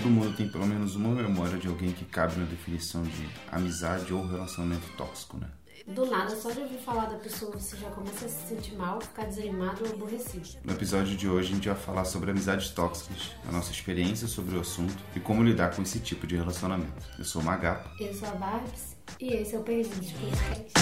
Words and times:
todo 0.00 0.10
mundo 0.10 0.34
tem 0.34 0.48
pelo 0.48 0.66
menos 0.66 0.96
uma 0.96 1.10
memória 1.10 1.58
de 1.58 1.68
alguém 1.68 1.92
que 1.92 2.06
cabe 2.06 2.38
na 2.38 2.46
definição 2.46 3.02
de 3.02 3.28
amizade 3.52 4.14
ou 4.14 4.26
relacionamento 4.26 4.88
tóxico, 4.96 5.36
né? 5.36 5.46
Do 5.86 6.06
nada, 6.06 6.34
só 6.36 6.50
de 6.50 6.60
ouvir 6.60 6.78
falar 6.78 7.06
da 7.06 7.16
pessoa, 7.16 7.52
você 7.52 7.76
já 7.76 7.90
começa 7.90 8.24
a 8.24 8.28
se 8.28 8.48
sentir 8.48 8.76
mal, 8.76 9.00
ficar 9.00 9.24
desanimado 9.24 9.84
ou 9.84 9.92
aborrecido. 9.92 10.48
No 10.64 10.72
episódio 10.72 11.16
de 11.16 11.28
hoje, 11.28 11.52
a 11.52 11.54
gente 11.54 11.68
vai 11.68 11.76
falar 11.76 12.04
sobre 12.04 12.30
amizades 12.30 12.70
tóxicas, 12.70 13.32
a 13.46 13.52
nossa 13.52 13.72
experiência 13.72 14.26
sobre 14.26 14.56
o 14.56 14.60
assunto 14.60 14.96
e 15.14 15.20
como 15.20 15.42
lidar 15.42 15.74
com 15.74 15.82
esse 15.82 16.00
tipo 16.00 16.26
de 16.26 16.36
relacionamento. 16.36 16.92
Eu 17.18 17.24
sou 17.24 17.42
o 17.42 17.44
Magapa. 17.44 17.90
Eu 18.00 18.14
sou 18.14 18.28
a 18.28 18.32
Barbs 18.32 18.96
e 19.20 19.34
esse 19.34 19.54
é 19.54 19.58
o 19.58 19.62
Perdidos 19.62 20.12
Podcast. 20.12 20.72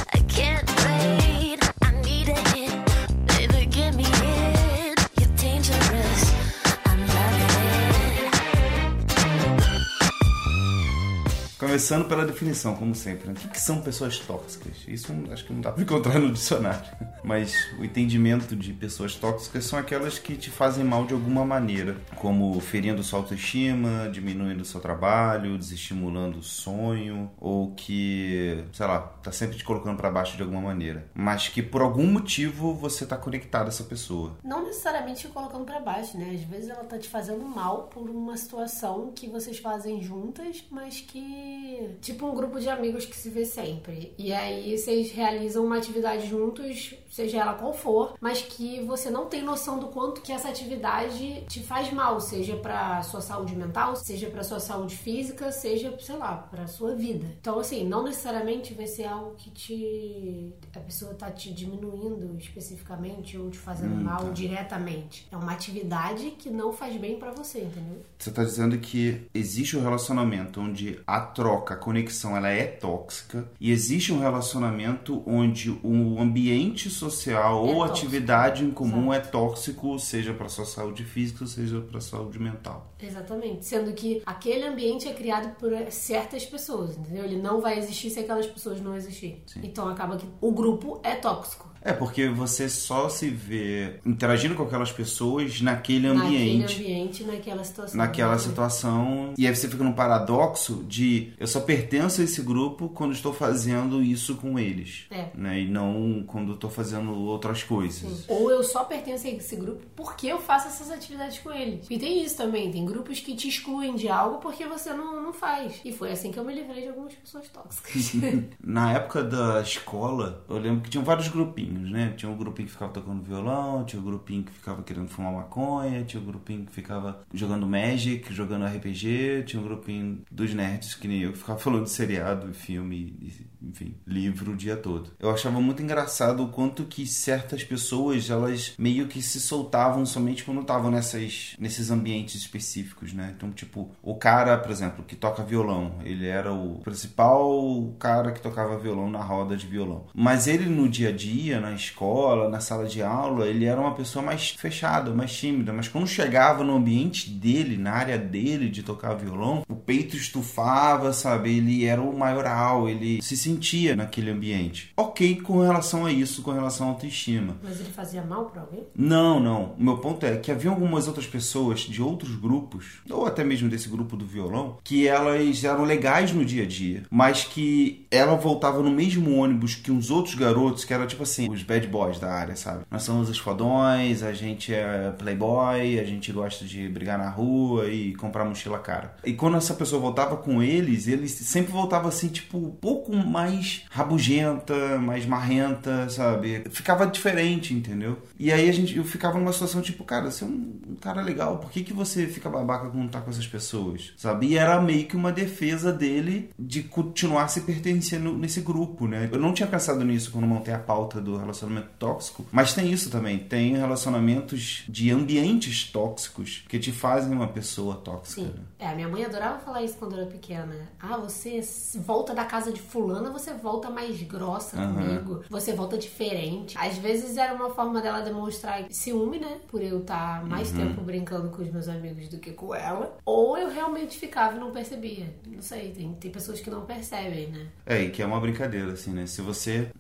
Começando 11.79 12.09
pela 12.09 12.27
definição, 12.27 12.75
como 12.75 12.93
sempre. 12.93 13.29
né? 13.29 13.35
O 13.45 13.49
que, 13.51 13.61
são 13.61 13.81
pessoas 13.81 14.19
tóxicas? 14.19 14.73
Isso 14.89 15.15
acho 15.31 15.45
que 15.45 15.53
não 15.53 15.61
dá 15.61 15.71
pra 15.71 15.81
encontrar 15.81 16.19
no 16.19 16.33
dicionário. 16.33 16.85
Mas 17.23 17.55
o 17.79 17.85
entendimento 17.85 18.57
de 18.57 18.73
pessoas 18.73 19.15
tóxicas 19.15 19.65
são 19.65 19.79
aquelas 19.79 20.19
que 20.19 20.37
te 20.37 20.51
fazem 20.51 20.83
mal 20.83 21.07
de 21.07 21.15
alguma 21.15 21.45
maneira, 21.45 21.97
como 22.17 22.59
ferindo 22.59 23.01
sua 23.05 23.21
autoestima, 23.21 24.11
diminuindo 24.13 24.65
seu 24.65 24.81
trabalho, 24.81 25.57
desestimulando 25.57 26.41
o 26.41 26.43
sonho, 26.43 27.31
ou 27.39 27.73
que, 27.77 28.65
sei 28.73 28.85
lá, 28.85 28.99
tá 29.23 29.31
sempre 29.31 29.57
te 29.57 29.63
colocando 29.63 29.97
pra 29.97 30.11
baixo 30.11 30.37
de 30.37 30.43
alguma 30.43 30.61
maneira. 30.61 31.07
Mas 31.15 31.47
que 31.47 31.63
por 31.63 31.81
algum 31.81 32.09
motivo 32.09 32.75
você 32.75 33.07
tá 33.07 33.17
conectado 33.17 33.67
a 33.67 33.69
essa 33.69 33.85
pessoa. 33.85 34.37
Não 34.43 34.65
necessariamente 34.65 35.21
te 35.21 35.29
colocando 35.29 35.65
pra 35.65 35.79
baixo, 35.79 36.19
né? 36.19 36.33
Às 36.35 36.43
vezes 36.43 36.71
ela 36.71 36.83
tá 36.83 36.99
te 36.99 37.09
fazendo 37.09 37.45
mal 37.45 37.83
por 37.85 38.11
uma 38.11 38.37
situação 38.37 39.13
que 39.15 39.29
vocês 39.29 39.59
fazem 39.59 40.03
juntas, 40.03 40.65
mas 40.73 41.01
que. 41.01 41.68
Tipo 42.01 42.27
um 42.27 42.35
grupo 42.35 42.61
de 42.61 42.69
amigos 42.69 43.05
que 43.05 43.17
se 43.17 43.31
vê 43.31 43.45
sempre. 43.45 44.15
E 44.19 44.33
aí 44.33 44.77
vocês 44.77 45.11
realizam 45.13 45.65
uma 45.65 45.77
atividade 45.77 46.27
juntos, 46.29 46.95
seja 47.11 47.39
ela 47.39 47.55
qual 47.55 47.73
for, 47.73 48.15
mas 48.21 48.43
que 48.43 48.81
você 48.85 49.11
não 49.11 49.27
tem 49.27 49.43
noção 49.43 49.79
do 49.79 49.89
quanto 49.89 50.21
que 50.21 50.33
essa 50.33 50.49
atividade 50.49 51.45
te 51.49 51.61
faz 51.61 51.93
mal, 51.93 52.21
seja 52.21 52.57
pra 52.57 53.03
sua 53.03 53.21
saúde 53.21 53.55
mental, 53.57 53.97
seja 53.97 54.29
pra 54.29 54.45
sua 54.45 54.61
saúde 54.61 54.97
física, 54.97 55.51
seja, 55.51 55.97
sei 56.01 56.17
lá, 56.17 56.37
pra 56.37 56.67
sua 56.67 56.95
vida. 56.95 57.27
Então, 57.41 57.59
assim, 57.59 57.87
não 57.87 58.05
necessariamente 58.05 58.75
vai 58.75 58.87
ser 58.87 59.05
algo 59.05 59.35
que 59.37 59.51
te. 59.51 60.53
a 60.75 60.81
pessoa 60.81 61.15
tá 61.15 61.31
te 61.31 61.53
diminuindo 61.53 62.37
especificamente 62.39 63.37
ou 63.37 63.51
te 63.51 63.59
fazendo 63.59 63.95
mal 63.95 64.33
diretamente. 64.33 65.27
É 65.31 65.37
uma 65.37 65.53
atividade 65.53 66.31
que 66.33 66.51
não 66.51 66.73
faz 66.73 66.97
bem 66.97 67.19
pra 67.19 67.31
você, 67.31 67.61
entendeu? 67.61 68.03
Você 68.19 68.31
tá 68.31 68.45
dizendo 68.45 68.79
que 68.79 69.27
existe 69.35 69.77
um 69.77 69.83
relacionamento 69.83 70.61
onde 70.61 71.01
a 71.07 71.21
troca, 71.21 71.58
a 71.75 71.77
conexão, 71.77 72.37
ela 72.37 72.49
é 72.49 72.65
tóxica 72.65 73.49
e 73.61 73.71
existe 73.71 74.13
um 74.13 74.21
relacionamento 74.21 75.23
onde 75.27 75.71
o 75.83 76.21
ambiente 76.21 76.91
social 76.91 77.63
ou 77.63 77.79
tóxico. 77.79 77.93
atividade 77.93 78.65
em 78.65 78.71
comum 78.71 79.13
é 79.13 79.21
tóxico, 79.21 79.99
seja 79.99 80.33
para 80.33 80.49
sua 80.49 80.65
saúde 80.65 81.05
física, 81.05 81.47
seja 81.47 81.81
para 81.81 82.01
saúde 82.01 82.39
mental. 82.39 82.93
Exatamente. 83.01 83.67
Sendo 83.67 83.93
que 83.93 84.23
aquele 84.27 84.65
ambiente 84.65 85.09
é 85.09 85.13
criado 85.13 85.55
por 85.57 85.71
certas 85.91 86.45
pessoas, 86.45 86.97
entendeu? 86.97 87.25
Ele 87.25 87.37
não 87.37 87.61
vai 87.61 87.79
existir 87.79 88.11
se 88.11 88.21
aquelas 88.21 88.47
pessoas 88.47 88.81
não 88.81 88.97
existirem. 88.97 89.43
Então 89.63 89.89
acaba 89.89 90.17
que 90.17 90.27
o 90.41 90.53
grupo 90.53 91.01
é 91.03 91.15
tóxico. 91.15 91.69
É 91.81 91.93
porque 91.93 92.29
você 92.29 92.69
só 92.69 93.09
se 93.09 93.29
vê 93.29 94.01
interagindo 94.05 94.55
com 94.55 94.63
aquelas 94.63 94.93
pessoas 94.93 95.61
naquele 95.61 96.07
ambiente. 96.07 96.59
Naquele 96.59 96.85
ambiente, 96.85 97.25
naquela 97.25 97.65
situação. 97.65 97.97
naquela 97.97 98.33
né? 98.33 98.39
situação. 98.39 99.35
E 99.39 99.47
aí 99.47 99.55
você 99.55 99.69
fica 99.69 99.85
num 99.85 99.93
paradoxo 99.93 100.85
de 100.89 101.33
eu 101.39 101.47
só 101.47 101.61
pertenço 101.61 102.21
a 102.21 102.25
esse 102.25 102.43
grupo 102.43 102.89
quando 102.89 103.13
estou 103.13 103.33
fazendo 103.33 104.03
isso 104.03 104.37
com 104.37 104.59
eles. 104.59 105.07
É. 105.11 105.29
Né? 105.35 105.61
E 105.61 105.69
não 105.69 106.25
quando 106.27 106.55
estou 106.55 106.71
fazendo 106.71 107.15
outras 107.15 107.63
coisas. 107.63 108.25
Ou 108.29 108.51
eu 108.51 108.63
só 108.63 108.85
pertenço 108.85 109.27
a 109.27 109.31
esse 109.31 109.57
grupo 109.57 109.83
porque 109.95 110.27
eu 110.27 110.41
faço 110.41 110.69
essas 110.69 110.91
atividades 110.91 111.39
com 111.39 111.53
eles. 111.53 111.87
E 111.89 111.99
tem 111.99 112.23
isso 112.23 112.37
também, 112.37 112.71
tem 112.71 112.85
grupos 112.89 113.21
que 113.21 113.35
te 113.35 113.49
excluem 113.49 113.95
de 113.95 114.09
algo 114.09 114.39
porque 114.39 114.67
você 114.67 114.93
não, 114.93 115.23
não 115.23 115.33
faz. 115.33 115.81
E 115.85 115.93
foi 115.93 116.13
assim 116.13 116.31
que 116.31 116.39
eu 116.39 116.45
me 116.45 116.55
livrei 116.55 116.83
de 116.83 116.89
algumas 116.89 117.15
pessoas 117.15 117.49
tóxicas. 117.49 118.13
Na 118.63 118.93
época 118.93 119.23
da 119.23 119.61
escola, 119.61 120.45
eu 120.49 120.59
lembro 120.59 120.83
que 120.83 120.91
tinham 120.91 121.05
vários 121.05 121.29
grupinhos, 121.29 121.91
né? 121.91 122.15
Tinha 122.17 122.31
um 122.31 122.37
grupinho 122.37 122.67
que 122.67 122.73
ficava 122.73 122.93
tocando 122.93 123.23
violão, 123.23 123.85
tinha 123.85 124.01
um 124.01 124.05
grupinho 124.05 124.45
que 124.45 124.53
ficava 124.53 124.83
querendo 124.83 125.09
fumar 125.09 125.33
maconha, 125.33 126.05
tinha 126.05 126.23
um 126.23 126.27
grupinho 126.27 126.65
que 126.67 126.73
ficava 126.73 127.25
jogando 127.33 127.67
Magic, 127.67 128.33
jogando 128.33 128.67
RPG, 128.67 129.45
tinha 129.47 129.61
um 129.61 129.65
grupinho 129.65 130.23
dos 130.31 130.55
nerds, 130.55 130.95
que 130.95 131.09
nem 131.09 131.23
eu, 131.23 131.33
que 131.33 131.39
ficava 131.39 131.59
falando 131.59 131.85
de 131.85 131.91
seriado, 131.91 132.53
filme, 132.55 133.33
enfim, 133.63 133.95
livro 134.07 134.53
o 134.53 134.57
dia 134.57 134.77
todo. 134.77 135.11
Eu 135.19 135.31
achava 135.31 135.61
muito 135.61 135.83
engraçado 135.83 136.45
o 136.45 136.49
quanto 136.49 136.85
que 136.85 137.07
certas 137.07 137.65
pessoas, 137.65 138.31
elas 138.31 138.75
meio 138.79 139.07
que 139.09 139.21
se 139.21 139.41
soltavam 139.41 140.05
somente 140.07 140.45
quando 140.45 140.61
estavam 140.61 140.91
nessas, 140.91 141.55
nesses 141.59 141.91
ambientes 141.91 142.35
específicos, 142.37 142.78
né? 143.15 143.35
Então, 143.37 143.51
tipo, 143.51 143.91
o 144.03 144.15
cara, 144.15 144.57
por 144.59 144.71
exemplo, 144.71 145.05
que 145.05 145.17
toca 145.17 145.43
violão, 145.43 145.95
ele 146.05 146.27
era 146.27 146.53
o 146.53 146.81
principal 146.85 147.95
cara 147.99 148.33
que 148.33 148.41
tocava 148.41 148.79
violão 148.79 149.11
na 149.11 149.23
roda 149.23 149.57
de 149.57 149.67
violão. 149.67 150.07
Mas 150.15 150.47
ele 150.47 150.67
no 150.67 150.89
dia 150.89 151.09
a 151.09 151.13
dia, 151.13 151.61
na 151.61 151.73
escola, 151.73 152.49
na 152.49 152.61
sala 152.61 152.87
de 152.87 153.03
aula, 153.03 153.47
ele 153.47 153.65
era 153.65 153.81
uma 153.81 153.95
pessoa 153.95 154.25
mais 154.25 154.51
fechada, 154.51 155.11
mais 155.11 155.33
tímida. 155.37 155.73
Mas 155.73 155.89
quando 155.89 156.07
chegava 156.07 156.65
no 156.65 156.77
ambiente 156.77 157.31
dele, 157.31 157.77
na 157.77 157.93
área 157.93 158.19
dele 158.19 158.69
de 158.69 158.83
tocar 158.83 159.15
violão, 159.15 159.65
o 159.69 159.75
peito 159.75 160.17
estufava, 160.17 161.13
sabe? 161.13 161.57
Ele 161.57 161.85
era 161.85 162.01
o 162.01 162.17
maioral, 162.17 162.89
ele 162.89 163.23
se 163.23 163.37
sentia 163.37 163.97
naquele 163.97 164.31
ambiente. 164.31 164.93
Ok 164.97 165.37
com 165.37 165.61
relação 165.61 166.07
a 166.07 166.13
isso, 166.13 166.43
com 166.43 166.53
relação 166.53 166.89
à 166.89 166.91
autoestima. 166.91 167.57
Mas 167.63 167.81
ele 167.81 167.91
fazia 167.91 168.23
mal 168.23 168.47
pra 168.47 168.63
alguém? 168.63 168.87
Não, 168.95 169.41
não. 169.41 169.75
O 169.79 169.83
meu 169.83 169.99
ponto 169.99 170.25
é 170.25 170.37
que 170.37 170.51
havia 170.51 170.71
algumas 170.71 171.07
outras 171.07 171.27
pessoas 171.27 171.81
de 171.81 172.03
outros 172.03 172.35
grupos, 172.35 172.68
ou 173.11 173.27
até 173.27 173.45
mesmo 173.45 173.69
desse 173.69 173.89
grupo 173.89 174.17
do 174.17 174.27
violão, 174.27 174.79
que 174.85 175.07
elas 175.07 175.65
eram 175.65 175.85
legais 175.85 176.33
no 176.33 176.45
dia 176.45 176.65
a 176.65 176.67
dia, 176.67 177.03
mas 177.11 177.45
que 177.45 178.07
ela 178.11 178.35
voltava 178.35 178.83
no 178.83 178.91
mesmo 178.91 179.37
ônibus 179.37 179.75
que 179.75 179.91
uns 179.91 180.11
outros 180.11 180.35
garotos, 180.35 180.85
que 180.85 180.93
eram 180.93 181.07
tipo 181.07 181.23
assim, 181.23 181.51
os 181.51 181.63
bad 181.63 181.87
boys 181.87 182.19
da 182.19 182.33
área, 182.33 182.57
sabe? 182.57 182.85
Nós 182.91 183.03
somos 183.03 183.29
os 183.29 183.39
fodões, 183.39 184.23
a 184.23 184.33
gente 184.33 184.73
é 184.73 185.13
playboy, 185.19 185.99
a 185.99 186.05
gente 186.05 186.33
gosta 186.33 186.65
de 186.65 186.89
brigar 186.89 187.19
na 187.19 187.29
rua 187.29 187.89
e 187.89 188.15
comprar 188.15 188.45
mochila 188.45 188.79
cara. 188.79 189.17
E 189.25 189.33
quando 189.33 189.57
essa 189.57 189.75
pessoa 189.75 190.01
voltava 190.01 190.37
com 190.37 190.63
eles, 190.63 191.07
eles 191.07 191.33
sempre 191.33 191.73
voltava 191.73 192.09
assim, 192.09 192.29
tipo, 192.29 192.59
um 192.59 192.71
pouco 192.71 193.15
mais 193.15 193.85
rabugenta, 193.91 194.99
mais 194.99 195.27
marrenta, 195.27 196.09
sabe? 196.09 196.65
Ficava 196.71 197.07
diferente, 197.07 197.75
entendeu? 197.75 198.19
E 198.39 198.53
aí 198.53 198.69
a 198.69 198.73
gente, 198.73 198.97
eu 198.97 199.05
ficava 199.05 199.39
numa 199.39 199.53
situação 199.53 199.83
tipo, 199.83 200.05
cara, 200.05 200.31
você 200.31 200.45
é 200.45 200.47
um, 200.47 200.81
um 200.91 200.95
cara 200.95 201.23
legal, 201.23 201.59
por 201.59 201.71
que, 201.71 201.83
que 201.83 201.93
você 201.93 202.27
fica 202.27 202.49
babaca 202.59 202.89
quando 202.91 203.11
tá 203.11 203.21
com 203.21 203.31
essas 203.31 203.47
pessoas? 203.47 204.13
Sabe? 204.17 204.47
E 204.49 204.57
era 204.59 204.81
meio 204.81 205.07
que 205.07 205.17
uma 205.17 205.33
defesa 205.33 205.93
dele 205.93 206.51
de 206.59 206.83
continuar 206.83 207.49
se 207.49 207.63
pertencendo 207.63 208.33
nesse 208.37 208.61
grupo, 208.61 209.07
né? 209.07 209.29
Eu 209.33 209.39
não 209.39 209.53
tinha 209.53 209.67
pensado 209.69 210.05
nisso 210.05 210.31
quando 210.31 210.47
montei 210.47 210.73
a 210.75 210.79
pauta 210.79 211.21
do 211.21 211.37
relacionamento 211.37 211.89
tóxico, 211.99 212.45
mas 212.53 212.75
tem 212.75 212.91
isso 212.93 213.11
também. 213.11 213.39
Tem 213.39 213.77
relacionamentos 213.77 214.85
de 214.89 215.11
ambientes 215.11 215.85
tóxicos 215.91 216.65
que 216.69 216.79
te 216.79 216.93
fazem 216.93 217.33
uma 217.33 217.49
pessoa 217.49 217.97
tóxica. 217.97 218.43
Sim. 218.43 218.49
né? 218.49 218.65
É, 218.79 218.89
a 218.89 218.95
minha 218.95 219.09
mãe 219.09 219.25
adorava 219.25 219.59
falar 219.59 219.83
isso 219.83 219.97
quando 219.99 220.13
eu 220.13 220.21
era 220.23 220.27
pequena. 220.31 220.75
Ah, 221.01 221.17
você 221.17 221.61
volta 221.97 222.35
da 222.35 222.45
casa 222.45 222.73
de 222.73 222.81
fulana, 222.81 223.31
você 223.31 223.53
volta 223.55 223.91
mais 223.91 224.21
grossa 224.23 224.77
Aham. 224.79 224.95
comigo. 224.95 225.45
Você 225.51 225.73
volta 225.73 225.97
diferente. 225.99 226.77
Às 226.79 226.97
vezes 226.99 227.37
era 227.37 227.55
uma 227.55 227.71
forma 227.71 228.01
dela 228.01 228.21
demonstrar 228.21 228.85
ciúme, 228.91 229.39
né? 229.39 229.59
Por 229.69 229.83
eu 229.83 230.01
estar 230.01 230.45
mais 230.47 230.71
tempo 230.71 231.01
brincando 231.01 231.49
com 231.51 231.63
os 231.63 231.71
meus 231.73 231.89
amigos 231.89 232.29
do 232.29 232.39
que 232.39 232.48
com 232.53 232.75
ela. 232.75 233.17
Ou 233.25 233.57
eu 233.59 233.71
realmente 233.71 234.19
ficava 234.19 234.57
e 234.57 234.61
não 234.61 234.71
percebia. 234.71 235.33
Não 235.47 235.63
sei, 235.63 235.91
tem, 235.93 236.13
tem 236.15 236.31
pessoas 236.31 236.61
que 236.61 236.71
não 236.71 236.83
percebem, 236.83 237.49
né? 237.49 237.67
É, 237.87 238.03
e 238.03 238.11
que 238.11 238.23
é 238.23 238.27
uma 238.27 238.41
brincadeira, 238.41 238.93
assim, 238.93 239.13
né? 239.13 239.27
Se 239.27 239.43
você 239.43 239.91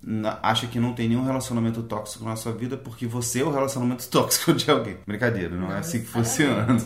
acha 0.43 0.67
que 0.67 0.79
não 0.79 0.95
tem 0.95 1.09
nenhum 1.09 1.25
relacionamento 1.25 1.83
tóxico 1.83 2.25
na 2.25 2.37
sua 2.37 2.53
vida, 2.53 2.77
porque 2.77 3.07
você 3.07 3.41
é 3.41 3.45
o 3.45 3.51
relacionamento 3.51 4.07
tóxico 4.11 4.53
de 4.53 4.71
alguém. 4.71 4.97
Brincadeira, 5.07 5.55
não, 5.55 5.67
é 5.67 5.71
Não, 5.71 5.79
assim 5.79 6.01
que 6.01 6.07
funciona. 6.07 6.77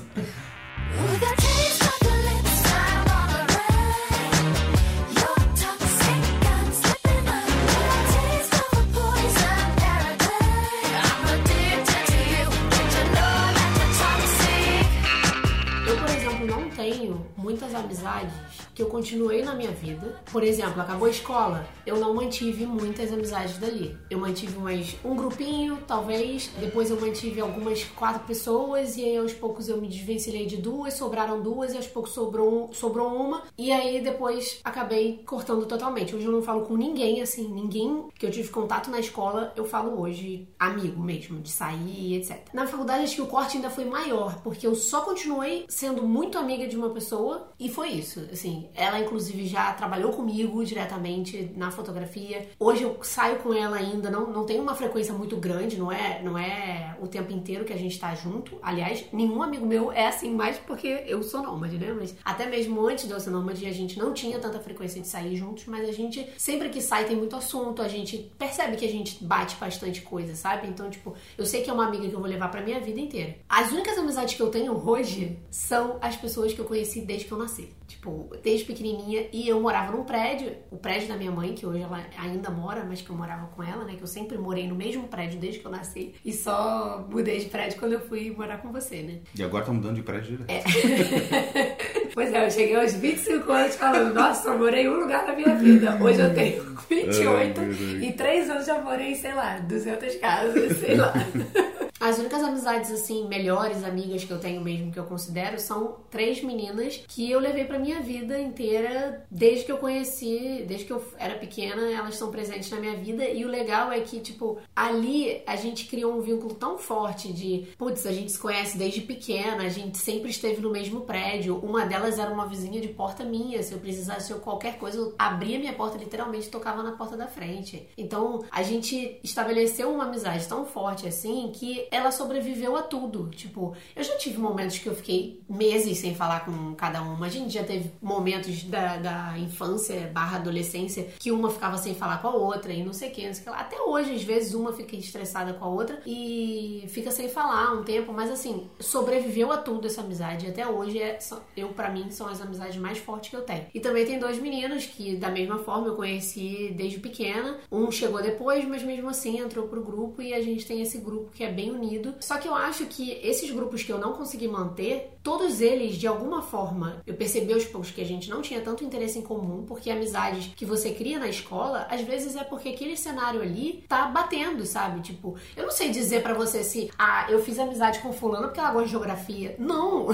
Que 18.83 18.87
eu 18.87 18.89
continuei 18.89 19.43
na 19.45 19.55
minha 19.55 19.71
vida. 19.71 20.21
Por 20.31 20.43
exemplo, 20.43 20.81
acabou 20.83 21.07
a 21.07 21.11
escola, 21.11 21.67
eu 21.87 21.99
não 21.99 22.15
mantive 22.15 22.67
muitas 22.67 23.13
amizades 23.13 23.59
dali. 23.59 23.97
Eu 24.11 24.19
mantive 24.19 24.59
mais 24.59 24.97
um 25.05 25.15
grupinho, 25.15 25.79
talvez. 25.87 26.51
Depois 26.59 26.91
eu 26.91 27.01
mantive 27.01 27.41
algumas 27.41 27.85
quatro 27.85 28.27
pessoas 28.27 28.97
e 28.97 29.05
aí 29.05 29.17
aos 29.17 29.33
poucos 29.33 29.69
eu 29.69 29.81
me 29.81 29.89
desvencilhei 29.89 30.47
de 30.47 30.57
duas, 30.57 30.95
sobraram 30.95 31.41
duas 31.41 31.73
e 31.73 31.77
aos 31.77 31.87
poucos 31.87 32.13
sobrou, 32.13 32.71
sobrou 32.73 33.09
uma. 33.15 33.43
E 33.57 33.71
aí 33.71 34.01
depois 34.01 34.61
acabei 34.65 35.23
cortando 35.25 35.65
totalmente. 35.67 36.17
Hoje 36.17 36.27
eu 36.27 36.33
não 36.33 36.43
falo 36.43 36.63
com 36.63 36.77
ninguém, 36.77 37.23
assim, 37.23 37.49
ninguém 37.49 38.09
que 38.19 38.27
eu 38.27 38.31
tive 38.31 38.49
contato 38.49 38.91
na 38.91 38.99
escola, 38.99 39.53
eu 39.57 39.65
falo 39.65 40.01
hoje 40.01 40.49
amigo 40.59 41.01
mesmo, 41.01 41.41
de 41.41 41.51
sair, 41.51 42.17
etc. 42.17 42.49
Na 42.53 42.67
faculdade 42.67 43.05
acho 43.05 43.15
que 43.15 43.23
o 43.23 43.27
corte 43.27 43.57
ainda 43.57 43.71
foi 43.71 43.85
maior, 43.85 44.41
porque 44.43 44.67
eu 44.67 44.75
só 44.75 45.03
continuei 45.03 45.67
sendo 45.69 46.03
muito 46.03 46.37
amiga 46.37 46.67
de 46.67 46.77
uma 46.77 46.91
pessoa 46.91 47.49
e 47.59 47.69
foi 47.69 47.91
isso. 47.91 48.21
Assim, 48.33 48.69
ela 48.75 49.01
inclusive 49.01 49.47
já 49.47 49.73
trabalhou 49.73 50.13
comigo 50.13 50.65
diretamente 50.65 51.51
na 51.57 51.71
fotografia. 51.71 52.49
Hoje 52.59 52.83
eu 52.83 52.99
saio 53.03 53.37
com 53.37 53.53
ela 53.53 53.77
ainda, 53.77 54.11
não, 54.11 54.31
não 54.31 54.45
tem 54.45 54.61
uma 54.61 54.75
frequência 54.75 55.13
muito 55.15 55.37
grande, 55.37 55.79
não 55.79 55.91
é, 55.91 56.23
não 56.23 56.39
é 56.39 56.97
o 57.01 57.07
tempo 57.07 57.33
inteiro 57.33 57.65
que 57.65 57.73
a 57.73 57.79
gente 57.79 57.99
tá 57.99 58.15
junto. 58.15 58.59
Aliás, 58.63 59.05
nenhum 59.13 59.43
amigo 59.43 59.67
meu 59.67 59.93
é 59.93 60.07
assim 60.07 60.33
mais 60.35 60.59
porque 60.59 61.05
eu 61.07 61.23
sou 61.23 61.43
nômade, 61.43 61.79
né? 61.79 61.93
Mas 61.93 62.15
até 62.25 62.47
mesmo 62.47 62.87
antes 62.87 63.07
de 63.07 63.13
eu 63.13 63.21
ser 63.21 63.31
nômade, 63.31 63.67
a 63.67 63.73
gente 63.73 63.99
não 63.99 64.13
tinha 64.13 64.39
tanta 64.39 64.61
frequência 64.61 65.01
de 65.01 65.09
sair 65.09 65.37
juntos, 65.37 65.65
mas 65.67 65.89
a 65.89 65.93
gente 65.93 66.29
sempre 66.37 66.69
que 66.69 66.81
sai 66.81 67.05
tem 67.05 67.17
muito 67.17 67.37
assunto, 67.37 67.83
a 67.83 67.89
gente 67.89 68.33
percebe 68.39 68.77
que 68.77 68.85
a 68.85 68.91
gente 68.91 69.23
bate 69.25 69.57
bastante 69.57 70.03
coisa, 70.03 70.35
sabe? 70.35 70.69
Então, 70.69 70.91
tipo, 70.91 71.15
eu 71.37 71.45
sei 71.45 71.63
que 71.63 71.71
é 71.71 71.73
uma 71.73 71.87
amiga 71.87 72.09
que 72.09 72.15
eu 72.15 72.21
vou 72.21 72.29
levar 72.29 72.49
pra 72.49 72.63
minha 72.63 72.81
vida 72.81 73.01
inteira. 73.01 73.37
As 73.49 73.71
únicas 73.73 73.97
amizades 73.99 74.35
que 74.35 74.43
eu 74.43 74.51
tenho 74.51 74.73
hoje 74.89 75.39
são 75.51 75.99
as 76.01 76.17
pessoas 76.17 76.53
que 76.53 76.61
eu 76.61 76.65
conheci 76.65 77.01
desde 77.01 77.27
que 77.27 77.33
eu 77.33 77.39
nasci. 77.39 77.71
Tipo, 77.93 78.31
desde 78.43 78.65
pequenininha 78.65 79.27
e 79.31 79.47
eu 79.47 79.61
morava 79.61 79.93
num 79.93 80.03
prédio, 80.03 80.55
o 80.71 80.77
prédio 80.79 81.09
da 81.09 81.17
minha 81.17 81.31
mãe, 81.31 81.53
que 81.55 81.67
hoje 81.67 81.83
ela 81.83 82.03
ainda 82.19 82.49
mora, 82.51 82.85
mas 82.89 83.03
que 83.03 83.11
eu 83.11 83.15
morava 83.15 83.49
com 83.49 83.63
ela, 83.63 83.85
né? 83.85 83.95
Que 83.97 84.03
eu 84.03 84.07
sempre 84.07 84.39
morei 84.39 84.67
no 84.67 84.75
mesmo 84.75 85.09
prédio 85.09 85.39
desde 85.39 85.61
que 85.61 85.67
eu 85.67 85.71
nasci 85.71 86.15
e 86.25 86.33
só 86.33 87.07
mudei 87.11 87.39
de 87.39 87.47
prédio 87.47 87.79
quando 87.79 87.93
eu 87.93 88.01
fui 88.01 88.31
morar 88.35 88.59
com 88.63 88.73
você, 88.73 89.03
né? 89.03 89.19
E 89.39 89.43
agora 89.43 89.65
tá 89.65 89.73
mudando 89.73 89.97
de 89.97 90.03
prédio 90.03 90.39
direto. 90.39 90.65
Pois 92.15 92.31
é, 92.31 92.45
eu 92.45 92.51
cheguei 92.51 92.77
aos 92.77 92.93
25 92.93 93.51
anos 93.51 93.75
falando, 93.77 94.13
nossa, 94.13 94.51
eu 94.51 94.59
morei 94.59 94.85
em 94.85 94.89
um 94.91 95.01
lugar 95.01 95.27
na 95.27 95.35
minha 95.35 95.55
vida. 95.55 95.97
Hoje 95.99 96.21
eu 96.21 96.35
tenho 96.35 96.63
28 96.91 97.29
Ai, 97.31 97.67
meu 97.67 97.75
Deus. 97.75 98.03
e 98.03 98.13
3 98.13 98.51
anos 98.51 98.67
já 98.67 98.79
morei, 98.83 99.15
sei 99.15 99.33
lá, 99.33 99.59
200 99.61 100.17
casas, 100.17 100.77
sei 100.77 100.97
lá. 100.97 101.13
As 102.03 102.19
únicas 102.19 102.43
amizades, 102.43 102.91
assim, 102.91 103.29
melhores 103.29 103.85
amigas 103.85 104.25
que 104.25 104.33
eu 104.33 104.41
tenho 104.41 104.61
mesmo, 104.61 104.91
que 104.91 104.99
eu 104.99 105.05
considero, 105.05 105.61
são 105.61 105.99
três 106.11 106.43
meninas 106.43 106.97
que 107.07 107.31
eu 107.31 107.39
levei 107.39 107.65
pra 107.65 107.79
minha 107.79 108.01
vida 108.01 108.41
inteira, 108.41 109.25
desde 109.31 109.67
que 109.67 109.71
eu 109.71 109.79
conheci, 109.79 110.65
desde 110.67 110.85
que 110.85 110.93
eu 110.93 111.01
era 111.17 111.37
pequena, 111.37 111.81
elas 111.93 112.15
estão 112.15 112.29
presentes 112.29 112.69
na 112.73 112.81
minha 112.81 112.97
vida. 112.97 113.25
E 113.29 113.45
o 113.45 113.49
legal 113.49 113.93
é 113.93 114.01
que, 114.01 114.19
tipo, 114.19 114.59
ali 114.75 115.43
a 115.47 115.55
gente 115.55 115.85
criou 115.85 116.15
um 116.19 116.21
vínculo 116.21 116.57
tão 116.57 116.77
forte 116.77 117.33
de, 117.33 117.69
putz, 117.79 118.05
a 118.05 118.11
gente 118.11 118.33
se 118.33 118.39
conhece 118.41 118.77
desde 118.77 119.03
pequena, 119.03 119.63
a 119.63 119.69
gente 119.69 119.97
sempre 119.97 120.29
esteve 120.29 120.61
no 120.61 120.73
mesmo 120.73 121.03
prédio. 121.03 121.61
Uma 121.63 121.87
delas 121.87 122.19
era 122.19 122.33
uma 122.33 122.49
vizinha 122.49 122.81
de 122.81 122.89
porta 122.89 123.25
minha. 123.25 123.63
Se 123.63 123.75
eu 123.75 123.79
precisasse 123.79 124.35
de 124.35 124.41
qualquer 124.41 124.77
coisa, 124.77 124.99
eu 124.99 125.15
abria 125.17 125.57
minha 125.57 125.73
porta 125.73 125.97
literalmente 125.97 126.49
tocava 126.49 126.83
na 126.83 126.97
porta 126.97 127.17
da 127.17 127.29
frente. 127.29 127.89
Então, 127.97 128.45
a 128.51 128.65
gente 128.65 129.21
estabeleceu 129.23 129.89
uma 129.89 130.07
amizade 130.07 130.49
tão 130.49 130.67
forte 130.67 131.07
assim 131.07 131.53
que 131.55 131.92
ela 131.93 132.11
sobreviveu 132.11 132.75
a 132.75 132.83
tudo. 132.83 133.29
Tipo, 133.29 133.77
eu 133.95 134.03
já 134.03 134.17
tive 134.17 134.39
momentos 134.39 134.79
que 134.79 134.89
eu 134.89 134.95
fiquei 134.95 135.43
meses 135.49 135.99
sem 135.99 136.15
falar 136.15 136.45
com 136.47 136.75
cada 136.75 137.03
uma. 137.03 137.27
A 137.27 137.29
gente 137.29 137.53
já 137.53 137.63
teve 137.63 137.93
momentos 138.01 138.65
da, 138.65 138.97
da 138.97 139.39
infância 139.39 140.11
barra 140.13 140.39
adolescência 140.39 141.07
que 141.19 141.31
uma 141.31 141.51
ficava 141.51 141.77
sem 141.77 141.95
falar 141.95 142.23
com 142.23 142.29
a 142.29 142.35
outra 142.35 142.73
e 142.73 142.83
não 142.83 142.95
sei 142.95 143.11
o 143.11 143.13
que, 143.13 143.27
não 143.27 143.35
sei 143.35 143.43
o 143.43 143.45
que 143.45 143.51
lá. 143.51 143.61
Até 143.61 143.81
hoje, 143.81 144.15
às 144.15 144.23
vezes, 144.23 144.55
uma 144.55 144.73
fica 144.73 144.97
estressada 144.97 145.53
com 145.53 145.65
a 145.67 145.69
outra 145.69 146.01
e 146.07 146.85
fica 146.89 147.11
sem 147.11 147.29
falar 147.29 147.75
um 147.75 147.85
tempo, 147.85 148.11
mas 148.13 148.31
assim, 148.31 148.69
sobreviveu 148.81 149.53
a 149.53 149.59
tudo 149.59 149.87
essa 149.87 150.01
amizade. 150.01 150.47
Até 150.47 150.67
hoje, 150.67 150.99
é, 150.99 151.19
eu, 151.55 151.69
pra 151.69 151.91
mim, 151.91 152.11
são 152.11 152.27
as 152.27 152.41
amizades 152.41 152.79
mais 152.79 152.97
fortes 152.97 153.29
que 153.29 153.37
eu 153.37 153.43
tenho. 153.43 153.67
E 153.75 153.81
também 153.81 154.07
tem 154.07 154.19
dois 154.19 154.39
meninos 154.39 154.87
que, 154.87 155.17
da 155.17 155.31
mesma 155.31 155.59
forma, 155.59 155.89
eu 155.89 155.95
conheci 155.95 156.73
desde 156.75 156.99
pequena. 156.99 157.59
Um 157.71 157.91
chegou 157.91 158.23
depois, 158.23 158.67
mas 158.67 158.83
mesmo 158.83 159.11
assim 159.11 159.39
entrou 159.39 159.69
pro 159.69 159.83
grupo 159.83 160.23
e 160.23 160.33
a 160.33 160.41
gente 160.41 160.65
tem 160.65 160.81
esse 160.81 160.99
grupo 160.99 161.31
que 161.35 161.45
é 161.45 161.53
bem 161.53 161.71
unido. 161.71 161.82
Só 162.21 162.39
que 162.39 162.49
eu 162.49 162.55
acho 162.55 162.87
que 162.87 163.13
esses 163.23 163.51
grupos 163.51 163.83
que 163.83 163.93
eu 163.93 163.99
não 163.99 164.13
consegui 164.13 164.49
manter, 164.49 165.12
todos 165.23 165.61
eles, 165.61 165.97
de 165.97 166.07
alguma 166.07 166.43
forma, 166.43 167.03
eu 167.07 167.15
percebi 167.15 167.53
aos 167.53 167.65
poucos 167.65 167.91
que 167.91 168.01
a 168.01 168.05
gente 168.05 168.29
não 168.29 168.43
tinha 168.43 168.61
tanto 168.61 168.85
interesse 168.85 169.19
em 169.19 169.23
comum, 169.23 169.65
porque 169.67 169.91
amizades 169.91 170.53
que 170.57 170.65
você 170.65 170.91
cria 170.91 171.19
na 171.19 171.29
escola, 171.29 171.87
às 171.91 172.01
vezes 172.01 172.37
é 172.37 172.45
porque 172.45 172.71
aquele 172.71 172.97
cenário 172.97 173.41
ali 173.41 173.85
tá 173.89 174.07
batendo, 174.07 174.65
sabe? 174.67 175.01
Tipo, 175.01 175.37
eu 175.57 175.65
não 175.65 175.71
sei 175.71 175.91
dizer 175.91 176.23
pra 176.23 176.35
você 176.35 176.65
se, 176.65 176.91
ah, 176.99 177.27
eu 177.31 177.43
fiz 177.43 177.59
amizade 177.59 178.01
com 178.01 178.13
fulano 178.13 178.49
porque 178.49 178.61
ela 178.61 178.73
gosta 178.73 178.87
de 178.87 178.91
geografia. 178.91 179.55
Não! 179.59 180.09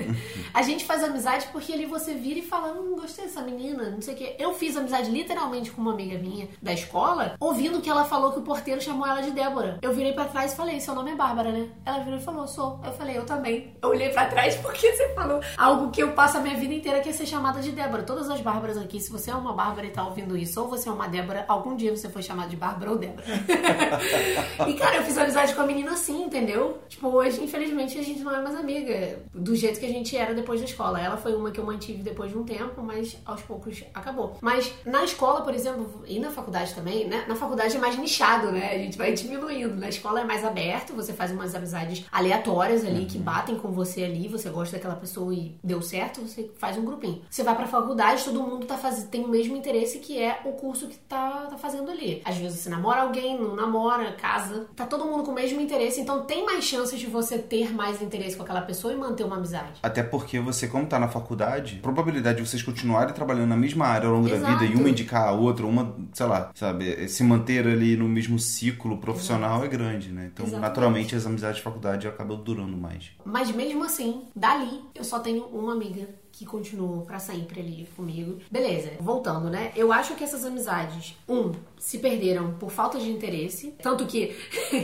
a 0.52 0.62
gente 0.62 0.84
faz 0.84 1.02
amizade 1.02 1.46
porque 1.52 1.72
ali 1.72 1.84
você 1.84 2.14
vira 2.14 2.38
e 2.38 2.42
fala, 2.42 2.72
hum, 2.72 2.96
gostei 2.96 3.26
dessa 3.26 3.42
menina, 3.42 3.90
não 3.90 4.00
sei 4.00 4.14
o 4.14 4.16
quê. 4.16 4.36
Eu 4.38 4.54
fiz 4.54 4.76
amizade 4.76 5.10
literalmente 5.10 5.70
com 5.70 5.82
uma 5.82 5.92
amiga 5.92 6.18
minha 6.18 6.48
da 6.62 6.72
escola, 6.72 7.36
ouvindo 7.38 7.80
que 7.80 7.90
ela 7.90 8.04
falou 8.04 8.32
que 8.32 8.38
o 8.38 8.42
porteiro 8.42 8.80
chamou 8.80 9.06
ela 9.06 9.20
de 9.20 9.30
Débora. 9.30 9.78
Eu 9.82 9.92
virei 9.92 10.12
pra 10.12 10.24
trás 10.24 10.52
e 10.52 10.56
falei, 10.56 10.80
seu 10.80 10.94
nome 10.94 11.10
é 11.10 11.14
Bárbara, 11.14 11.52
né? 11.52 11.68
Ela 11.84 11.98
virou 11.98 12.18
e 12.18 12.22
falou, 12.22 12.46
sou. 12.46 12.80
Eu 12.84 12.92
falei, 12.92 13.18
eu 13.18 13.26
também. 13.26 13.76
Eu 13.82 13.90
olhei 13.90 14.08
pra 14.08 14.26
trás 14.26 14.53
porque 14.62 14.92
você 14.92 15.08
falou 15.14 15.40
algo 15.56 15.90
que 15.90 16.02
eu 16.02 16.12
passo 16.12 16.38
a 16.38 16.40
minha 16.40 16.56
vida 16.56 16.74
inteira 16.74 17.00
que 17.00 17.08
é 17.08 17.12
ser 17.12 17.26
chamada 17.26 17.60
de 17.60 17.72
Débora. 17.72 18.02
Todas 18.02 18.30
as 18.30 18.40
Bárbaras 18.40 18.76
aqui, 18.76 19.00
se 19.00 19.10
você 19.10 19.30
é 19.30 19.34
uma 19.34 19.52
Bárbara 19.52 19.86
e 19.86 19.90
tá 19.90 20.04
ouvindo 20.06 20.36
isso, 20.36 20.60
ou 20.60 20.68
você 20.68 20.88
é 20.88 20.92
uma 20.92 21.08
Débora, 21.08 21.44
algum 21.48 21.76
dia 21.76 21.94
você 21.96 22.08
foi 22.08 22.22
chamada 22.22 22.48
de 22.48 22.56
Bárbara 22.56 22.90
ou 22.90 22.98
Débora. 22.98 23.24
e 24.68 24.74
cara, 24.74 24.96
eu 24.96 25.02
fiz 25.02 25.16
amizade 25.16 25.54
com 25.54 25.62
a 25.62 25.66
menina 25.66 25.92
assim, 25.92 26.24
entendeu? 26.24 26.78
Tipo, 26.88 27.08
hoje, 27.08 27.42
infelizmente, 27.42 27.98
a 27.98 28.02
gente 28.02 28.20
não 28.20 28.34
é 28.34 28.42
mais 28.42 28.56
amiga 28.56 29.18
do 29.32 29.54
jeito 29.54 29.80
que 29.80 29.86
a 29.86 29.90
gente 29.90 30.16
era 30.16 30.34
depois 30.34 30.60
da 30.60 30.66
escola. 30.66 31.00
Ela 31.00 31.16
foi 31.16 31.34
uma 31.34 31.50
que 31.50 31.60
eu 31.60 31.64
mantive 31.64 32.02
depois 32.02 32.30
de 32.30 32.38
um 32.38 32.44
tempo, 32.44 32.82
mas 32.82 33.16
aos 33.24 33.42
poucos 33.42 33.84
acabou. 33.94 34.36
Mas 34.40 34.72
na 34.84 35.04
escola, 35.04 35.42
por 35.42 35.54
exemplo, 35.54 36.02
e 36.06 36.18
na 36.18 36.30
faculdade 36.30 36.74
também, 36.74 37.06
né? 37.06 37.24
Na 37.28 37.36
faculdade 37.36 37.76
é 37.76 37.78
mais 37.78 37.96
nichado, 37.96 38.50
né? 38.50 38.72
A 38.74 38.78
gente 38.78 38.96
vai 38.98 39.12
diminuindo. 39.12 39.76
Na 39.76 39.88
escola 39.88 40.20
é 40.20 40.24
mais 40.24 40.44
aberto, 40.44 40.94
você 40.94 41.12
faz 41.12 41.30
umas 41.30 41.54
amizades 41.54 42.04
aleatórias 42.10 42.84
ali 42.84 43.06
que 43.06 43.18
batem 43.18 43.56
com 43.56 43.70
você 43.72 44.04
ali, 44.04 44.28
você 44.28 44.43
gosta 44.50 44.76
daquela 44.76 44.96
pessoa 44.96 45.34
e 45.34 45.56
deu 45.62 45.80
certo, 45.82 46.20
você 46.20 46.50
faz 46.58 46.76
um 46.76 46.84
grupinho. 46.84 47.22
Você 47.30 47.42
vai 47.42 47.54
pra 47.54 47.66
faculdade, 47.66 48.24
todo 48.24 48.42
mundo 48.42 48.66
tá 48.66 48.76
faz... 48.76 49.04
tem 49.04 49.24
o 49.24 49.28
mesmo 49.28 49.56
interesse 49.56 49.98
que 49.98 50.18
é 50.20 50.40
o 50.44 50.52
curso 50.52 50.88
que 50.88 50.96
tá, 50.96 51.46
tá 51.50 51.56
fazendo 51.56 51.90
ali. 51.90 52.22
Às 52.24 52.36
vezes 52.36 52.60
você 52.60 52.70
namora 52.70 53.02
alguém, 53.02 53.38
não 53.38 53.54
namora, 53.54 54.12
casa. 54.12 54.66
Tá 54.76 54.86
todo 54.86 55.04
mundo 55.04 55.24
com 55.24 55.30
o 55.30 55.34
mesmo 55.34 55.60
interesse, 55.60 56.00
então 56.00 56.24
tem 56.24 56.44
mais 56.44 56.64
chances 56.64 56.98
de 56.98 57.06
você 57.06 57.38
ter 57.38 57.72
mais 57.72 58.00
interesse 58.02 58.36
com 58.36 58.42
aquela 58.42 58.62
pessoa 58.62 58.92
e 58.92 58.96
manter 58.96 59.24
uma 59.24 59.36
amizade. 59.36 59.80
Até 59.82 60.02
porque 60.02 60.40
você, 60.40 60.68
como 60.68 60.86
tá 60.86 60.98
na 60.98 61.08
faculdade, 61.08 61.76
a 61.78 61.82
probabilidade 61.82 62.42
de 62.42 62.48
vocês 62.48 62.62
continuarem 62.62 63.14
trabalhando 63.14 63.48
na 63.48 63.56
mesma 63.56 63.86
área 63.86 64.08
ao 64.08 64.14
longo 64.14 64.28
da 64.28 64.36
Exato. 64.36 64.58
vida 64.58 64.72
e 64.72 64.76
uma 64.76 64.88
indicar 64.88 65.28
a 65.28 65.32
outra, 65.32 65.66
uma, 65.66 65.94
sei 66.12 66.26
lá, 66.26 66.50
sabe, 66.54 67.08
se 67.08 67.22
manter 67.22 67.66
ali 67.66 67.96
no 67.96 68.08
mesmo 68.08 68.38
ciclo 68.38 68.98
profissional 68.98 69.64
é 69.64 69.68
grande, 69.68 70.10
né? 70.10 70.30
Então, 70.32 70.46
Exatamente. 70.46 70.68
naturalmente, 70.68 71.16
as 71.16 71.26
amizades 71.26 71.56
de 71.56 71.62
faculdade 71.62 72.06
acabam 72.06 72.36
durando 72.36 72.76
mais. 72.76 73.10
Mas 73.24 73.50
mesmo 73.50 73.84
assim, 73.84 74.22
dali, 74.34 74.82
eu 74.94 75.04
só 75.04 75.20
tenho 75.20 75.44
uma 75.46 75.72
amiga 75.72 76.08
que 76.32 76.44
continuou 76.44 77.02
pra 77.02 77.20
sempre 77.20 77.60
ali 77.60 77.88
comigo. 77.94 78.40
Beleza, 78.50 78.92
voltando, 78.98 79.48
né? 79.48 79.72
Eu 79.76 79.92
acho 79.92 80.16
que 80.16 80.24
essas 80.24 80.44
amizades, 80.44 81.14
um, 81.28 81.52
se 81.78 81.98
perderam 81.98 82.54
por 82.54 82.70
falta 82.70 82.98
de 82.98 83.08
interesse. 83.08 83.72
Tanto 83.80 84.04
que 84.04 84.34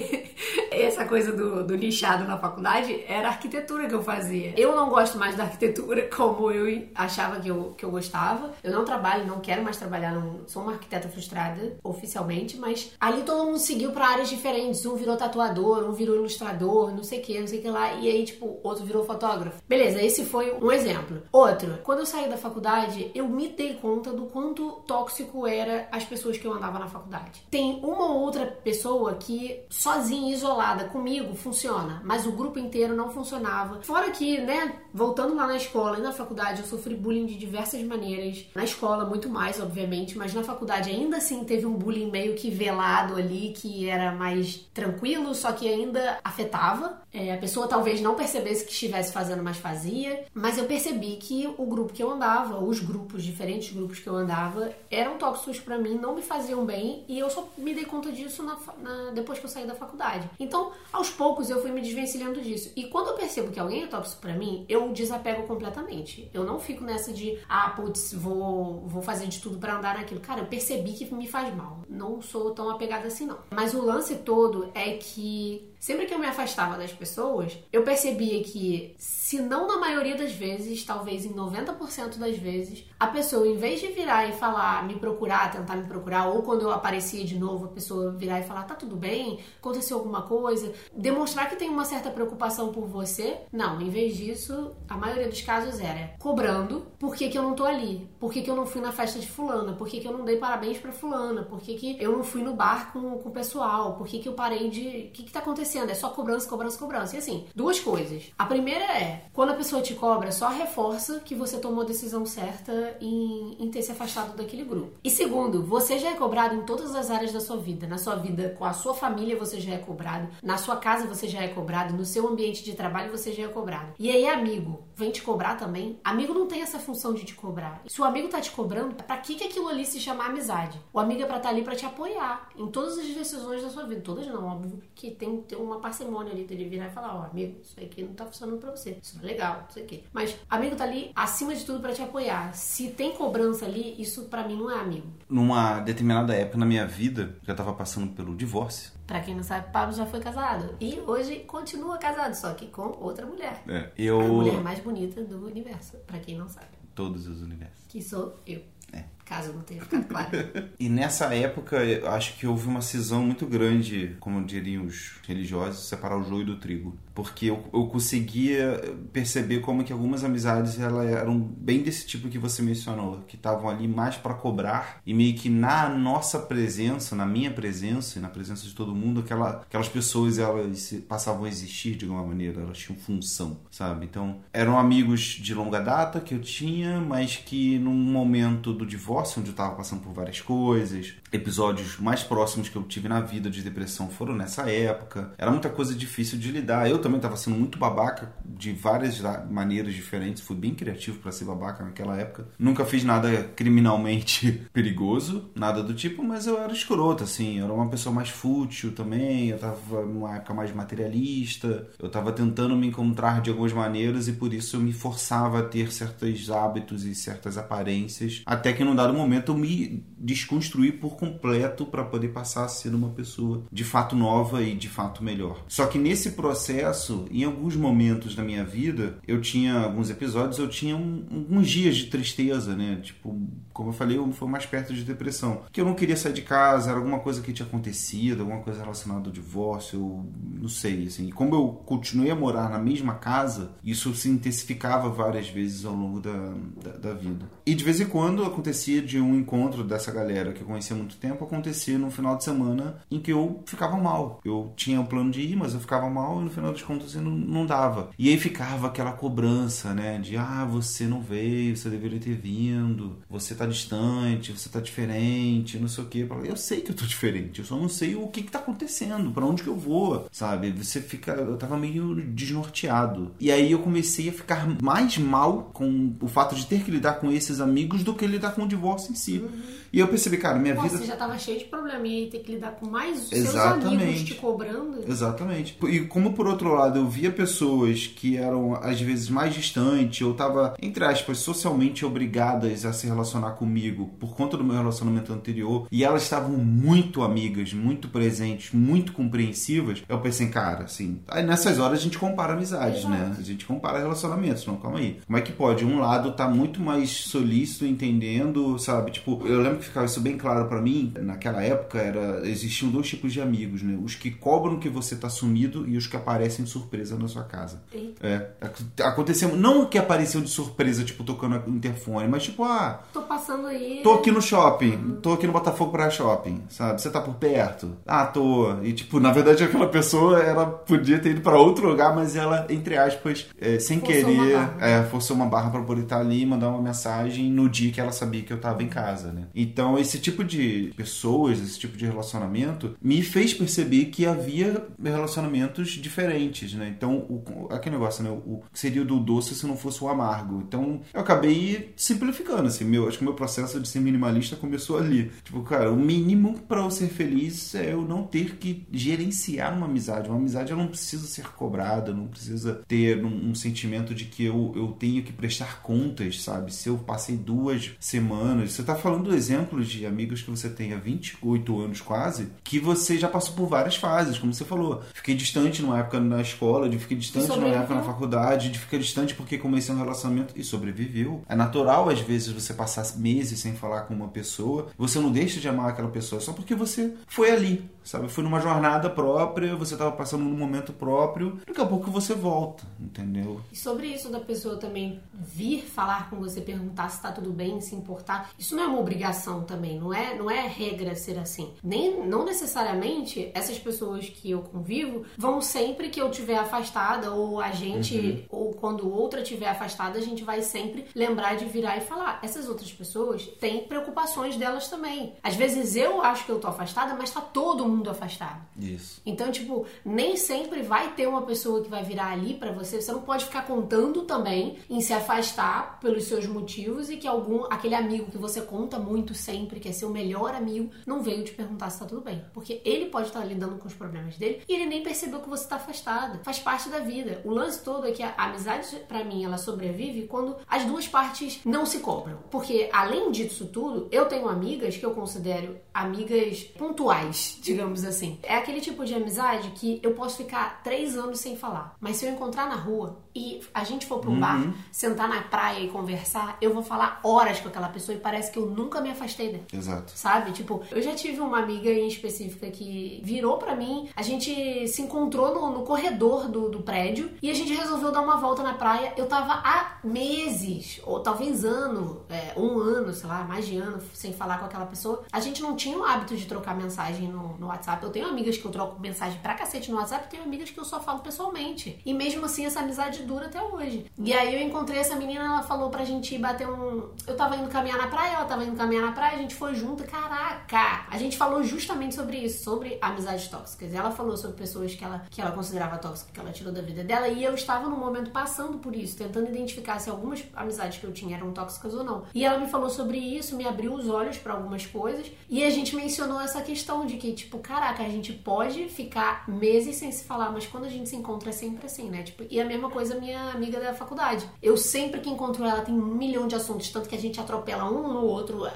essa 0.71 1.05
coisa 1.05 1.33
do, 1.33 1.65
do 1.65 1.81
na 2.27 2.39
faculdade 2.39 3.05
era 3.09 3.29
a 3.29 3.31
arquitetura 3.33 3.89
que 3.89 3.95
eu 3.95 4.03
fazia. 4.03 4.55
Eu 4.57 4.77
não 4.77 4.89
gosto 4.89 5.19
mais 5.19 5.37
da 5.37 5.45
arquitetura 5.45 6.09
como 6.15 6.51
eu 6.51 6.89
achava 6.95 7.41
que 7.41 7.49
eu, 7.49 7.75
que 7.77 7.85
eu 7.85 7.91
gostava. 7.91 8.53
Eu 8.63 8.73
não 8.73 8.85
trabalho, 8.85 9.27
não 9.27 9.41
quero 9.41 9.63
mais 9.63 9.77
trabalhar, 9.77 10.13
não 10.13 10.41
sou 10.47 10.63
uma 10.63 10.73
arquiteta 10.73 11.09
frustrada 11.09 11.77
oficialmente, 11.83 12.57
mas 12.57 12.93
ali 13.01 13.23
todo 13.23 13.45
mundo 13.45 13.59
seguiu 13.59 13.91
pra 13.91 14.09
áreas 14.09 14.29
diferentes. 14.29 14.85
Um 14.87 14.95
virou 14.95 15.17
tatuador, 15.17 15.85
um 15.85 15.93
virou 15.93 16.17
ilustrador, 16.17 16.95
não 16.95 17.03
sei 17.03 17.21
o 17.21 17.23
que, 17.23 17.41
não 17.41 17.47
sei 17.47 17.59
o 17.59 17.63
que 17.63 17.71
lá. 17.71 17.95
E 17.95 18.09
aí, 18.09 18.25
tipo, 18.25 18.61
outro 18.63 18.85
virou 18.85 19.05
fotógrafo. 19.05 19.63
Beleza, 19.69 20.03
esse 20.03 20.25
foi 20.25 20.53
um 20.53 20.71
exemplo. 20.71 21.23
Outro, 21.33 21.79
quando 21.83 22.01
eu 22.01 22.07
saí 22.07 22.29
da 22.29 22.37
faculdade, 22.37 23.11
eu 23.15 23.29
me 23.29 23.49
dei 23.49 23.75
conta 23.75 24.13
do 24.13 24.27
quanto 24.27 24.83
tóxico 24.87 25.47
era 25.47 25.89
as 25.91 26.05
pessoas 26.05 26.39
que 26.39 26.47
eu 26.47 26.53
andava 26.53 26.79
na 26.79 26.87
faculdade. 26.87 27.43
Tem 27.51 27.81
uma 27.83 28.07
ou 28.07 28.21
outra 28.21 28.47
pessoa 28.47 29.15
que, 29.15 29.63
sozinha, 29.69 30.33
isolada, 30.33 30.60
isolada 30.61 30.85
comigo 30.85 31.35
funciona, 31.35 32.03
mas 32.05 32.27
o 32.27 32.33
grupo 32.33 32.59
inteiro 32.59 32.95
não 32.95 33.11
funcionava. 33.11 33.81
Fora 33.83 34.11
que, 34.11 34.39
né, 34.41 34.75
voltando 34.93 35.35
lá 35.35 35.47
na 35.47 35.57
escola 35.57 35.99
e 35.99 36.03
na 36.03 36.13
faculdade, 36.13 36.61
eu 36.61 36.67
sofri 36.67 36.95
bullying 36.95 37.25
de 37.27 37.35
diversas 37.37 37.83
maneiras. 37.83 38.45
Na 38.55 38.63
escola, 38.65 39.05
muito 39.07 39.29
mais, 39.29 39.59
obviamente, 39.59 40.19
mas 40.19 40.35
na 40.35 40.43
faculdade 40.45 40.91
ainda 40.91 41.17
assim 41.17 41.45
teve 41.45 41.65
um 41.65 41.73
bullying 41.73 42.11
meio 42.11 42.35
que 42.35 42.51
velado 42.51 43.15
ali, 43.17 43.55
que 43.57 43.89
era 43.89 44.13
mais 44.13 44.57
tranquilo, 44.75 45.35
só 45.35 45.53
que 45.53 45.67
ainda 45.67 46.19
afetava. 46.23 47.01
É, 47.13 47.33
a 47.33 47.39
pessoa 47.39 47.67
talvez 47.67 48.01
não 48.01 48.15
percebesse 48.15 48.65
que 48.65 48.73
estivesse 48.73 49.13
fazendo, 49.13 49.43
mas 49.43 49.57
fazia. 49.57 50.25
Mas 50.35 50.59
eu 50.59 50.65
percebi 50.67 51.17
que 51.17 51.53
o 51.57 51.65
grupo 51.67 51.93
que 51.93 52.03
eu 52.03 52.11
andava, 52.11 52.63
os 52.63 52.81
grupos, 52.81 53.23
diferentes 53.25 53.73
grupos 53.75 53.99
que 53.99 54.09
eu 54.09 54.15
andava, 54.15 54.71
eram 54.91 55.17
tóxicos 55.17 55.59
pra 55.59 55.79
mim, 55.79 55.95
não 55.95 56.15
me 56.15 56.23
faziam 56.23 56.65
bem, 56.65 57.05
e 57.09 57.19
eu 57.19 57.31
só 57.31 57.49
me 57.57 57.75
dei 57.75 57.85
conta 57.85 58.13
disso 58.13 58.43
na 58.43 58.51
na- 58.83 59.11
depois 59.15 59.39
que 59.39 59.47
eu 59.47 59.51
saí 59.51 59.67
da 59.67 59.75
faculdade. 59.75 60.29
Então, 60.39 60.50
aos 60.93 61.11
poucos, 61.11 61.51
eu 61.51 61.61
fui 61.61 61.71
me 61.71 61.81
desvencilhando 61.81 62.41
disso. 62.41 62.73
E 62.77 62.85
quando 62.85 63.09
eu 63.09 63.15
percebo 63.15 63.51
que 63.51 63.61
alguém 63.61 63.85
é 63.85 63.87
tóxico 63.87 64.21
pra 64.21 64.35
mim, 64.35 64.65
eu 64.69 64.93
desapego 64.93 65.47
completamente. 65.47 66.31
Eu 66.35 66.45
não 66.45 66.59
fico 66.59 66.85
nessa 66.85 67.13
de, 67.13 67.39
ah, 67.49 67.71
putz, 67.71 68.13
vou, 68.13 68.81
vou 68.87 69.03
fazer 69.03 69.27
de 69.27 69.41
tudo 69.41 69.59
pra 69.59 69.79
andar 69.79 69.97
naquilo. 69.97 70.21
Cara, 70.21 70.41
eu 70.41 70.47
percebi 70.47 70.93
que 70.93 71.13
me 71.15 71.29
faz 71.29 71.55
mal. 71.55 71.81
Não 71.89 72.21
sou 72.21 72.51
tão 72.53 72.69
apegada 72.71 73.07
assim, 73.07 73.27
não. 73.27 73.39
Mas 73.51 73.75
o 73.75 73.83
lance 73.83 74.17
todo 74.17 74.71
é 74.75 74.93
que 74.95 75.70
sempre 75.81 76.05
que 76.05 76.13
eu 76.13 76.19
me 76.19 76.27
afastava 76.27 76.77
das 76.77 76.93
pessoas, 76.93 77.59
eu 77.73 77.83
percebia 77.83 78.45
que, 78.45 78.95
se 78.99 79.41
não 79.41 79.67
na 79.67 79.79
maioria 79.79 80.15
das 80.15 80.33
vezes, 80.33 80.85
talvez 80.85 81.25
em 81.25 81.33
90% 81.33 82.19
das 82.19 82.37
vezes, 82.37 82.85
a 83.01 83.07
pessoa, 83.07 83.49
em 83.49 83.57
vez 83.57 83.81
de 83.81 83.87
virar 83.87 84.29
e 84.29 84.33
falar, 84.33 84.87
me 84.87 84.97
procurar, 84.97 85.51
tentar 85.51 85.77
me 85.77 85.89
procurar, 85.89 86.29
ou 86.29 86.43
quando 86.43 86.63
eu 86.63 86.71
aparecia 86.71 87.25
de 87.25 87.39
novo, 87.39 87.65
a 87.65 87.69
pessoa 87.69 88.13
virar 88.13 88.41
e 88.41 88.43
falar, 88.43 88.65
tá 88.65 88.75
tudo 88.75 88.95
bem? 88.95 89.41
Aconteceu 89.59 89.97
alguma 89.97 90.23
coisa? 90.23 90.71
Demonstrar 90.95 91.49
que 91.49 91.57
tem 91.57 91.71
uma 91.71 91.87
certa 91.87 92.11
preocupação 92.11 92.71
por 92.71 92.87
você. 92.87 93.39
Não, 93.51 93.81
em 93.81 93.89
vez 93.89 94.17
disso, 94.17 94.73
a 94.87 94.99
maioria 94.99 95.29
dos 95.29 95.41
casos 95.41 95.81
era 95.81 96.15
cobrando 96.19 96.87
por 96.99 97.17
que, 97.17 97.31
que 97.31 97.39
eu 97.39 97.43
não 97.43 97.55
tô 97.55 97.65
ali, 97.65 98.07
por 98.21 98.31
que, 98.31 98.43
que 98.43 98.51
eu 98.51 98.57
não 98.57 98.67
fui 98.67 98.83
na 98.83 98.93
festa 98.93 99.19
de 99.19 99.27
fulana, 99.27 99.73
por 99.73 99.89
que, 99.89 100.01
que 100.01 100.07
eu 100.07 100.13
não 100.13 100.27
dei 100.27 100.37
parabéns 100.37 100.77
pra 100.77 100.93
fulana, 100.93 101.43
por 101.43 101.59
que, 101.61 101.75
que 101.77 101.97
eu 101.99 102.13
não 102.13 102.23
fui 102.23 102.43
no 102.43 102.53
bar 102.53 102.93
com, 102.93 103.19
com 103.19 103.31
o 103.31 103.33
pessoal, 103.33 103.95
por 103.95 104.07
que, 104.07 104.19
que 104.19 104.29
eu 104.29 104.35
parei 104.35 104.69
de. 104.69 105.09
O 105.09 105.13
que, 105.13 105.23
que 105.23 105.33
tá 105.33 105.39
acontecendo? 105.39 105.70
É 105.79 105.95
só 105.95 106.11
cobrança, 106.11 106.49
cobrança, 106.49 106.79
cobrança. 106.79 107.17
E 107.17 107.19
assim, 107.19 107.47
duas 107.55 107.81
coisas. 107.81 108.25
A 108.39 108.47
primeira 108.47 108.85
é, 108.85 109.25
quando 109.33 109.51
a 109.51 109.55
pessoa 109.55 109.83
te 109.83 109.95
cobra, 109.95 110.33
só 110.33 110.49
reforça 110.49 111.21
que 111.21 111.35
você 111.35 111.59
tomou 111.59 111.83
a 111.83 111.87
decisão 111.87 112.25
certa 112.27 112.97
em, 113.01 113.57
em 113.59 113.71
ter 113.71 113.83
se 113.83 113.93
afastado 113.93 114.37
daquele 114.37 114.65
grupo. 114.65 114.93
E 115.03 115.11
segundo, 115.11 115.63
você 115.65 115.99
já 115.99 116.11
é 116.11 116.15
cobrado 116.15 116.55
em 116.55 116.63
todas 116.63 116.95
as 116.95 117.11
áreas 117.11 117.33
da 117.33 117.41
sua 117.41 117.57
vida. 117.57 117.87
Na 117.87 117.99
sua 117.99 118.17
vida 118.17 118.55
com 118.59 118.65
a 118.65 118.73
sua 118.73 118.95
família, 118.95 119.39
você 119.39 119.61
já 119.61 119.75
é 119.75 119.79
cobrado. 119.79 120.29
Na 120.43 120.57
sua 120.57 120.77
casa, 120.77 121.07
você 121.07 121.29
já 121.29 121.41
é 121.41 121.49
cobrado. 121.49 121.95
No 121.95 122.05
seu 122.05 122.27
ambiente 122.27 122.65
de 122.65 122.75
trabalho, 122.75 123.11
você 123.11 123.33
já 123.33 123.45
é 123.45 123.49
cobrado. 123.49 123.95
E 123.99 124.11
aí, 124.11 124.27
amigo, 124.29 124.85
vem 125.01 125.11
te 125.11 125.23
cobrar 125.23 125.57
também? 125.57 125.99
Amigo 126.05 126.35
não 126.35 126.47
tem 126.47 126.61
essa 126.61 126.79
função 126.79 127.15
de 127.15 127.25
te 127.25 127.35
cobrar. 127.35 127.83
Se 127.87 128.01
o 128.01 128.05
amigo 128.05 128.29
tá 128.29 128.39
te 128.39 128.51
cobrando, 128.51 128.95
pra 128.95 129.17
que, 129.17 129.35
que 129.35 129.45
aquilo 129.45 129.69
ali 129.69 129.87
se 129.87 129.99
chama 129.99 130.27
amizade? 130.27 130.79
O 130.93 131.01
amigo 131.01 131.23
é 131.23 131.27
pra 131.27 131.39
estar 131.39 131.49
ali 131.49 131.63
pra 131.63 131.75
te 131.75 131.87
apoiar 131.87 132.51
em 132.55 132.67
todas 132.67 132.99
as 132.99 133.07
decisões 133.07 133.63
da 133.63 133.71
sua 133.71 133.87
vida. 133.87 134.03
Todas 134.03 134.27
não, 134.27 134.45
óbvio 134.45 134.79
que 134.95 135.11
tem 135.11 135.39
que 135.39 135.49
ter 135.49 135.57
uma 135.57 135.81
parcimônia 135.81 136.33
ali 136.33 136.45
dele 136.45 136.69
virar 136.69 136.89
e 136.89 136.91
falar, 136.91 137.17
ó, 137.17 137.23
amigo, 137.25 137.59
isso 137.63 137.81
aqui 137.81 138.03
não 138.03 138.13
tá 138.13 138.27
funcionando 138.27 138.59
pra 138.59 138.71
você. 138.71 138.99
Isso 139.03 139.17
não 139.17 139.25
é 139.25 139.27
legal, 139.27 139.63
não 139.63 139.71
sei 139.71 139.85
o 139.85 139.87
quê. 139.87 140.05
Mas 140.13 140.37
amigo 140.49 140.77
tá 140.77 140.85
ali 140.85 141.11
acima 141.17 141.55
de 141.55 141.65
tudo 141.65 141.81
pra 141.81 141.95
te 141.95 142.03
apoiar. 142.03 142.53
Se 142.55 142.89
tem 142.89 143.13
cobrança 143.13 143.65
ali, 143.65 143.95
isso 143.99 144.25
pra 144.25 144.47
mim 144.47 144.57
não 144.57 144.71
é 144.71 144.79
amigo. 144.79 145.09
Numa 145.29 145.81
determinada 145.81 146.35
época 146.35 146.59
na 146.59 146.67
minha 146.67 146.87
vida, 146.87 147.39
eu 147.47 147.57
tava 147.57 147.73
passando 147.73 148.15
pelo 148.15 148.37
divórcio. 148.37 148.93
Pra 149.11 149.19
quem 149.21 149.35
não 149.35 149.43
sabe, 149.43 149.73
Pablo 149.73 149.93
já 149.93 150.07
foi 150.07 150.21
casado. 150.21 150.77
E 150.81 151.01
hoje 151.01 151.41
continua 151.41 151.99
casado, 151.99 152.33
só 152.33 152.55
que 152.55 152.69
com 152.69 152.97
outra 153.01 153.27
mulher. 153.27 153.61
É, 153.67 153.79
A 153.79 153.91
eu. 153.99 154.23
mulher 154.23 154.63
mais 154.63 154.79
bonita 154.79 155.21
do 155.25 155.47
universo, 155.49 155.97
pra 156.07 156.21
quem 156.21 156.39
não 156.39 156.49
sabe. 156.49 156.69
Todos 156.95 157.27
os 157.27 157.43
universos. 157.43 157.87
Que 157.89 158.01
sou 158.01 158.37
eu. 158.47 158.63
É. 158.93 159.03
Caso 159.31 159.53
não 159.53 159.63
tenha 159.63 159.81
ficado 159.81 160.05
claro. 160.09 160.31
E 160.81 160.89
nessa 160.89 161.33
época, 161.33 161.79
acho 162.09 162.37
que 162.37 162.47
houve 162.47 162.67
uma 162.67 162.81
cisão 162.81 163.23
muito 163.23 163.47
grande, 163.47 164.17
como 164.19 164.43
diriam 164.45 164.87
os 164.87 165.13
religiosos, 165.29 165.89
separar 165.89 166.17
o 166.17 166.25
joio 166.25 166.45
do 166.45 166.57
trigo. 166.57 166.99
Porque 167.15 167.47
eu, 167.47 167.63
eu 167.73 167.87
conseguia 167.87 168.81
perceber 169.13 169.61
como 169.61 169.85
que 169.85 169.93
algumas 169.93 170.25
amizades 170.25 170.81
elas 170.81 171.09
eram 171.09 171.39
bem 171.39 171.83
desse 171.83 172.07
tipo 172.07 172.29
que 172.29 172.39
você 172.39 172.61
mencionou, 172.63 173.21
que 173.29 173.37
estavam 173.37 173.69
ali 173.69 173.87
mais 173.87 174.17
para 174.17 174.35
cobrar 174.35 175.01
e 175.07 175.15
meio 175.15 175.35
que 175.35 175.49
na 175.49 175.89
nossa 175.89 176.39
presença, 176.39 177.15
na 177.15 177.27
minha 177.27 177.51
presença 177.51 178.19
e 178.19 178.23
na 178.23 178.29
presença 178.29 178.67
de 178.67 178.75
todo 178.75 178.95
mundo, 178.95 179.21
aquela, 179.21 179.51
aquelas 179.51 179.89
pessoas 179.89 180.39
elas 180.39 180.95
passavam 181.07 181.45
a 181.45 181.49
existir 181.49 181.95
de 181.95 182.07
alguma 182.07 182.27
maneira, 182.27 182.63
elas 182.63 182.79
tinham 182.79 182.99
função, 182.99 183.59
sabe? 183.71 184.07
Então, 184.07 184.41
eram 184.53 184.79
amigos 184.79 185.21
de 185.21 185.55
longa 185.55 185.79
data 185.79 186.21
que 186.21 186.35
eu 186.35 186.41
tinha, 186.41 186.99
mas 187.01 187.37
que 187.37 187.79
num 187.79 187.95
momento 187.95 188.73
do 188.73 188.87
divórcio, 188.87 189.20
onde 189.39 189.51
eu 189.51 189.55
tava 189.55 189.75
passando 189.75 190.03
por 190.03 190.13
várias 190.13 190.41
coisas, 190.41 191.15
episódios 191.33 191.99
mais 191.99 192.23
próximos 192.23 192.69
que 192.69 192.77
eu 192.77 192.83
tive 192.83 193.09
na 193.09 193.21
vida 193.21 193.51
de 193.51 193.63
depressão 193.63 194.09
foram 194.09 194.35
nessa 194.35 194.71
época. 194.71 195.33
Era 195.37 195.51
muita 195.51 195.69
coisa 195.69 195.95
difícil 195.95 196.39
de 196.39 196.51
lidar. 196.51 196.89
Eu 196.89 196.99
também 196.99 197.21
tava 197.21 197.37
sendo 197.37 197.57
muito 197.57 197.79
babaca 197.79 198.33
de 198.45 198.73
várias 198.73 199.21
maneiras 199.51 199.95
diferentes. 199.95 200.43
Fui 200.43 200.57
bem 200.57 200.75
criativo 200.75 201.19
para 201.19 201.33
ser 201.33 201.45
babaca 201.45 201.85
naquela 201.85 202.17
época. 202.17 202.47
Nunca 202.59 202.85
fiz 202.85 203.05
nada 203.05 203.45
criminalmente 203.55 204.67
perigoso, 204.73 205.51
nada 205.55 205.83
do 205.83 205.95
tipo, 205.95 206.23
mas 206.23 206.47
eu 206.47 206.61
era 206.63 206.73
escroto, 206.73 207.25
assim. 207.25 207.59
Eu 207.59 207.65
era 207.65 207.75
uma 207.75 207.89
pessoa 207.89 208.15
mais 208.15 208.29
fútil 208.29 208.93
também. 208.93 209.49
Eu 209.49 209.59
tava 209.59 210.05
numa 210.05 210.37
época 210.37 210.55
mais 210.55 210.75
materialista. 210.75 211.89
Eu 211.99 212.09
tava 212.09 212.33
tentando 212.33 212.77
me 212.77 212.87
encontrar 212.87 213.41
de 213.41 213.51
algumas 213.51 213.73
maneiras 213.73 214.29
e 214.29 214.33
por 214.33 214.53
isso 214.53 214.77
eu 214.77 214.81
me 214.81 214.93
forçava 214.93 215.61
a 215.61 215.63
ter 215.63 215.93
certos 215.93 216.51
hábitos 216.51 217.05
e 217.05 217.15
certas 217.15 217.57
aparências. 217.59 218.43
Até 218.47 218.73
que 218.73 218.85
num 218.85 218.95
dado 218.95 219.10
momento 219.15 219.53
eu 219.53 219.57
me 219.59 220.05
desconstruí 220.19 220.93
por 220.93 221.17
completo 221.17 221.87
para 221.87 222.05
poder 222.05 222.29
passar 222.29 222.65
a 222.65 222.69
ser 222.69 222.95
uma 222.95 223.09
pessoa 223.11 223.65
de 223.73 223.85
fato 223.85 224.15
nova 224.15 224.63
e 224.63 224.75
de 224.75 224.89
fato 224.89 225.25
melhor. 225.25 225.65
Só 225.69 225.87
que 225.87 225.99
nesse 225.99 226.33
processo, 226.33 227.25
em 227.31 227.45
alguns 227.45 227.75
momentos 227.77 228.35
da 228.35 228.43
minha 228.43 228.65
vida, 228.65 229.19
eu 229.27 229.41
tinha 229.41 229.79
alguns 229.81 230.11
episódios, 230.11 230.59
eu 230.59 230.69
tinha 230.69 230.97
um- 230.97 231.25
alguns 231.31 231.69
dias 231.69 231.97
de 231.97 232.07
tristeza, 232.07 232.77
né? 232.77 233.01
Tipo, 233.03 233.37
como 233.73 233.91
eu 233.91 233.93
falei, 233.95 234.19
eu 234.19 234.31
foi 234.33 234.49
mais 234.49 234.67
perto 234.67 234.93
de 234.93 235.03
depressão. 235.05 235.63
Que 235.73 235.81
eu 235.81 235.85
não 235.85 235.95
queria 235.95 236.17
sair 236.17 236.33
de 236.33 236.43
casa, 236.43 236.91
era 236.91 236.99
alguma 236.99 237.21
coisa 237.21 237.41
que 237.41 237.53
tinha 237.53 237.67
acontecido, 237.67 238.41
alguma 238.41 238.61
coisa 238.61 238.81
relacionada 238.81 239.27
ao 239.29 239.33
divórcio, 239.33 239.99
eu 239.99 240.27
não 240.61 240.69
sei, 240.69 241.07
assim. 241.07 241.29
E 241.29 241.33
como 241.33 241.55
eu 241.55 241.69
continuei 241.87 242.31
a 242.31 242.37
morar 242.37 242.69
na 242.69 242.79
mesma 242.79 243.15
casa, 243.15 243.73
isso 243.83 244.15
se 244.15 244.29
intensificava 244.29 245.09
várias 245.09 245.49
vezes 245.49 245.85
ao 245.85 245.95
longo 245.95 246.21
da, 246.21 246.55
da, 246.83 246.91
da 246.99 247.15
vida. 247.15 247.49
E 247.65 247.75
de 247.75 247.83
vez 247.85 248.01
em 248.01 248.07
quando 248.07 248.45
acontecia 248.45 248.90
de 248.99 249.21
um 249.21 249.37
encontro 249.37 249.85
dessa 249.85 250.11
galera 250.11 250.53
que 250.53 250.63
eu 250.63 250.67
conhecia 250.67 250.97
há 250.97 250.99
muito 250.99 251.17
tempo, 251.17 251.45
acontecia 251.45 251.99
no 251.99 252.11
final 252.11 252.37
de 252.37 252.45
semana 252.45 252.97
em 253.11 253.21
que 253.21 253.33
eu 253.33 253.63
ficava 253.67 253.97
mal. 253.97 254.41
Eu 254.45 254.73
tinha 254.77 255.01
o 255.01 255.07
plano 255.07 255.31
de 255.31 255.41
ir, 255.41 255.57
mas 255.57 255.75
eu 255.75 255.81
ficava 255.81 256.09
mal 256.09 256.41
e 256.41 256.45
no 256.45 256.51
final 256.51 256.73
das 256.73 256.83
contas 256.83 257.15
não, 257.15 257.31
não 257.31 257.67
dava. 257.67 258.11
E 258.19 258.29
aí 258.29 258.39
ficava 258.39 258.87
aquela 258.87 259.13
cobrança, 259.13 259.95
né? 259.95 260.19
De 260.19 260.37
ah, 260.37 260.65
você 260.65 261.05
não 261.05 261.21
veio, 261.21 261.77
você 261.77 261.89
deveria 261.89 262.19
ter 262.19 262.35
vindo, 262.35 263.19
você 263.29 263.55
tá 263.55 263.67
distante, 263.67 264.53
você 264.53 264.69
tá 264.69 264.81
diferente, 264.81 265.79
não 265.79 265.89
sei 265.89 266.05
o 266.05 266.07
quê. 266.07 266.29
Eu 266.45 266.57
sei 266.57 266.81
que 266.81 266.91
eu 266.91 266.97
tô 266.97 267.05
diferente, 267.05 267.61
eu 267.61 267.65
só 267.65 267.77
não 267.77 267.89
sei 267.89 268.15
o 268.15 268.27
que 268.29 268.43
que 268.43 268.51
tá 268.51 268.59
acontecendo, 268.59 269.31
pra 269.31 269.45
onde 269.45 269.63
que 269.63 269.69
eu 269.69 269.77
vou, 269.77 270.27
sabe? 270.33 270.71
Você 270.73 271.01
fica. 271.01 271.33
Eu 271.33 271.57
tava 271.57 271.77
meio 271.77 272.15
desnorteado. 272.15 273.35
E 273.39 273.51
aí 273.51 273.71
eu 273.73 273.81
comecei 273.81 274.29
a 274.29 274.33
ficar 274.33 274.67
mais 274.83 275.19
mal 275.19 275.71
com 275.73 276.15
o 276.21 276.29
fato 276.29 276.55
de 276.55 276.67
ter 276.67 276.83
que 276.83 276.91
lidar 276.91 277.15
com 277.15 277.31
esses 277.31 277.61
amigos 277.61 278.03
do 278.03 278.15
que 278.15 278.27
lidar 278.27 278.53
com 278.53 278.63
o 278.63 278.69
divórcio 278.81 279.13
em 279.13 279.15
si. 279.15 279.45
E 279.93 279.99
eu 279.99 280.09
percebi, 280.09 280.37
cara, 280.37 280.59
minha 280.59 280.75
Pô, 280.75 280.83
vida. 280.83 280.97
você 280.97 281.05
já 281.05 281.17
tava 281.17 281.37
cheio 281.39 281.59
de 281.59 281.65
problema 281.65 282.07
e 282.07 282.25
aí 282.25 282.31
ter 282.31 282.39
que 282.39 282.53
lidar 282.53 282.73
com 282.73 282.89
mais 282.89 283.23
os 283.23 283.29
seus 283.29 283.49
Exatamente. 283.49 284.03
amigos 284.03 284.23
te 284.23 284.35
cobrando. 284.35 285.05
Exatamente. 285.07 285.77
E 285.89 286.01
como 286.01 286.33
por 286.33 286.47
outro 286.47 286.73
lado 286.73 286.99
eu 286.99 287.09
via 287.09 287.31
pessoas 287.31 288.07
que 288.07 288.37
eram 288.37 288.75
às 288.75 289.01
vezes 289.01 289.29
mais 289.29 289.53
distantes, 289.55 290.25
ou 290.27 290.33
tava, 290.33 290.75
entre 290.81 291.05
aspas, 291.05 291.39
socialmente 291.39 292.05
obrigadas 292.07 292.85
a 292.85 292.93
se 292.93 293.07
relacionar 293.07 293.53
comigo 293.53 294.11
por 294.19 294.35
conta 294.35 294.57
do 294.57 294.65
meu 294.65 294.77
relacionamento 294.77 295.33
anterior, 295.33 295.87
e 295.91 296.05
elas 296.05 296.23
estavam 296.23 296.57
muito 296.57 297.23
amigas, 297.23 297.73
muito 297.73 298.09
presentes, 298.09 298.73
muito 298.73 299.13
compreensivas, 299.13 300.03
eu 300.09 300.21
pensei, 300.21 300.49
cara, 300.49 300.85
assim, 300.85 301.21
aí 301.29 301.45
nessas 301.45 301.79
horas 301.79 301.99
a 301.99 302.03
gente 302.03 302.19
compara 302.19 302.53
amizades, 302.53 303.01
Exato. 303.01 303.13
né? 303.13 303.37
A 303.39 303.43
gente 303.43 303.65
compara 303.67 303.99
relacionamentos, 303.99 304.65
não, 304.67 304.77
calma 304.77 304.99
aí. 304.99 305.19
Como 305.27 305.37
é 305.37 305.41
que 305.41 305.53
pode? 305.53 305.85
Um 305.85 305.99
lado 305.99 306.33
tá 306.33 306.49
muito 306.49 306.81
mais 306.81 307.11
solícito, 307.11 307.85
entendendo, 307.85 308.70
sabe? 308.79 309.11
Tipo, 309.11 309.47
eu 309.47 309.61
lembro 309.61 309.79
que 309.79 309.85
ficava 309.87 310.07
isso 310.07 310.21
bem 310.21 310.37
claro 310.37 310.67
pra 310.67 310.81
mim, 310.81 311.13
naquela 311.21 311.63
época 311.63 311.99
era 311.99 312.47
existiam 312.49 312.91
dois 312.91 313.09
tipos 313.09 313.33
de 313.33 313.41
amigos, 313.41 313.83
né? 313.83 313.99
Os 314.03 314.15
que 314.15 314.31
cobram 314.31 314.79
que 314.79 314.89
você 314.89 315.17
tá 315.17 315.29
sumido 315.29 315.87
e 315.89 315.97
os 315.97 316.07
que 316.07 316.17
aparecem 316.17 316.65
de 316.65 316.71
surpresa 316.71 317.17
na 317.17 317.29
sua 317.29 317.43
casa. 317.45 317.83
Eita. 317.93 318.27
É, 318.27 318.51
ac- 318.61 318.85
aconteceu, 319.03 319.57
não 319.57 319.87
que 319.87 319.99
apareceu 319.99 320.41
de 320.41 320.49
surpresa, 320.49 321.05
tipo, 321.05 321.25
tocando 321.25 321.63
o 321.67 321.71
interfone, 321.71 322.29
mas 322.29 322.45
tipo, 322.45 322.65
ah, 322.65 323.01
Tô 323.13 323.23
passando 323.23 323.67
aí. 323.67 324.01
Tô 324.03 324.15
aqui 324.15 324.31
no 324.31 324.41
shopping, 324.43 325.19
tô 325.23 325.33
aqui 325.33 325.47
no 325.47 325.53
Botafogo 325.53 325.93
pra 325.93 326.11
shopping, 326.11 326.63
sabe? 326.69 327.01
Você 327.01 327.11
tá 327.11 327.21
por 327.21 327.35
perto? 327.35 327.93
Ah, 328.07 328.27
tô. 328.27 328.75
E 328.83 328.93
tipo, 328.93 329.19
na 329.21 329.33
verdade 329.33 329.63
aquela 329.65 329.89
pessoa, 329.89 330.41
ela 330.41 330.67
podia 330.67 331.19
ter 331.19 331.31
ido 331.31 331.41
pra 331.41 331.59
outro 331.59 331.89
lugar, 331.89 332.15
mas 332.15 332.37
ela, 332.37 332.67
entre 332.71 332.97
aspas, 332.97 333.47
é, 333.61 333.79
sem 333.79 333.99
Forçou 334.01 334.15
querer, 334.25 334.57
uma 334.57 334.75
é, 334.81 335.03
forçou 335.05 335.37
uma 335.37 335.47
barra 335.47 335.71
pra 335.71 335.81
poder 335.83 336.03
estar 336.03 336.19
ali 336.21 336.43
e 336.43 336.47
mandar 336.47 336.69
uma 336.69 336.81
mensagem 336.83 337.51
no 337.51 337.69
dia 337.69 337.91
que 337.93 338.01
ela 338.01 338.13
sabia 338.13 338.43
que 338.43 338.53
eu 338.53 338.57
tava 338.61 338.83
em 338.83 338.89
casa, 338.89 339.33
né? 339.33 339.47
Então 339.55 339.99
esse 339.99 340.19
tipo 340.19 340.45
de 340.45 340.93
pessoas, 340.97 341.61
esse 341.61 341.79
tipo 341.79 341.97
de 341.97 342.07
relacionamento, 342.07 342.97
me 343.03 343.23
fez 343.23 343.55
perceber 343.55 344.07
que 344.07 344.27
havia 344.27 344.87
relacionamentos 345.03 345.91
diferentes, 345.91 346.75
né? 346.75 346.93
Então, 346.95 347.19
o, 347.29 347.69
aquele 347.71 347.97
negócio, 347.97 348.23
né? 348.23 348.31
O, 348.31 348.63
que 348.73 348.79
seria 348.79 349.05
do 349.05 349.19
doce 349.19 349.55
se 349.55 349.67
não 349.67 349.77
fosse 349.77 350.03
o 350.03 350.09
amargo. 350.09 350.63
Então, 350.67 351.01
eu 351.13 351.21
acabei 351.21 351.93
simplificando, 351.97 352.67
assim, 352.67 352.85
meu, 352.85 353.09
acho 353.09 353.19
que 353.19 353.25
meu 353.25 353.35
processo 353.35 353.81
de 353.81 353.89
ser 353.89 354.01
minimalista 354.01 354.57
começou 354.57 354.99
ali. 354.99 355.31
Tipo, 355.45 355.63
cara, 355.63 355.91
o 355.91 355.97
mínimo 355.97 356.59
para 356.61 356.81
eu 356.81 356.91
ser 356.91 357.09
feliz 357.09 357.75
é 357.75 357.93
eu 357.93 358.03
não 358.03 358.25
ter 358.25 358.57
que 358.57 358.87
gerenciar 358.93 359.77
uma 359.77 359.87
amizade. 359.87 360.29
Uma 360.29 360.39
amizade 360.39 360.73
ela 360.73 360.83
não 360.83 360.89
precisa 360.89 361.27
ser 361.27 361.49
cobrada, 361.53 362.13
não 362.13 362.27
precisa 362.27 362.83
ter 362.87 363.25
um, 363.25 363.51
um 363.51 363.55
sentimento 363.55 364.15
de 364.15 364.25
que 364.25 364.45
eu, 364.45 364.73
eu 364.77 364.89
tenho 364.99 365.23
que 365.23 365.33
prestar 365.33 365.83
contas, 365.83 366.43
sabe? 366.43 366.75
Se 366.75 366.89
eu 366.89 366.99
passei 366.99 367.37
duas 367.37 367.93
semanas. 367.99 368.50
Você 368.67 368.83
tá 368.83 368.95
falando 368.95 369.35
exemplos 369.35 369.89
de 369.89 370.07
amigos 370.07 370.43
que 370.43 370.51
você 370.51 370.69
tem 370.69 370.93
há 370.93 370.99
28 370.99 371.81
anos 371.81 372.01
quase, 372.01 372.49
que 372.63 372.79
você 372.79 373.19
já 373.19 373.29
passou 373.29 373.55
por 373.55 373.67
várias 373.67 373.97
fases, 373.97 374.39
como 374.39 374.53
você 374.53 374.65
falou. 374.65 375.03
Fiquei 375.15 375.35
distante 375.35 375.83
numa 375.83 375.99
época 375.99 376.21
na 376.21 376.41
escola, 376.41 376.89
de 376.89 376.99
fiquei 376.99 377.17
distante 377.17 377.49
numa 377.49 377.69
época 377.69 377.95
na 377.95 378.03
faculdade, 378.03 378.71
de 378.71 378.79
ficar 378.79 378.99
distante 378.99 379.35
porque 379.35 379.59
comecei 379.59 379.95
um 379.95 379.99
relacionamento 379.99 380.55
e 380.57 380.63
sobreviveu. 380.63 381.43
É 381.49 381.55
natural, 381.55 382.09
às 382.09 382.21
vezes, 382.21 382.53
você 382.53 382.75
passar 382.75 383.01
meses 383.17 383.59
sem 383.61 383.75
falar 383.75 384.03
com 384.03 384.15
uma 384.15 384.29
pessoa. 384.29 384.89
Você 384.97 385.19
não 385.19 385.31
deixa 385.31 385.61
de 385.61 385.69
amar 385.69 385.91
aquela 385.91 386.09
pessoa 386.09 386.41
só 386.41 386.53
porque 386.53 386.75
você 386.75 387.15
foi 387.27 387.51
ali, 387.51 387.89
sabe? 388.05 388.29
Foi 388.29 388.45
numa 388.45 388.61
jornada 388.61 389.09
própria, 389.11 389.77
você 389.77 389.95
estava 389.95 390.13
passando 390.13 390.45
num 390.45 390.57
momento 390.57 390.93
próprio. 390.93 391.59
Daqui 391.67 391.81
a 391.81 391.87
pouco 391.87 392.11
você 392.11 392.35
volta, 392.35 392.85
entendeu? 392.99 393.61
E 393.73 393.77
sobre 393.77 394.07
isso 394.09 394.31
da 394.31 394.41
pessoa 394.41 394.77
também 394.77 395.21
vir 395.33 395.83
falar 395.83 396.29
com 396.31 396.37
você, 396.37 396.61
perguntar 396.61 397.09
se 397.09 397.23
tá 397.23 397.33
tudo 397.33 397.53
bem, 397.53 397.81
se 397.81 397.95
importar, 397.95 398.40
isso 398.59 398.77
não 398.77 398.85
é 398.85 398.87
uma 398.87 399.01
obrigação 399.01 399.65
também, 399.65 399.99
não 399.99 400.13
é, 400.13 400.35
não 400.35 400.51
é 400.51 400.67
regra 400.67 401.15
ser 401.15 401.39
assim. 401.39 401.75
Nem 401.83 402.27
não 402.27 402.45
necessariamente 402.45 403.51
essas 403.55 403.79
pessoas 403.79 404.29
que 404.29 404.51
eu 404.51 404.63
convivo 404.63 405.25
vão 405.37 405.61
sempre 405.61 406.09
que 406.09 406.21
eu 406.21 406.31
tiver 406.31 406.59
afastada 406.59 407.33
ou 407.33 407.61
a 407.61 407.71
gente 407.71 408.47
ou 408.51 408.73
quando 408.73 409.13
outra 409.13 409.43
tiver 409.43 409.69
afastada, 409.69 410.19
a 410.19 410.23
gente 410.23 410.43
vai 410.43 410.63
sempre 410.63 411.07
lembrar 411.15 411.57
de 411.57 411.65
virar 411.65 411.97
e 411.97 412.01
falar, 412.01 412.39
essas 412.43 412.69
outras 412.69 412.93
pessoas 412.93 413.47
têm 413.61 413.85
preocupações 413.85 414.57
delas 414.57 414.89
também. 414.89 415.35
Às 415.43 415.57
vezes 415.57 415.97
eu 415.97 416.23
acho 416.23 416.45
que 416.45 416.53
eu 416.53 416.59
tô 416.59 416.69
afastada, 416.69 417.15
mas 417.15 417.31
tá 417.31 417.41
todo 417.41 417.87
mundo 417.87 418.11
afastado. 418.11 418.61
Isso. 418.79 419.21
Então, 419.25 419.51
tipo, 419.51 419.87
nem 420.05 420.37
sempre 420.37 420.83
vai 420.83 421.13
ter 421.15 421.27
uma 421.27 421.43
pessoa 421.43 421.83
que 421.83 421.89
vai 421.89 422.03
virar 422.03 422.33
ali 422.33 422.55
pra 422.55 422.73
você. 422.73 423.01
Você 423.01 423.13
não 423.13 423.23
pode 423.23 423.45
ficar 423.45 423.67
contando 423.67 424.23
também 424.23 424.79
em 424.89 425.01
se 425.01 425.13
afastar 425.13 425.99
pelos 426.01 426.25
seus 426.25 426.47
motivos 426.47 427.11
e 427.11 427.17
que 427.17 427.27
algum 427.27 427.65
aquele 427.71 427.95
amigo 427.95 428.30
que 428.31 428.39
você 428.39 428.61
conta 428.63 428.99
muito 428.99 429.35
sempre, 429.35 429.81
que 429.81 429.89
é 429.89 429.93
seu 429.93 430.11
melhor 430.11 430.55
amigo, 430.55 430.91
não 431.07 431.23
veio 431.23 431.45
te 431.45 431.53
perguntar 431.53 431.91
se 431.91 431.99
tá 431.99 432.07
tudo 432.07 432.21
bem. 432.21 432.45
Porque 432.53 432.81
ele 432.85 433.07
pode 433.07 433.29
estar 433.29 433.45
lidando 433.45 433.77
com 433.77 433.89
os 433.89 433.95
problemas 433.95 434.37
dele 434.37 434.63
e 434.69 434.75
ele 434.75 434.87
nem 434.87 435.03
percebeu 435.03 435.41
que 435.41 435.49
você 435.49 435.67
tá 435.69 435.77
afastada. 435.77 436.41
Faz 436.43 436.59
parte 436.59 436.89
da 436.89 437.01
vida. 437.01 437.41
O 437.45 437.51
lance 437.51 437.83
todo 437.83 438.07
é 438.07 438.13
que 438.13 438.23
a 438.23 438.35
amizade, 438.37 438.97
pra 439.09 439.25
mim, 439.25 439.45
ela 439.45 439.59
sobrevive 439.59 440.27
quando 440.27 440.57
as 440.69 440.85
duas 440.85 441.07
partes 441.07 441.61
não 441.65 441.85
se 441.85 442.01
cobram. 442.01 442.39
Porque, 442.51 442.89
além 442.93 443.31
disso 443.31 443.67
tudo, 443.67 444.09
eu 444.11 444.27
tenho 444.27 444.49
amigas 444.49 444.97
que 444.97 445.05
eu 445.05 445.13
considero 445.13 445.77
amigas 445.93 446.63
pontuais, 446.63 447.59
digamos 447.61 448.05
assim. 448.05 448.39
É 448.43 448.57
aquele 448.57 448.81
tipo 448.81 449.05
de 449.05 449.15
amizade 449.15 449.71
que 449.73 450.01
eu 450.03 450.15
posso 450.15 450.37
ficar 450.37 450.83
três 450.83 451.17
anos 451.17 451.41
sem 451.41 451.57
falar. 451.57 451.97
Mas 452.01 452.17
se 452.17 452.27
eu 452.27 452.33
encontrar 452.33 452.69
na 452.69 452.77
rua 452.77 453.19
e 453.35 453.61
a 453.73 453.85
gente 453.85 454.07
for 454.07 454.19
pra 454.19 454.31
um 454.31 454.39
bar, 454.39 454.73
sentar 454.91 455.29
na 455.29 455.43
praia 455.43 455.81
e 455.81 455.89
conversar, 455.89 456.57
eu 456.61 456.73
vou 456.73 456.83
falar 456.83 457.21
horas 457.23 457.61
com 457.61 457.69
aquela 457.69 457.89
pessoa 457.89 458.17
e 458.17 458.20
parece 458.21 458.51
que 458.51 458.59
eu 458.59 458.67
nunca 458.67 459.01
me 459.01 459.11
afastei 459.11 459.53
dela. 459.53 459.65
Exato. 459.73 460.13
Sabe? 460.15 460.53
Tipo, 460.53 460.83
eu 460.91 461.03
já 461.03 461.15
tive 461.15 461.41
uma 461.41 461.59
amiga 461.59 461.91
em 461.91 462.07
específica 462.07 462.71
que 462.71 463.21
virou 463.25 463.59
pra 463.59 463.75
mim, 463.75 464.09
a 464.15 464.23
gente 464.23 464.87
se 464.89 465.03
encontrou 465.03 465.55
no, 465.55 465.71
no 465.71 465.85
corredor 465.85 466.49
do, 466.49 466.69
do 466.69 466.81
prédio 466.81 467.31
e 467.43 467.51
a 467.51 467.55
gente 467.55 467.75
resolveu 467.75 468.13
dar 468.13 468.21
uma 468.21 468.37
volta 468.37 468.63
na 468.63 468.75
praia. 468.75 469.13
Eu 469.17 469.27
tava 469.27 469.53
há 469.53 469.99
meses, 470.05 471.01
ou 471.05 471.21
talvez 471.21 471.65
ano, 471.65 472.23
é, 472.29 472.53
um 472.59 472.79
ano, 472.79 473.13
sei 473.13 473.29
lá, 473.29 473.45
mais 473.45 473.67
de 473.67 473.77
ano, 473.77 474.01
sem 474.15 474.33
falar 474.33 474.59
com 474.59 474.67
aquela 474.67 474.87
pessoa. 474.87 475.25
A 475.33 475.41
gente 475.41 475.63
não 475.63 475.77
tinha 475.77 475.97
o 475.97 476.05
hábito 476.05 476.37
de 476.37 476.47
trocar 476.47 476.77
mensagem 476.77 477.29
no, 477.29 477.57
no 477.59 477.67
WhatsApp. 477.69 478.03
Eu 478.03 478.11
tenho 478.11 478.27
amigas 478.27 478.57
que 478.57 478.65
eu 478.65 478.71
troco 478.71 479.01
mensagem 479.01 479.39
pra 479.41 479.55
cacete 479.55 479.91
no 479.91 479.97
WhatsApp, 479.97 480.29
tenho 480.29 480.43
amigas 480.43 480.71
que 480.71 480.79
eu 480.79 480.85
só 480.85 481.01
falo 481.01 481.21
pessoalmente. 481.21 482.01
E 482.05 482.13
mesmo 482.13 482.45
assim, 482.45 482.67
essa 482.67 482.81
amizade 482.81 483.23
dura 483.23 483.47
até 483.47 483.63
hoje. 483.63 484.07
E 484.19 484.33
aí 484.33 484.55
eu 484.55 484.61
encontrei 484.61 485.01
essa 485.01 485.17
menina, 485.17 485.45
ela 485.45 485.63
falou 485.63 485.91
pra 485.91 486.05
gente 486.05 486.35
ir 486.35 486.39
bater 486.39 486.69
um. 486.69 487.11
Eu 487.27 487.37
tava 487.37 487.57
indo 487.57 487.69
caminhar 487.69 487.99
na 487.99 488.09
praia, 488.11 488.35
ela 488.35 488.45
tava 488.45 488.65
indo 488.65 488.77
caminhar 488.77 489.07
na 489.07 489.13
praia, 489.13 489.37
a 489.37 489.39
gente 489.39 489.55
foi 489.55 489.75
junto. 489.75 490.05
Caraca! 490.05 491.07
A 491.09 491.17
gente 491.17 491.37
falou 491.37 491.63
justamente 491.63 492.15
sobre 492.15 492.39
isso, 492.39 492.65
sobre 492.65 492.99
amizades 493.01 493.49
tóxicas. 493.49 493.95
Ela 493.95 494.11
falou 494.11 494.37
sobre 494.37 494.57
pessoas 494.57 494.95
que 494.95 495.05
ela, 495.05 495.25
que 495.31 495.41
ela 495.41 495.53
considerava 495.53 495.97
tóxicas, 495.99 496.33
que 496.33 496.41
ela 496.41 496.51
tirou 496.51 496.73
da 496.73 496.83
vida 496.83 497.05
dela. 497.05 497.29
E 497.29 497.43
eu 497.45 497.55
estava 497.55 497.89
no 497.89 497.97
momento 497.97 498.31
passando 498.31 498.79
por 498.79 498.95
isso, 498.95 499.17
tentando 499.17 499.49
identificar 499.49 499.99
se 499.99 500.11
algumas 500.11 500.45
amizades 500.55 500.99
que 500.99 501.05
eu 501.05 501.13
tinha 501.13 501.37
eram 501.37 501.53
tóxicas 501.53 501.95
ou 501.95 502.05
não. 502.05 502.25
E 502.35 502.45
ela 502.45 502.59
me 502.59 502.69
falou 502.69 502.91
sobre 502.91 503.19
isso, 503.19 503.57
me 503.57 503.67
abriu 503.67 503.95
os 503.95 504.09
olhos 504.09 504.37
pra 504.39 504.55
algumas 504.55 504.85
coisas. 504.85 505.31
E 505.49 505.63
a 505.65 505.71
gente 505.71 505.95
mencionou 505.95 506.41
essa 506.41 506.61
questão 506.63 507.07
de 507.07 507.17
que, 507.17 507.33
tipo, 507.33 507.59
caraca, 507.59 508.03
a 508.03 508.09
gente 508.09 508.33
pode 508.33 508.89
ficar 508.89 509.49
meses 509.49 509.97
sem 509.97 510.11
se 510.11 510.25
falar, 510.25 510.51
mas 510.51 510.67
quando 510.67 510.85
a 510.85 510.89
gente 510.89 511.09
se 511.09 511.17
encontra 511.17 511.51
é 511.51 511.53
sempre 511.53 511.87
assim, 511.87 512.09
né? 512.11 512.23
Tipo, 512.23 512.45
e 512.51 512.61
a 512.61 512.65
mesma 512.65 512.91
coisa 512.91 513.15
minha 513.15 513.51
amiga 513.51 513.79
da 513.79 513.95
faculdade. 513.95 514.49
Eu 514.63 514.77
sempre 514.77 515.21
que 515.21 515.29
encontro 515.29 515.65
ela 515.65 515.83
tem 515.83 515.95
um 515.95 516.15
milhão 516.15 516.47
de 516.47 516.55
assuntos, 516.55 516.89
tanto 516.91 517.09
que 517.09 517.15
a 517.15 517.19
gente 517.19 517.41
atropela 517.41 517.90
um 517.91 518.13
no 518.13 518.25
outro, 518.25 518.67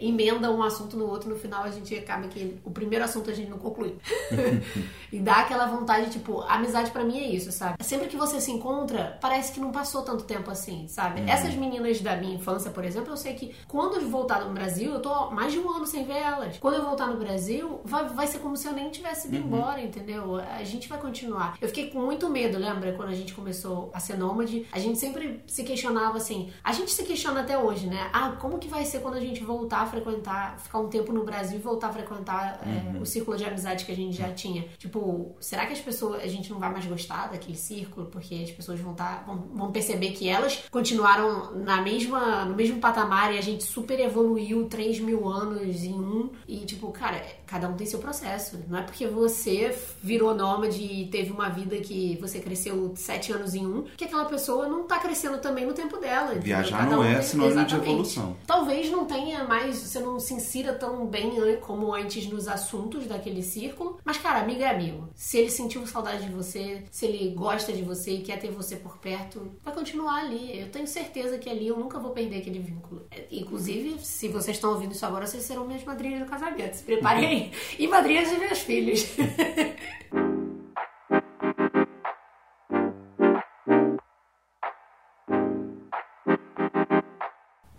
emenda 0.00 0.50
um 0.50 0.62
assunto 0.62 0.96
no 0.96 1.06
outro, 1.06 1.28
no 1.30 1.36
final 1.36 1.64
a 1.64 1.70
gente 1.70 1.94
acaba 1.94 2.28
que 2.28 2.58
o 2.64 2.70
primeiro 2.70 3.04
assunto 3.04 3.30
a 3.30 3.34
gente 3.34 3.50
não 3.50 3.58
conclui. 3.58 3.96
e 5.12 5.18
dá 5.18 5.36
aquela 5.36 5.66
vontade, 5.66 6.10
tipo, 6.10 6.40
amizade 6.42 6.90
pra 6.90 7.04
mim 7.04 7.18
é 7.18 7.28
isso, 7.28 7.52
sabe? 7.52 7.82
Sempre 7.82 8.08
que 8.08 8.16
você 8.16 8.40
se 8.40 8.50
encontra, 8.50 9.18
parece 9.20 9.52
que 9.52 9.60
não 9.60 9.70
passou 9.70 10.02
tanto 10.02 10.24
tempo 10.24 10.50
assim, 10.50 10.86
sabe? 10.88 11.22
Essas 11.28 11.54
meninas 11.54 12.00
da 12.00 12.16
minha 12.16 12.34
infância, 12.34 12.70
por 12.70 12.84
exemplo, 12.84 13.12
eu 13.12 13.16
sei 13.16 13.34
que 13.34 13.54
quando 13.66 13.96
eu 13.96 14.08
voltar 14.08 14.44
no 14.44 14.52
Brasil, 14.52 14.92
eu 14.92 15.00
tô 15.00 15.30
mais 15.30 15.52
de 15.52 15.58
um 15.58 15.70
ano 15.70 15.86
sem 15.86 16.04
ver 16.04 16.18
elas. 16.18 16.58
Quando 16.58 16.74
eu 16.74 16.84
voltar 16.84 17.06
no 17.06 17.18
Brasil, 17.18 17.80
vai, 17.84 18.08
vai 18.08 18.26
ser 18.26 18.38
como 18.38 18.56
se 18.56 18.66
eu 18.66 18.72
nem 18.72 18.90
tivesse 18.90 19.28
ido 19.28 19.36
embora, 19.36 19.80
entendeu? 19.80 20.36
A 20.36 20.64
gente 20.64 20.88
vai 20.88 20.98
continuar. 20.98 21.56
Eu 21.60 21.68
fiquei 21.68 21.90
com 21.90 22.00
muito 22.00 22.28
medo, 22.28 22.58
lembra? 22.58 22.92
Quando 22.92 23.10
a 23.10 23.14
gente 23.14 23.34
começou 23.34 23.90
a 23.92 24.00
ser 24.00 24.16
nômade, 24.16 24.66
a 24.72 24.78
gente 24.78 24.98
sempre 24.98 25.42
se 25.46 25.62
questionava 25.64 26.16
assim. 26.16 26.50
A 26.62 26.72
gente 26.72 26.90
se 26.90 27.02
questiona 27.04 27.40
até 27.40 27.58
hoje, 27.58 27.86
né? 27.86 28.08
Ah, 28.12 28.32
como 28.40 28.47
que 28.56 28.68
vai 28.68 28.86
ser 28.86 29.00
quando 29.00 29.14
a 29.14 29.20
gente 29.20 29.44
voltar 29.44 29.80
a 29.80 29.86
frequentar, 29.86 30.58
ficar 30.58 30.78
um 30.78 30.88
tempo 30.88 31.12
no 31.12 31.24
Brasil 31.24 31.58
e 31.58 31.60
voltar 31.60 31.88
a 31.88 31.92
frequentar 31.92 32.60
é, 32.64 32.98
o 32.98 33.04
círculo 33.04 33.36
de 33.36 33.44
amizade 33.44 33.84
que 33.84 33.92
a 33.92 33.96
gente 33.96 34.16
já 34.16 34.32
tinha? 34.32 34.64
Tipo, 34.78 35.36
será 35.40 35.66
que 35.66 35.72
as 35.74 35.80
pessoas, 35.80 36.22
a 36.22 36.26
gente 36.26 36.50
não 36.50 36.58
vai 36.58 36.70
mais 36.72 36.86
gostar 36.86 37.28
daquele 37.28 37.56
círculo? 37.56 38.06
Porque 38.06 38.34
as 38.36 38.50
pessoas 38.50 38.80
vão, 38.80 38.94
tá, 38.94 39.24
vão, 39.26 39.36
vão 39.52 39.72
perceber 39.72 40.12
que 40.12 40.28
elas 40.28 40.64
continuaram 40.70 41.52
na 41.56 41.82
mesma, 41.82 42.46
no 42.46 42.54
mesmo 42.54 42.80
patamar 42.80 43.34
e 43.34 43.38
a 43.38 43.42
gente 43.42 43.64
super 43.64 44.00
evoluiu 44.00 44.66
3 44.66 45.00
mil 45.00 45.28
anos 45.28 45.82
em 45.84 45.94
um. 45.94 46.30
E, 46.46 46.58
tipo, 46.60 46.90
cara, 46.92 47.20
cada 47.46 47.68
um 47.68 47.74
tem 47.74 47.86
seu 47.86 47.98
processo. 47.98 48.58
Não 48.68 48.78
é 48.78 48.82
porque 48.82 49.06
você 49.06 49.76
virou 50.02 50.34
nômade 50.34 50.82
e 50.82 51.06
teve 51.08 51.32
uma 51.32 51.48
vida 51.48 51.76
que 51.78 52.16
você 52.20 52.40
cresceu 52.40 52.92
7 52.94 53.32
anos 53.32 53.54
em 53.54 53.66
um, 53.66 53.84
que 53.96 54.04
aquela 54.04 54.24
pessoa 54.26 54.68
não 54.68 54.84
tá 54.84 54.98
crescendo 54.98 55.38
também 55.38 55.66
no 55.66 55.72
tempo 55.72 55.98
dela. 55.98 56.34
Viajar 56.34 56.88
não 56.88 57.00
um 57.00 57.04
é 57.04 57.20
sinônimo 57.20 57.64
de 57.64 57.74
evolução. 57.74 58.36
Talvez 58.46 58.90
não 58.90 59.04
tenha 59.04 59.44
mais, 59.44 59.76
você 59.76 59.98
não 60.00 60.18
se 60.18 60.32
insira 60.34 60.72
tão 60.72 61.06
bem 61.06 61.38
an- 61.38 61.56
como 61.60 61.92
antes 61.94 62.26
nos 62.26 62.48
assuntos 62.48 63.06
daquele 63.06 63.42
círculo. 63.42 63.98
Mas, 64.04 64.16
cara, 64.18 64.40
amigo 64.40 64.62
é 64.62 64.68
amigo. 64.70 65.08
Se 65.14 65.38
ele 65.38 65.50
sentiu 65.50 65.86
saudade 65.86 66.24
de 66.26 66.32
você, 66.32 66.82
se 66.90 67.06
ele 67.06 67.30
gosta 67.34 67.72
de 67.72 67.82
você 67.82 68.12
e 68.12 68.22
quer 68.22 68.38
ter 68.38 68.50
você 68.50 68.76
por 68.76 68.98
perto, 68.98 69.50
vai 69.62 69.74
continuar 69.74 70.20
ali. 70.20 70.58
Eu 70.60 70.70
tenho 70.70 70.86
certeza 70.86 71.36
que 71.38 71.48
ali 71.50 71.68
eu 71.68 71.76
nunca 71.78 71.98
vou 71.98 72.12
perder 72.12 72.38
aquele 72.38 72.58
vínculo. 72.58 73.06
É, 73.10 73.24
Inclusive, 73.30 73.98
se 74.04 74.28
vocês 74.28 74.56
estão 74.56 74.70
ouvindo 74.70 74.92
isso 74.92 75.04
agora, 75.04 75.26
vocês 75.26 75.42
serão 75.42 75.66
minhas 75.66 75.84
madrinhas 75.84 76.20
do 76.20 76.26
casamento. 76.26 76.74
Se 76.74 76.82
preparem. 76.82 77.52
e 77.78 77.86
madrinhas 77.86 78.30
de 78.30 78.38
meus 78.38 78.58
filhos. 78.60 79.06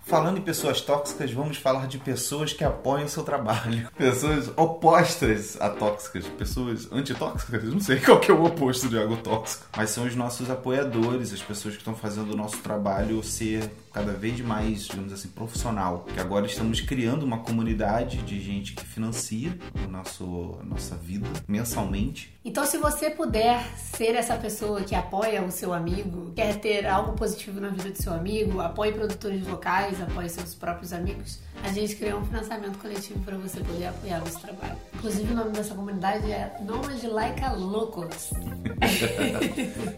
Falando 0.10 0.39
em 0.39 0.41
pessoas 0.41 0.82
tóxicas, 0.82 1.32
vamos 1.32 1.58
falar 1.58 1.86
de 1.86 2.00
pessoas 2.00 2.52
que 2.52 2.63
apoiam 2.63 3.06
o 3.06 3.10
seu 3.10 3.22
trabalho. 3.22 3.88
Pessoas 3.95 4.52
opostas 4.58 5.56
a 5.62 5.69
tóxicas, 5.69 6.26
pessoas 6.26 6.91
antitóxicas, 6.91 7.63
não 7.65 7.80
sei 7.80 8.00
qual 8.02 8.19
que 8.19 8.32
é 8.32 8.34
o 8.34 8.43
oposto 8.43 8.89
de 8.89 8.98
algo 8.98 9.17
tóxico. 9.17 9.67
Mas 9.78 9.91
são 9.91 10.06
os 10.06 10.15
nossos 10.15 10.50
apoiadores, 10.50 11.32
as 11.32 11.43
pessoas 11.43 11.76
que 11.76 11.82
estão 11.82 11.93
fazendo 11.93 12.34
o 12.34 12.36
nosso 12.36 12.58
trabalho 12.58 13.22
ser 13.22 13.69
cada 13.93 14.13
vez 14.13 14.39
mais, 14.39 14.88
digamos 14.88 15.13
assim, 15.13 15.28
profissional. 15.28 16.06
Que 16.13 16.19
agora 16.19 16.45
estamos 16.45 16.82
criando 16.82 17.24
uma 17.24 17.39
comunidade 17.39 18.17
de 18.17 18.41
gente 18.41 18.74
que 18.74 18.86
financia 18.86 19.56
o 19.86 19.91
nosso, 19.91 20.58
a 20.60 20.63
nossa 20.63 20.95
vida 20.95 21.28
mensalmente. 21.48 22.34
Então, 22.43 22.65
se 22.65 22.78
você 22.78 23.10
puder 23.10 23.63
ser 23.76 24.15
essa 24.15 24.36
pessoa 24.36 24.82
que 24.82 24.95
apoia 24.95 25.43
o 25.43 25.52
seu 25.52 25.74
amigo, 25.74 26.32
quer 26.36 26.60
ter 26.60 26.88
algo 26.88 27.13
positivo 27.13 27.60
na 27.60 27.69
vida 27.69 27.91
do 27.91 28.02
seu 28.02 28.13
amigo, 28.13 28.62
apoie 28.62 28.91
produtores 28.91 29.45
locais, 29.45 29.98
apoie 30.01 30.29
seus 30.29 30.55
próprios 30.55 30.93
amigos, 30.93 31.39
a 31.63 31.72
gente 31.72 31.95
criou 31.95 32.19
um 32.19 32.26
financiamento 32.26 32.78
coletivo 32.80 33.19
para 33.22 33.38
você 33.38 33.60
poder 33.62 33.88
apoiar 33.88 34.17
o 34.17 34.19
nosso 34.22 34.39
trabalho. 34.39 34.78
Inclusive, 34.93 35.32
o 35.32 35.36
nome 35.36 35.52
dessa 35.52 35.76
comunidade 35.76 36.32
é 36.32 36.58
Nômade 36.62 37.08
Laica 37.08 37.52
Loucos. 37.54 38.32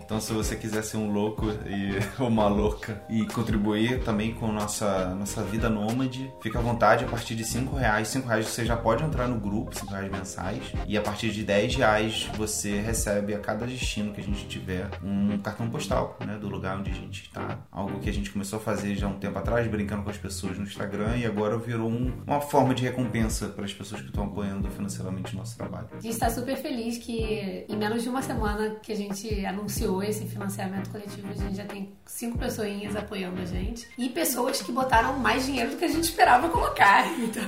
Então, 0.03 0.19
se 0.19 0.33
você 0.33 0.55
quiser 0.55 0.83
ser 0.83 0.97
um 0.97 1.11
louco 1.11 1.45
e 1.65 1.97
uma 2.21 2.47
louca 2.47 3.01
e 3.09 3.25
contribuir 3.27 4.03
também 4.03 4.33
com 4.33 4.51
nossa 4.51 5.15
nossa 5.15 5.43
vida 5.43 5.69
nômade, 5.69 6.31
fica 6.41 6.59
à 6.59 6.61
vontade 6.61 7.05
a 7.05 7.07
partir 7.07 7.35
de 7.35 7.45
5 7.45 7.75
reais. 7.75 8.09
5 8.09 8.27
reais 8.27 8.47
você 8.47 8.65
já 8.65 8.75
pode 8.75 9.03
entrar 9.03 9.27
no 9.27 9.39
grupo, 9.39 9.73
5 9.73 9.91
reais 9.91 10.11
mensais. 10.11 10.73
E 10.87 10.97
a 10.97 11.01
partir 11.01 11.31
de 11.31 11.43
10 11.43 11.75
reais 11.75 12.29
você 12.35 12.79
recebe 12.79 13.33
a 13.33 13.39
cada 13.39 13.65
destino 13.65 14.13
que 14.13 14.21
a 14.21 14.23
gente 14.23 14.45
tiver 14.47 14.89
um 15.03 15.37
cartão 15.37 15.69
postal, 15.69 16.17
né? 16.25 16.37
Do 16.37 16.49
lugar 16.49 16.77
onde 16.77 16.91
a 16.91 16.95
gente 16.95 17.23
está. 17.23 17.59
Algo 17.71 17.99
que 17.99 18.09
a 18.09 18.13
gente 18.13 18.29
começou 18.31 18.59
a 18.59 18.61
fazer 18.61 18.95
já 18.95 19.07
há 19.07 19.09
um 19.09 19.19
tempo 19.19 19.37
atrás, 19.37 19.67
brincando 19.67 20.03
com 20.03 20.09
as 20.09 20.17
pessoas 20.17 20.57
no 20.57 20.63
Instagram, 20.63 21.17
e 21.17 21.25
agora 21.25 21.50
virou 21.57 21.89
um- 21.89 22.13
uma 22.25 22.41
forma 22.41 22.73
de 22.73 22.83
recompensa 22.83 23.47
para 23.47 23.65
as 23.65 23.73
pessoas 23.73 24.01
que 24.01 24.07
estão 24.07 24.25
apoiando 24.25 24.69
financeiramente 24.69 25.33
o 25.33 25.37
nosso 25.37 25.57
trabalho. 25.57 25.87
A 25.91 25.99
gente 26.01 26.13
está 26.13 26.29
super 26.29 26.55
feliz 26.57 26.97
que 26.97 27.65
em 27.67 27.75
menos 27.75 28.03
de 28.03 28.09
uma 28.09 28.21
semana 28.21 28.75
que 28.81 28.91
a 28.91 28.95
gente 28.95 29.45
anunciou 29.45 30.03
esse 30.03 30.25
financiamento 30.25 30.89
coletivo, 30.89 31.27
a 31.29 31.33
gente 31.33 31.55
já 31.57 31.65
tem 31.65 31.89
cinco 32.05 32.37
pessoinhas 32.37 32.95
apoiando 32.95 33.41
a 33.41 33.45
gente 33.45 33.87
e 33.97 34.09
pessoas 34.09 34.61
que 34.61 34.71
botaram 34.71 35.17
mais 35.19 35.45
dinheiro 35.45 35.71
do 35.71 35.77
que 35.77 35.85
a 35.85 35.89
gente 35.89 36.03
esperava 36.05 36.49
colocar. 36.49 37.05
Então, 37.21 37.43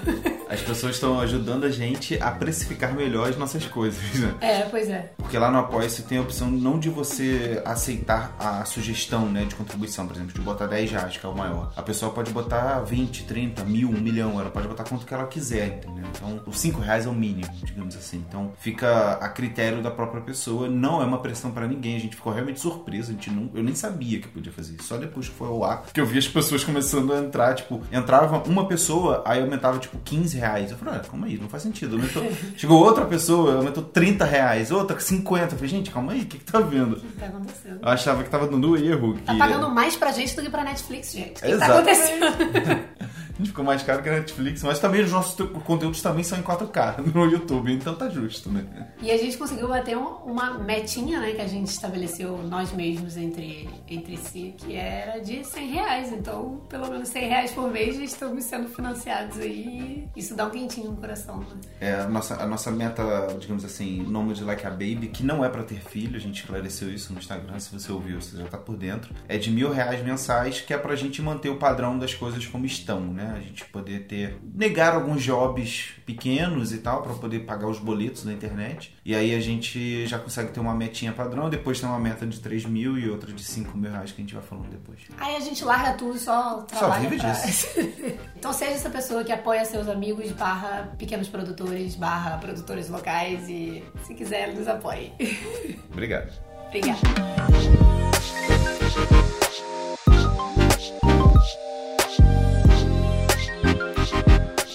As 0.50 0.62
pessoas 0.62 0.96
estão 0.96 1.20
ajudando 1.20 1.64
a 1.66 1.70
gente 1.72 2.18
a 2.22 2.30
precificar 2.32 2.94
melhor 2.94 3.30
as 3.30 3.38
nossas 3.38 3.66
coisas, 3.66 4.02
né? 4.20 4.36
é, 4.40 4.62
pois 4.62 4.88
é. 4.90 5.12
Porque 5.18 5.38
lá 5.38 5.50
no 5.52 5.58
Apoia-se 5.58 6.04
tem 6.04 6.18
a 6.18 6.22
opção 6.22 6.50
não 6.50 6.78
de 6.80 6.90
você 6.90 7.62
aceitar 7.66 8.36
a 8.40 8.64
sugestão 8.66 9.26
né, 9.30 9.46
de 9.46 9.56
contribuição, 9.56 10.06
por 10.08 10.16
exemplo, 10.16 10.34
de 10.34 10.42
botar 10.42 10.68
10 10.68 10.92
reais, 10.92 11.18
que 11.18 11.26
é 11.26 11.30
o 11.30 11.36
maior. 11.36 11.72
A 11.76 11.82
pessoa 11.82 12.12
pode 12.14 12.32
botar 12.32 12.80
20, 12.82 13.24
30, 13.26 13.64
mil, 13.64 13.93
1 13.94 14.02
milhão, 14.02 14.40
ela 14.40 14.50
pode 14.50 14.68
botar 14.68 14.84
quanto 14.84 15.06
que 15.06 15.14
ela 15.14 15.26
quiser, 15.26 15.68
entendeu? 15.68 16.06
Então, 16.16 16.42
os 16.46 16.60
5 16.60 16.80
reais 16.80 17.06
é 17.06 17.10
o 17.10 17.14
mínimo, 17.14 17.48
digamos 17.64 17.96
assim. 17.96 18.24
Então, 18.28 18.52
fica 18.60 19.14
a 19.14 19.30
critério 19.30 19.82
da 19.82 19.92
própria 19.92 20.22
pessoa, 20.22 20.68
não 20.68 21.02
é 21.02 21.06
uma 21.06 21.20
pressão 21.20 21.52
pra 21.52 21.68
ninguém. 21.68 21.96
A 21.96 22.00
gente 22.00 22.16
ficou 22.16 22.34
realmente 22.34 22.60
surpreso, 22.60 23.12
a 23.12 23.14
gente 23.14 23.30
não, 23.30 23.50
eu 23.54 23.64
nem 23.64 23.76
sabia 23.76 24.20
que 24.20 24.28
podia 24.28 24.52
fazer 24.52 24.76
isso. 24.76 24.84
Só 24.84 24.98
depois 24.98 25.28
que 25.28 25.36
foi 25.36 25.48
ao 25.48 25.64
ar 25.64 25.84
que 25.94 26.00
eu 26.00 26.06
vi 26.06 26.18
as 26.18 26.28
pessoas 26.28 26.64
começando 26.64 27.14
a 27.14 27.20
entrar, 27.20 27.54
tipo, 27.56 27.82
entrava 27.92 28.42
uma 28.48 28.68
pessoa, 28.68 29.24
aí 29.26 29.42
aumentava 29.42 29.78
tipo 29.80 29.98
15 30.04 30.38
reais. 30.38 30.72
Eu 30.72 30.78
falei, 30.78 30.96
ah, 30.96 31.00
calma 31.00 31.28
aí, 31.28 31.38
não 31.38 31.50
faz 31.50 31.64
sentido. 31.64 31.96
Aumentou... 31.96 32.24
Chegou 32.58 32.84
outra 32.84 33.06
pessoa, 33.06 33.58
aumentou 33.58 33.84
30 33.84 34.26
reais, 34.26 34.72
outra 34.72 35.00
50. 35.00 35.46
Eu 35.46 35.50
falei, 35.58 35.68
gente, 35.68 35.92
calma 35.92 36.14
aí, 36.14 36.22
o 36.22 36.26
que, 36.26 36.38
que 36.38 36.46
tá 36.46 36.60
vendo? 36.60 36.94
O 36.94 37.00
que 37.00 37.20
tá 37.20 37.26
acontecendo? 37.28 37.80
Eu 37.82 37.90
achava 37.90 38.24
que 38.24 38.30
tava 38.30 38.48
dando 38.48 38.78
erro. 38.78 39.16
Que... 39.16 39.22
Tá 39.22 39.36
pagando 39.36 39.70
mais 39.70 39.96
pra 39.96 40.12
gente 40.12 40.36
do 40.36 40.42
que 40.42 40.50
pra 40.50 40.64
Netflix, 40.64 41.14
gente. 41.14 41.32
O 41.32 41.34
que, 41.34 41.42
tá 41.42 41.50
Exato. 41.50 41.72
acontecendo? 41.72 42.26
A 43.34 43.38
gente 43.38 43.48
ficou 43.48 43.64
mais 43.66 43.82
caro 43.84 44.02
que 44.04 44.10
a 44.10 44.14
Netflix, 44.14 44.62
mas 44.64 44.80
também 44.80 45.02
os 45.04 45.12
nossos 45.12 45.36
conteúdos 45.64 46.02
também 46.02 46.24
são 46.24 46.38
em 46.38 46.42
4K 46.44 46.98
no 47.14 47.26
YouTube, 47.26 47.72
então 47.74 47.96
tá 47.96 48.10
justo, 48.10 48.50
né? 48.50 48.64
E 49.02 49.12
a 49.12 49.18
gente 49.18 49.38
conseguiu 49.38 49.68
bater 49.68 49.98
um- 49.98 50.24
uma 50.26 50.54
metinha, 50.60 51.20
né, 51.20 51.32
que 51.34 51.42
a 51.42 51.48
gente 51.48 51.68
estabeleceu 51.68 52.38
nós 52.44 52.72
mesmos 52.74 53.18
entre, 53.18 53.70
entre 53.90 54.18
si, 54.18 54.54
que 54.58 54.76
era 54.76 55.20
de 55.20 55.44
100 55.44 55.68
reais. 55.72 56.12
Então, 56.14 56.62
pelo 56.70 56.90
menos 56.90 57.10
100 57.10 57.28
reais 57.28 57.52
por 57.52 57.72
mês 57.72 57.96
já 57.98 58.04
estamos 58.04 58.44
sendo 58.46 58.68
financiados 58.70 59.40
aí. 59.40 60.08
Isso 60.16 60.36
dá 60.36 60.46
um 60.46 60.50
quentinho 60.50 60.92
no 60.92 60.98
coração, 60.98 61.40
né? 61.40 61.46
É, 61.82 61.94
a, 61.96 62.08
nossa, 62.08 62.36
a 62.42 62.46
nossa 62.46 62.72
meta, 62.72 63.04
digamos 63.40 63.66
assim, 63.66 64.04
nome 64.04 64.34
de 64.34 64.44
Like 64.44 64.66
a 64.66 64.70
Baby, 64.70 65.10
que 65.12 65.24
não 65.24 65.44
é 65.44 65.50
pra 65.50 65.64
ter 65.64 65.82
filho, 65.82 66.16
a 66.16 66.20
gente 66.20 66.42
esclareceu 66.42 66.94
isso 66.94 67.12
no 67.14 67.20
Instagram, 67.20 67.60
se 67.60 67.74
você 67.78 67.92
ouviu, 67.92 68.22
você 68.22 68.38
já 68.38 68.46
tá 68.46 68.58
por 68.58 68.76
dentro, 68.78 69.14
é 69.28 69.38
de 69.38 69.50
mil 69.52 69.72
reais 69.72 70.04
mensais, 70.04 70.62
que 70.62 70.74
é 70.74 70.78
pra 70.78 70.96
gente 70.96 71.22
manter 71.22 71.50
o 71.50 71.58
padrão 71.58 71.98
das 71.98 72.14
coisas 72.14 72.46
como 72.46 72.66
estão, 72.66 73.00
né? 73.02 73.23
A 73.26 73.40
gente 73.40 73.66
poder 73.66 74.06
ter, 74.08 74.38
negar 74.54 74.96
alguns 74.96 75.24
jobs 75.24 75.94
pequenos 76.06 76.74
e 76.74 76.78
tal, 76.80 77.02
pra 77.02 77.14
poder 77.14 77.40
pagar 77.40 77.68
os 77.68 77.80
boletos 77.80 78.24
da 78.24 78.34
internet, 78.34 78.96
e 79.06 79.16
aí 79.16 79.34
a 79.36 79.40
gente 79.40 80.06
já 80.08 80.20
consegue 80.20 80.52
ter 80.52 80.60
uma 80.60 80.76
metinha 80.76 81.12
padrão, 81.12 81.50
depois 81.50 81.80
tem 81.80 81.88
uma 81.88 82.00
meta 82.00 82.26
de 82.26 82.40
3 82.40 82.66
mil 82.66 82.98
e 82.98 83.10
outra 83.10 83.32
de 83.32 83.44
5 83.44 83.78
mil 83.78 83.92
reais 83.92 84.12
que 84.12 84.22
a 84.22 84.24
gente 84.24 84.34
vai 84.34 84.44
falando 84.44 84.70
depois. 84.70 85.00
Aí 85.18 85.36
a 85.36 85.40
gente 85.40 85.64
larga 85.64 85.94
tudo 85.94 86.16
e 86.16 86.20
só 86.20 86.62
trabalha 86.62 87.10
vive 87.10 87.22
pra... 87.22 87.32
disso. 87.32 87.68
então 88.36 88.54
seja 88.54 88.72
essa 88.72 88.90
pessoa 88.90 89.24
que 89.24 89.32
apoia 89.32 89.64
seus 89.66 89.88
amigos, 89.88 90.32
barra 90.32 90.94
pequenos 90.98 91.28
produtores, 91.28 91.96
barra 91.96 92.38
produtores 92.38 92.90
locais 92.90 93.48
e 93.50 93.84
se 94.06 94.14
quiser, 94.14 94.54
nos 94.54 94.68
apoie. 94.68 95.12
Obrigado. 95.92 96.32
Obrigada. 96.68 97.83